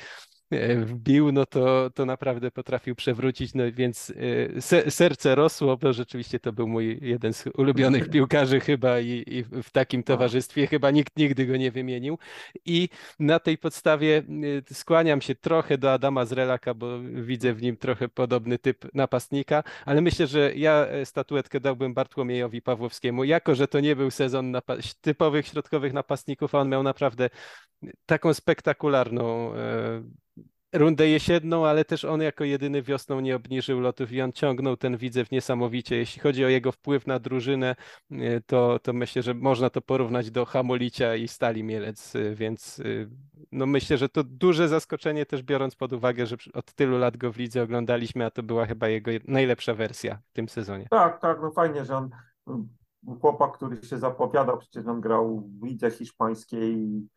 wbił, 0.85 1.31
no 1.31 1.45
to, 1.45 1.89
to 1.89 2.05
naprawdę 2.05 2.51
potrafił 2.51 2.95
przewrócić, 2.95 3.53
no 3.53 3.63
więc 3.71 4.13
e, 4.55 4.61
se, 4.61 4.91
serce 4.91 5.35
rosło, 5.35 5.77
bo 5.77 5.93
rzeczywiście 5.93 6.39
to 6.39 6.53
był 6.53 6.67
mój 6.67 6.99
jeden 7.01 7.33
z 7.33 7.47
ulubionych 7.57 8.09
piłkarzy 8.17 8.59
chyba 8.59 8.99
i, 8.99 9.23
i 9.27 9.43
w 9.43 9.71
takim 9.71 10.03
towarzystwie. 10.03 10.67
Chyba 10.67 10.91
nikt 10.91 11.17
nigdy 11.17 11.45
go 11.45 11.57
nie 11.57 11.71
wymienił. 11.71 12.17
I 12.65 12.89
na 13.19 13.39
tej 13.39 13.57
podstawie 13.57 14.23
e, 14.69 14.73
skłaniam 14.73 15.21
się 15.21 15.35
trochę 15.35 15.77
do 15.77 15.93
Adama 15.93 16.25
Zrelaka, 16.25 16.73
bo 16.73 16.99
widzę 17.01 17.53
w 17.53 17.61
nim 17.61 17.77
trochę 17.77 18.09
podobny 18.09 18.59
typ 18.59 18.93
napastnika, 18.93 19.63
ale 19.85 20.01
myślę, 20.01 20.27
że 20.27 20.55
ja 20.55 20.87
e, 20.87 21.05
statuetkę 21.05 21.59
dałbym 21.59 21.93
Bartłomiejowi 21.93 22.61
Pawłowskiemu, 22.61 23.23
jako 23.23 23.55
że 23.55 23.67
to 23.67 23.79
nie 23.79 23.95
był 23.95 24.11
sezon 24.11 24.53
typowych 25.01 25.47
środkowych 25.47 25.93
napastników, 25.93 26.55
a 26.55 26.59
on 26.59 26.69
miał 26.69 26.83
naprawdę 26.83 27.29
taką 28.05 28.33
spektakularną 28.33 29.53
e, 29.55 30.03
rundę 30.77 31.09
jesienną, 31.09 31.65
ale 31.65 31.85
też 31.85 32.05
on 32.05 32.21
jako 32.21 32.43
jedyny 32.43 32.81
wiosną 32.81 33.19
nie 33.19 33.35
obniżył 33.35 33.79
lotów 33.79 34.11
i 34.11 34.21
on 34.21 34.31
ciągnął 34.31 34.77
ten 34.77 34.97
widzew 34.97 35.31
niesamowicie. 35.31 35.97
Jeśli 35.97 36.21
chodzi 36.21 36.45
o 36.45 36.47
jego 36.47 36.71
wpływ 36.71 37.07
na 37.07 37.19
drużynę, 37.19 37.75
e, 38.11 38.41
to, 38.41 38.79
to 38.79 38.93
myślę, 38.93 39.21
że 39.21 39.33
można 39.33 39.69
to 39.69 39.81
porównać 39.81 40.31
do 40.31 40.45
Hamolicia 40.45 41.15
i 41.15 41.27
Stali 41.27 41.63
Mielec, 41.63 42.15
e, 42.15 42.35
więc 42.35 42.79
e, 42.79 42.83
no 43.51 43.65
myślę, 43.65 43.97
że 43.97 44.09
to 44.09 44.23
duże 44.23 44.67
zaskoczenie 44.67 45.25
też 45.25 45.43
biorąc 45.43 45.75
pod 45.75 45.93
uwagę, 45.93 46.25
że 46.25 46.35
od 46.53 46.73
tylu 46.73 46.97
lat 46.97 47.17
go 47.17 47.31
w 47.31 47.37
lidze 47.37 47.63
oglądaliśmy, 47.63 48.25
a 48.25 48.31
to 48.31 48.43
była 48.43 48.65
chyba 48.65 48.87
jego 48.87 49.11
najlepsza 49.27 49.73
wersja 49.73 50.19
w 50.29 50.33
tym 50.33 50.49
sezonie. 50.49 50.87
Tak, 50.89 51.21
tak, 51.21 51.37
no 51.41 51.51
fajnie, 51.51 51.85
że 51.85 51.97
on 51.97 52.09
chłopak, 53.21 53.51
który 53.53 53.83
się 53.83 53.97
zapowiadał, 53.97 54.57
przecież 54.57 54.87
on 54.87 55.01
grał 55.01 55.49
w 55.61 55.65
lidze 55.65 55.91
hiszpańskiej. 55.91 57.07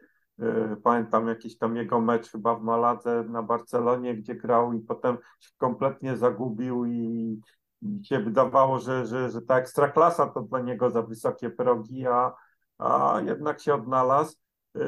E, 0.41 0.77
Pamiętam 0.85 1.29
jakiś 1.29 1.59
tam 1.59 1.77
jego 1.77 2.01
mecz 2.01 2.31
chyba 2.31 2.55
w 2.57 2.63
Maladze 2.63 3.25
na 3.29 3.43
Barcelonie, 3.43 4.15
gdzie 4.15 4.35
grał 4.35 4.73
i 4.73 4.81
potem 4.81 5.19
się 5.41 5.51
kompletnie 5.59 6.17
zagubił 6.17 6.85
i, 6.85 7.41
i 7.83 8.05
się 8.05 8.21
wydawało, 8.21 8.79
że, 8.79 9.07
że, 9.07 9.31
że 9.31 9.43
ta 9.43 9.59
ekstraklasa 9.59 10.27
to 10.27 10.41
dla 10.41 10.61
niego 10.61 10.91
za 10.91 11.03
wysokie 11.03 11.51
progi, 11.51 12.07
a, 12.07 12.35
a 12.79 13.21
jednak 13.25 13.61
się 13.61 13.75
odnalazł. 13.75 14.37
E, 14.77 14.81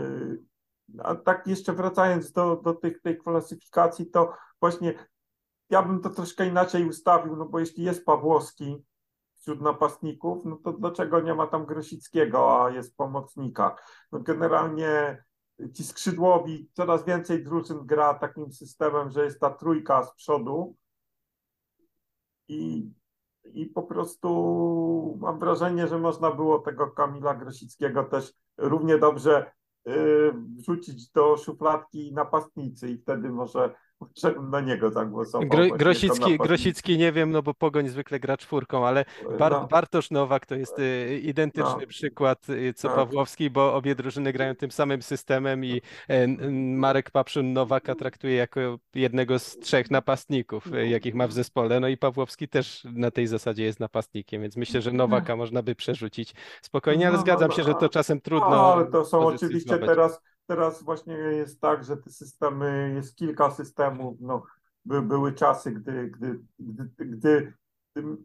A 0.98 1.14
tak 1.14 1.46
jeszcze 1.46 1.72
wracając 1.72 2.32
do, 2.32 2.56
do 2.56 2.74
tych, 2.74 3.00
tej 3.02 3.18
klasyfikacji, 3.18 4.10
to 4.10 4.32
właśnie 4.60 4.94
ja 5.70 5.82
bym 5.82 6.00
to 6.00 6.10
troszkę 6.10 6.46
inaczej 6.46 6.88
ustawił, 6.88 7.36
no 7.36 7.44
bo 7.44 7.60
jeśli 7.60 7.84
jest 7.84 8.04
Pawłowski 8.04 8.84
wśród 9.40 9.60
napastników, 9.60 10.44
no 10.44 10.56
to 10.56 10.72
dlaczego 10.72 11.20
nie 11.20 11.34
ma 11.34 11.46
tam 11.46 11.66
Grosickiego, 11.66 12.64
a 12.64 12.70
jest 12.70 12.96
pomocnika? 12.96 13.76
No 14.12 14.20
generalnie 14.20 15.24
ci 15.72 15.84
skrzydłowi, 15.84 16.70
coraz 16.72 17.04
więcej 17.04 17.44
drużyn 17.44 17.86
gra 17.86 18.14
takim 18.14 18.52
systemem, 18.52 19.10
że 19.10 19.24
jest 19.24 19.40
ta 19.40 19.50
trójka 19.50 20.04
z 20.04 20.14
przodu. 20.14 20.76
I, 22.48 22.90
i 23.44 23.66
po 23.66 23.82
prostu 23.82 25.18
mam 25.20 25.38
wrażenie, 25.38 25.88
że 25.88 25.98
można 25.98 26.30
było 26.30 26.58
tego 26.58 26.90
Kamila 26.90 27.34
Grosickiego 27.34 28.04
też 28.04 28.32
równie 28.56 28.98
dobrze 28.98 29.52
y, 29.88 29.92
wrzucić 30.56 31.10
do 31.10 31.36
szufladki 31.36 32.12
napastnicy 32.14 32.90
i 32.90 32.98
wtedy 32.98 33.30
może, 33.30 33.74
może 34.22 34.34
bym 34.34 34.50
na 34.50 34.60
niego 34.60 34.90
zagłosował. 34.90 35.48
Gro, 35.48 35.66
Grosicki. 35.66 36.38
Grosicki 36.38 36.98
nie 36.98 37.12
wiem, 37.12 37.30
no 37.30 37.42
bo 37.42 37.54
Pogoń 37.54 37.88
zwykle 37.88 38.20
gra 38.20 38.36
czwórką, 38.36 38.86
ale 38.86 39.04
Bar 39.38 39.52
No. 39.52 39.66
Bartosz 39.66 40.10
Nowak 40.10 40.46
to 40.46 40.54
jest 40.54 40.78
y, 40.78 41.20
identyczny 41.22 41.80
No. 41.80 41.86
przykład 41.86 42.48
y, 42.48 42.74
co 42.74 42.88
Tak. 42.88 42.96
Pawłowski, 42.96 43.50
bo 43.50 43.74
obie 43.74 43.94
drużyny 43.94 44.32
grają 44.32 44.54
tym 44.54 44.70
samym 44.70 45.02
systemem 45.02 45.64
i 45.64 45.80
e, 46.08 46.26
Marek 46.76 47.10
Papszun 47.10 47.52
Nowaka 47.52 47.94
traktuje 47.94 48.34
jako 48.34 48.60
jednego 48.94 49.38
z 49.38 49.58
trzech 49.58 49.90
napastników, 49.90 50.66
y, 50.74 50.88
jakich 50.88 51.14
ma 51.14 51.26
w 51.26 51.32
zespole. 51.32 51.80
No 51.80 51.88
i 51.88 51.96
Pawłowski 51.96 52.48
też 52.48 52.84
na 52.94 53.10
tej 53.10 53.26
zasadzie 53.26 53.64
jest 53.64 53.80
napastnikiem, 53.80 54.42
więc 54.42 54.56
myślę, 54.56 54.82
że 54.82 54.92
Nowaka 54.92 55.36
można 55.36 55.62
by 55.62 55.74
przerzucić 55.74 56.34
spokojnie, 56.62 57.06
ale 57.08 57.16
No, 57.16 57.22
zgadzam 57.22 57.48
no, 57.48 57.56
się, 57.56 57.62
że 57.62 57.74
to 57.74 57.88
czasem 57.88 58.20
trudno. 58.20 58.50
No, 58.50 58.72
ale 58.72 58.86
to 58.86 59.04
są 59.04 59.18
oczywiście 59.26 59.68
złapać. 59.68 59.88
teraz, 59.88 60.20
teraz 60.46 60.82
właśnie 60.82 61.14
jest 61.14 61.60
tak, 61.60 61.84
że 61.84 61.96
te 61.96 62.10
systemy, 62.10 62.92
jest 62.94 63.16
kilka 63.16 63.50
systemów, 63.50 64.16
no, 64.20 64.42
by, 64.84 65.02
były 65.02 65.32
czasy, 65.32 65.70
gdy, 65.72 66.10
gdy, 66.10 66.40
gdy, 66.58 67.06
gdy 67.06 67.54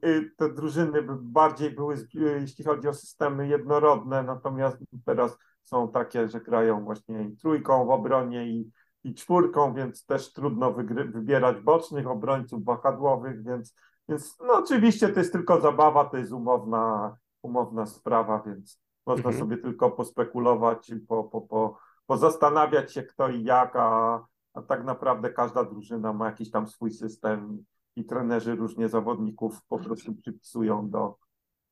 y, 0.05 0.31
te 0.37 0.53
drużyny 0.53 1.01
bardziej 1.21 1.71
były, 1.71 1.95
y, 1.95 2.07
jeśli 2.41 2.65
chodzi 2.65 2.87
o 2.87 2.93
systemy 2.93 3.47
jednorodne, 3.47 4.23
natomiast 4.23 4.77
teraz 5.05 5.37
są 5.63 5.91
takie, 5.91 6.27
że 6.29 6.41
grają 6.41 6.83
właśnie 6.83 7.31
trójką 7.41 7.85
w 7.85 7.89
obronie 7.89 8.47
i, 8.47 8.71
i 9.03 9.15
czwórką, 9.15 9.73
więc 9.73 10.05
też 10.05 10.33
trudno 10.33 10.73
wygry, 10.73 11.05
wybierać 11.05 11.61
bocznych 11.61 12.07
obrońców 12.07 12.65
wahadłowych, 12.65 13.43
więc, 13.43 13.75
więc 14.09 14.37
no 14.39 14.53
oczywiście 14.53 15.09
to 15.09 15.19
jest 15.19 15.31
tylko 15.33 15.61
zabawa, 15.61 16.05
to 16.05 16.17
jest 16.17 16.31
umowna, 16.31 17.15
umowna 17.41 17.85
sprawa, 17.85 18.43
więc 18.45 18.81
można 19.05 19.29
Mhm. 19.29 19.39
sobie 19.39 19.57
tylko 19.57 19.91
pospekulować, 19.91 20.89
i 20.89 20.95
po, 20.95 21.23
po, 21.23 21.41
po, 21.41 21.77
pozastanawiać 22.07 22.93
się 22.93 23.03
kto 23.03 23.29
i 23.29 23.43
jak, 23.43 23.75
a, 23.75 24.25
a 24.53 24.61
tak 24.61 24.83
naprawdę 24.83 25.29
każda 25.29 25.63
drużyna 25.63 26.13
ma 26.13 26.25
jakiś 26.25 26.51
tam 26.51 26.67
swój 26.67 26.91
system 26.91 27.63
i, 27.95 28.05
trenerzy 28.05 28.55
różnie 28.55 28.89
zawodników 28.89 29.65
po 29.67 29.79
prostu 29.79 30.15
przypisują 30.15 30.89
do 30.89 31.15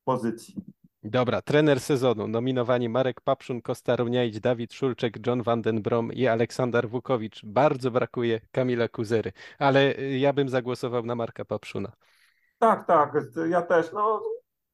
pozycji. 0.04 0.54
Dobra, 1.02 1.42
trener 1.42 1.80
sezonu. 1.80 2.28
Nominowani 2.28 2.88
Marek 2.88 3.20
Papszun, 3.20 3.62
Kosta 3.62 3.96
Runiaić, 3.96 4.40
Dawid 4.40 4.72
Szulczek, 4.72 5.26
John 5.26 5.42
van 5.42 5.62
den 5.62 5.82
Brom 5.82 6.12
i 6.12 6.26
Aleksander 6.26 6.88
Wukowicz. 6.88 7.44
Bardzo 7.44 7.90
brakuje 7.90 8.40
Kamila 8.50 8.88
Kuzery, 8.88 9.32
ale 9.58 9.98
y, 9.98 10.18
ja 10.18 10.32
bym 10.32 10.48
zagłosował 10.48 11.02
na 11.02 11.14
Marka 11.14 11.44
Papszuna. 11.44 11.92
Tak, 12.58 12.86
tak, 12.86 13.12
ja 13.48 13.62
też. 13.62 13.92
No, 13.92 14.22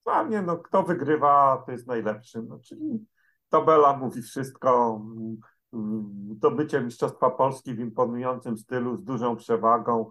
dla 0.05 0.25
mnie, 0.25 0.43
no, 0.43 0.57
kto 0.57 0.83
wygrywa, 0.83 1.63
to 1.67 1.73
jest 1.73 1.87
najlepszy. 1.87 2.43
No, 2.43 2.59
czyli 2.59 3.07
tabela 3.49 3.97
mówi 3.97 4.23
wszystko. 4.23 5.01
Zdobycie 6.31 6.81
Mistrzostwa 6.81 7.31
Polski 7.31 7.75
w 7.75 7.81
imponującym 7.81 8.59
stylu, 8.59 8.97
z 8.97 9.05
dużą 9.05 9.37
przewagą, 9.37 10.11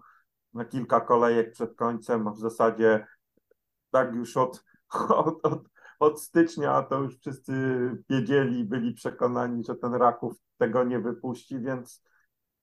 na 0.54 0.64
kilka 0.64 1.00
kolejek 1.00 1.52
przed 1.52 1.74
końcem, 1.74 2.32
w 2.34 2.38
zasadzie 2.38 3.06
tak 3.90 4.14
już 4.14 4.36
od, 4.36 4.64
od, 5.08 5.46
od, 5.46 5.62
od 6.00 6.20
stycznia 6.20 6.82
to 6.82 6.98
już 6.98 7.18
wszyscy 7.18 7.52
wiedzieli, 8.10 8.64
byli 8.64 8.94
przekonani, 8.94 9.64
że 9.64 9.74
ten 9.74 9.94
Raków 9.94 10.34
tego 10.58 10.84
nie 10.84 10.98
wypuści, 10.98 11.60
więc 11.60 12.02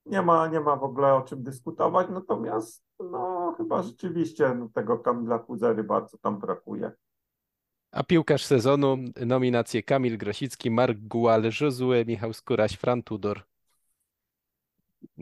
nie 0.05 0.21
ma, 0.21 0.47
nie 0.47 0.59
ma 0.59 0.75
w 0.75 0.83
ogóle 0.83 1.13
o 1.13 1.21
czym 1.21 1.43
dyskutować. 1.43 2.07
Natomiast 2.09 2.83
no, 2.99 3.53
chyba 3.57 3.83
rzeczywiście 3.83 4.55
no, 4.55 4.69
tego 4.73 4.99
Kamila 4.99 5.39
Kuzery 5.39 5.83
bardzo 5.83 6.17
tam 6.17 6.39
brakuje. 6.39 6.91
A 7.91 8.03
piłkarz 8.03 8.45
sezonu, 8.45 8.97
nominacje 9.25 9.83
Kamil 9.83 10.17
Grosicki, 10.17 10.71
Mark 10.71 10.97
Gual, 10.97 11.43
Josue, 11.61 12.05
Michał 12.07 12.33
Skóraś, 12.33 12.77
Fran 12.77 13.03
Tudor. 13.03 13.43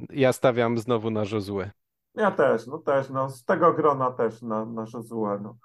Ja 0.10 0.34
stawiam 0.34 0.78
znowu 0.78 1.10
na 1.10 1.24
Josue. 1.32 1.72
Ja 2.16 2.32
też, 2.32 2.68
no 2.68 2.78
też, 2.78 3.10
no 3.10 3.30
z 3.30 3.46
tego 3.46 3.74
grona 3.74 4.12
też 4.12 4.42
na, 4.42 4.66
na 4.66 4.86
Josue. 4.94 5.40
No. 5.42 5.58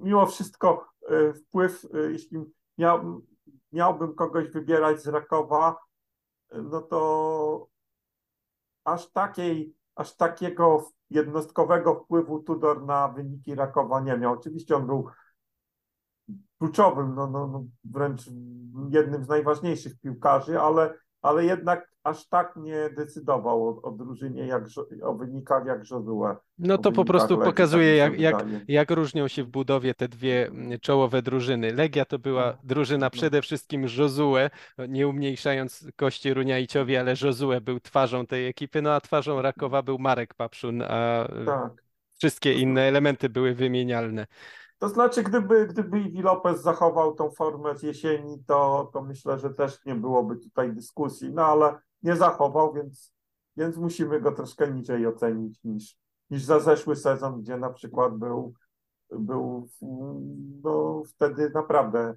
Mimo 0.00 0.26
wszystko 0.26 0.86
y, 1.10 1.34
wpływ, 1.34 1.84
y, 1.84 2.12
jeśli 2.12 2.38
miał, 2.78 3.22
miałbym 3.72 4.14
kogoś 4.14 4.50
wybierać 4.50 5.02
z 5.02 5.06
Rakowa, 5.06 5.76
y, 6.54 6.62
no 6.62 6.80
to 6.80 7.68
aż 8.84 9.10
takiej, 9.12 9.74
aż 9.94 10.16
takiego 10.16 10.90
jednostkowego 11.10 11.94
wpływu 11.94 12.38
Tudor 12.42 12.84
na 12.84 13.08
wyniki 13.08 13.54
Rakowa 13.54 14.00
nie 14.00 14.16
miał. 14.16 14.32
Oczywiście 14.32 14.76
on 14.76 14.86
był 14.86 15.08
kluczowym, 16.58 17.14
no, 17.14 17.26
no, 17.26 17.46
no 17.46 17.64
wręcz 17.84 18.20
jednym 18.90 19.24
z 19.24 19.28
najważniejszych 19.28 20.00
piłkarzy, 20.00 20.60
ale, 20.60 20.94
ale 21.22 21.44
jednak 21.44 21.94
aż 22.04 22.28
tak 22.28 22.56
nie 22.56 22.90
decydował 22.90 23.68
o, 23.68 23.82
o 23.82 23.90
drużynie, 23.90 24.46
jak, 24.46 24.64
o 25.02 25.14
wynikach 25.14 25.66
jak 25.66 25.90
Josue. 25.90 26.36
No 26.58 26.78
to 26.78 26.92
po 26.92 27.04
prostu 27.04 27.38
pokazuje, 27.38 28.04
tak 28.04 28.20
jak, 28.20 28.20
jak, 28.20 28.46
jak 28.68 28.90
różnią 28.90 29.28
się 29.28 29.44
w 29.44 29.48
budowie 29.48 29.94
te 29.94 30.08
dwie 30.08 30.50
czołowe 30.80 31.22
drużyny. 31.22 31.72
Legia 31.72 32.04
to 32.04 32.18
była 32.18 32.46
no. 32.46 32.58
drużyna 32.64 33.06
no. 33.06 33.10
przede 33.10 33.42
wszystkim 33.42 33.86
Josue, 33.98 34.50
nie 34.88 35.08
umniejszając 35.08 35.86
kości 35.96 36.34
Runiajciowi, 36.34 36.96
ale 36.96 37.14
Josue 37.22 37.60
był 37.60 37.80
twarzą 37.80 38.26
tej 38.26 38.46
ekipy, 38.46 38.82
no 38.82 38.92
a 38.92 39.00
twarzą 39.00 39.42
Rakowa 39.42 39.82
był 39.82 39.98
Marek 39.98 40.34
Papszun, 40.34 40.82
a 40.82 41.28
tak. 41.46 41.82
wszystkie 42.18 42.52
inne 42.52 42.82
elementy 42.82 43.28
były 43.28 43.54
wymienialne. 43.54 44.26
To 44.78 44.88
znaczy, 44.88 45.22
gdyby, 45.22 45.66
gdyby 45.66 46.00
Iwi 46.00 46.22
Lopez 46.22 46.62
zachował 46.62 47.14
tą 47.14 47.30
formę 47.30 47.78
z 47.78 47.82
jesieni, 47.82 48.44
to, 48.46 48.90
to 48.92 49.02
myślę, 49.02 49.38
że 49.38 49.50
też 49.50 49.84
nie 49.86 49.94
byłoby 49.94 50.36
tutaj 50.36 50.72
dyskusji, 50.72 51.32
no 51.32 51.46
ale 51.46 51.78
nie 52.02 52.16
zachował, 52.16 52.72
więc, 52.72 53.14
więc 53.56 53.76
musimy 53.76 54.20
go 54.20 54.32
troszkę 54.32 54.72
niżej 54.72 55.06
ocenić 55.06 55.64
niż, 55.64 55.96
niż 56.30 56.42
za 56.42 56.60
zeszły 56.60 56.96
sezon, 56.96 57.42
gdzie 57.42 57.56
na 57.56 57.70
przykład 57.70 58.16
był, 58.18 58.54
był 59.10 59.68
no, 60.64 61.02
wtedy 61.06 61.50
naprawdę 61.50 62.14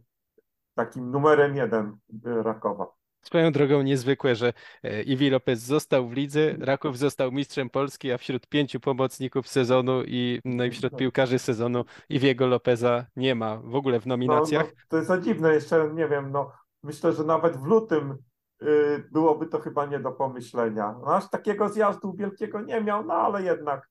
takim 0.75 1.11
numerem 1.11 1.55
jeden 1.55 1.97
Rakowa. 2.23 2.96
Swoją 3.21 3.51
drogą 3.51 3.81
niezwykłe, 3.81 4.35
że 4.35 4.53
e, 4.83 5.01
Iwi 5.01 5.29
Lopez 5.29 5.59
został 5.59 6.07
w 6.07 6.13
lidze, 6.13 6.55
Raków 6.59 6.97
został 6.97 7.31
mistrzem 7.31 7.69
Polski, 7.69 8.11
a 8.11 8.17
wśród 8.17 8.47
pięciu 8.47 8.79
pomocników 8.79 9.47
sezonu 9.47 10.03
i, 10.05 10.41
no 10.45 10.65
i 10.65 10.71
wśród 10.71 10.95
piłkarzy 10.95 11.39
sezonu 11.39 11.85
Iwiego 12.09 12.47
Lopeza 12.47 13.05
nie 13.15 13.35
ma 13.35 13.57
w 13.57 13.75
ogóle 13.75 13.99
w 13.99 14.05
nominacjach. 14.05 14.65
No, 14.65 14.71
no, 14.75 14.83
to 14.87 14.97
jest 14.97 15.07
za 15.07 15.17
dziwne, 15.17 15.53
jeszcze 15.53 15.89
nie 15.93 16.07
wiem, 16.07 16.31
no 16.31 16.51
myślę, 16.83 17.13
że 17.13 17.23
nawet 17.23 17.57
w 17.57 17.65
lutym 17.65 18.17
y, 18.63 19.09
byłoby 19.11 19.47
to 19.47 19.59
chyba 19.59 19.85
nie 19.85 19.99
do 19.99 20.11
pomyślenia. 20.11 20.95
No, 21.01 21.15
aż 21.15 21.29
takiego 21.29 21.69
zjazdu 21.69 22.13
wielkiego 22.13 22.61
nie 22.61 22.81
miał, 22.81 23.05
no 23.05 23.13
ale 23.13 23.43
jednak 23.43 23.89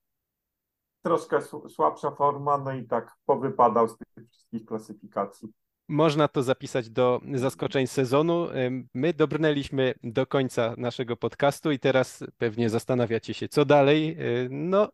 troszkę 1.02 1.40
słabsza 1.68 2.10
forma, 2.10 2.58
no 2.58 2.72
i 2.72 2.86
tak 2.86 3.12
powypadał 3.26 3.88
z 3.88 3.98
tych 3.98 4.28
wszystkich 4.30 4.64
klasyfikacji. 4.64 5.52
Można 5.88 6.28
to 6.28 6.42
zapisać 6.42 6.90
do 6.90 7.20
zaskoczeń 7.34 7.86
sezonu. 7.86 8.48
My 8.94 9.12
dobrnęliśmy 9.12 9.94
do 10.02 10.26
końca 10.26 10.74
naszego 10.76 11.16
podcastu 11.16 11.72
i 11.72 11.78
teraz 11.78 12.24
pewnie 12.38 12.70
zastanawiacie 12.70 13.34
się, 13.34 13.48
co 13.48 13.64
dalej. 13.64 14.16
No, 14.50 14.88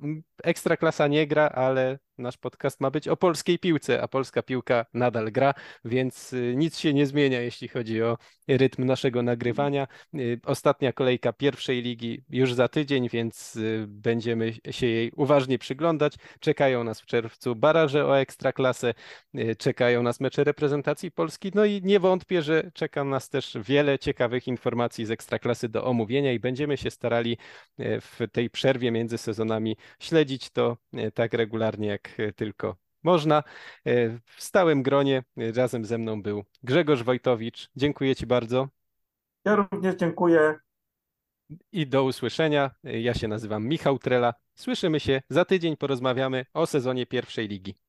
ekstra 0.44 0.76
klasa 0.76 1.08
nie 1.08 1.26
gra, 1.26 1.48
ale 1.48 1.98
nasz 2.18 2.36
podcast 2.36 2.80
ma 2.80 2.90
być 2.90 3.08
o 3.08 3.16
polskiej 3.16 3.58
piłce, 3.58 4.02
a 4.02 4.08
polska 4.08 4.42
piłka 4.42 4.86
nadal 4.94 5.32
gra, 5.32 5.54
więc 5.84 6.32
y, 6.32 6.54
nic 6.56 6.78
się 6.78 6.94
nie 6.94 7.06
zmienia, 7.06 7.40
jeśli 7.40 7.68
chodzi 7.68 8.02
o 8.02 8.18
rytm 8.48 8.84
naszego 8.84 9.22
nagrywania. 9.22 9.86
Y, 10.14 10.40
ostatnia 10.44 10.92
kolejka 10.92 11.32
pierwszej 11.32 11.82
ligi 11.82 12.24
już 12.30 12.54
za 12.54 12.68
tydzień, 12.68 13.08
więc 13.08 13.56
y, 13.56 13.84
będziemy 13.88 14.52
się 14.70 14.86
jej 14.86 15.12
uważnie 15.16 15.58
przyglądać. 15.58 16.14
Czekają 16.40 16.84
nas 16.84 17.00
w 17.00 17.06
czerwcu 17.06 17.56
baraże 17.56 18.06
o 18.06 18.20
ekstraklasę, 18.20 18.94
czekają 19.58 20.02
nas 20.02 20.20
mecze 20.20 20.44
reprezentacji 20.44 21.10
Polski, 21.10 21.50
no 21.54 21.64
i 21.64 21.80
nie 21.82 22.00
wątpię, 22.00 22.42
że 22.42 22.70
czeka 22.74 23.04
nas 23.04 23.28
też 23.28 23.56
wiele 23.64 23.98
ciekawych 23.98 24.48
informacji 24.48 25.06
z 25.06 25.10
ekstraklasy 25.10 25.68
do 25.68 25.84
omówienia 25.84 26.32
i 26.32 26.40
będziemy 26.40 26.76
się 26.76 26.90
starali 26.90 27.36
w 27.78 28.18
tej 28.32 28.50
przerwie 28.50 28.90
między 28.90 29.18
sezonami 29.18 29.76
śledzić 30.00 30.50
to 30.50 30.76
tak 31.14 31.34
regularnie 31.34 31.88
jak 31.88 32.01
jak 32.18 32.34
tylko 32.36 32.76
można. 33.02 33.42
E, 33.86 34.18
w 34.26 34.42
stałym 34.42 34.82
gronie 34.82 35.22
razem 35.36 35.84
ze 35.84 35.98
mną 35.98 36.22
był 36.22 36.44
Grzegorz 36.62 37.02
Wojtowicz. 37.02 37.70
Dziękuję 37.76 38.16
Ci 38.16 38.26
bardzo. 38.26 38.68
Ja 39.44 39.56
również 39.56 39.94
dziękuję. 39.94 40.58
I 41.72 41.86
do 41.86 42.04
usłyszenia. 42.04 42.70
Ja 42.82 43.14
się 43.14 43.28
nazywam 43.28 43.66
Michał 43.66 43.98
Trela. 43.98 44.34
Słyszymy 44.54 45.00
się 45.00 45.22
za 45.28 45.44
tydzień, 45.44 45.76
porozmawiamy 45.76 46.46
o 46.54 46.66
sezonie 46.66 47.06
pierwszej 47.06 47.48
ligi. 47.48 47.74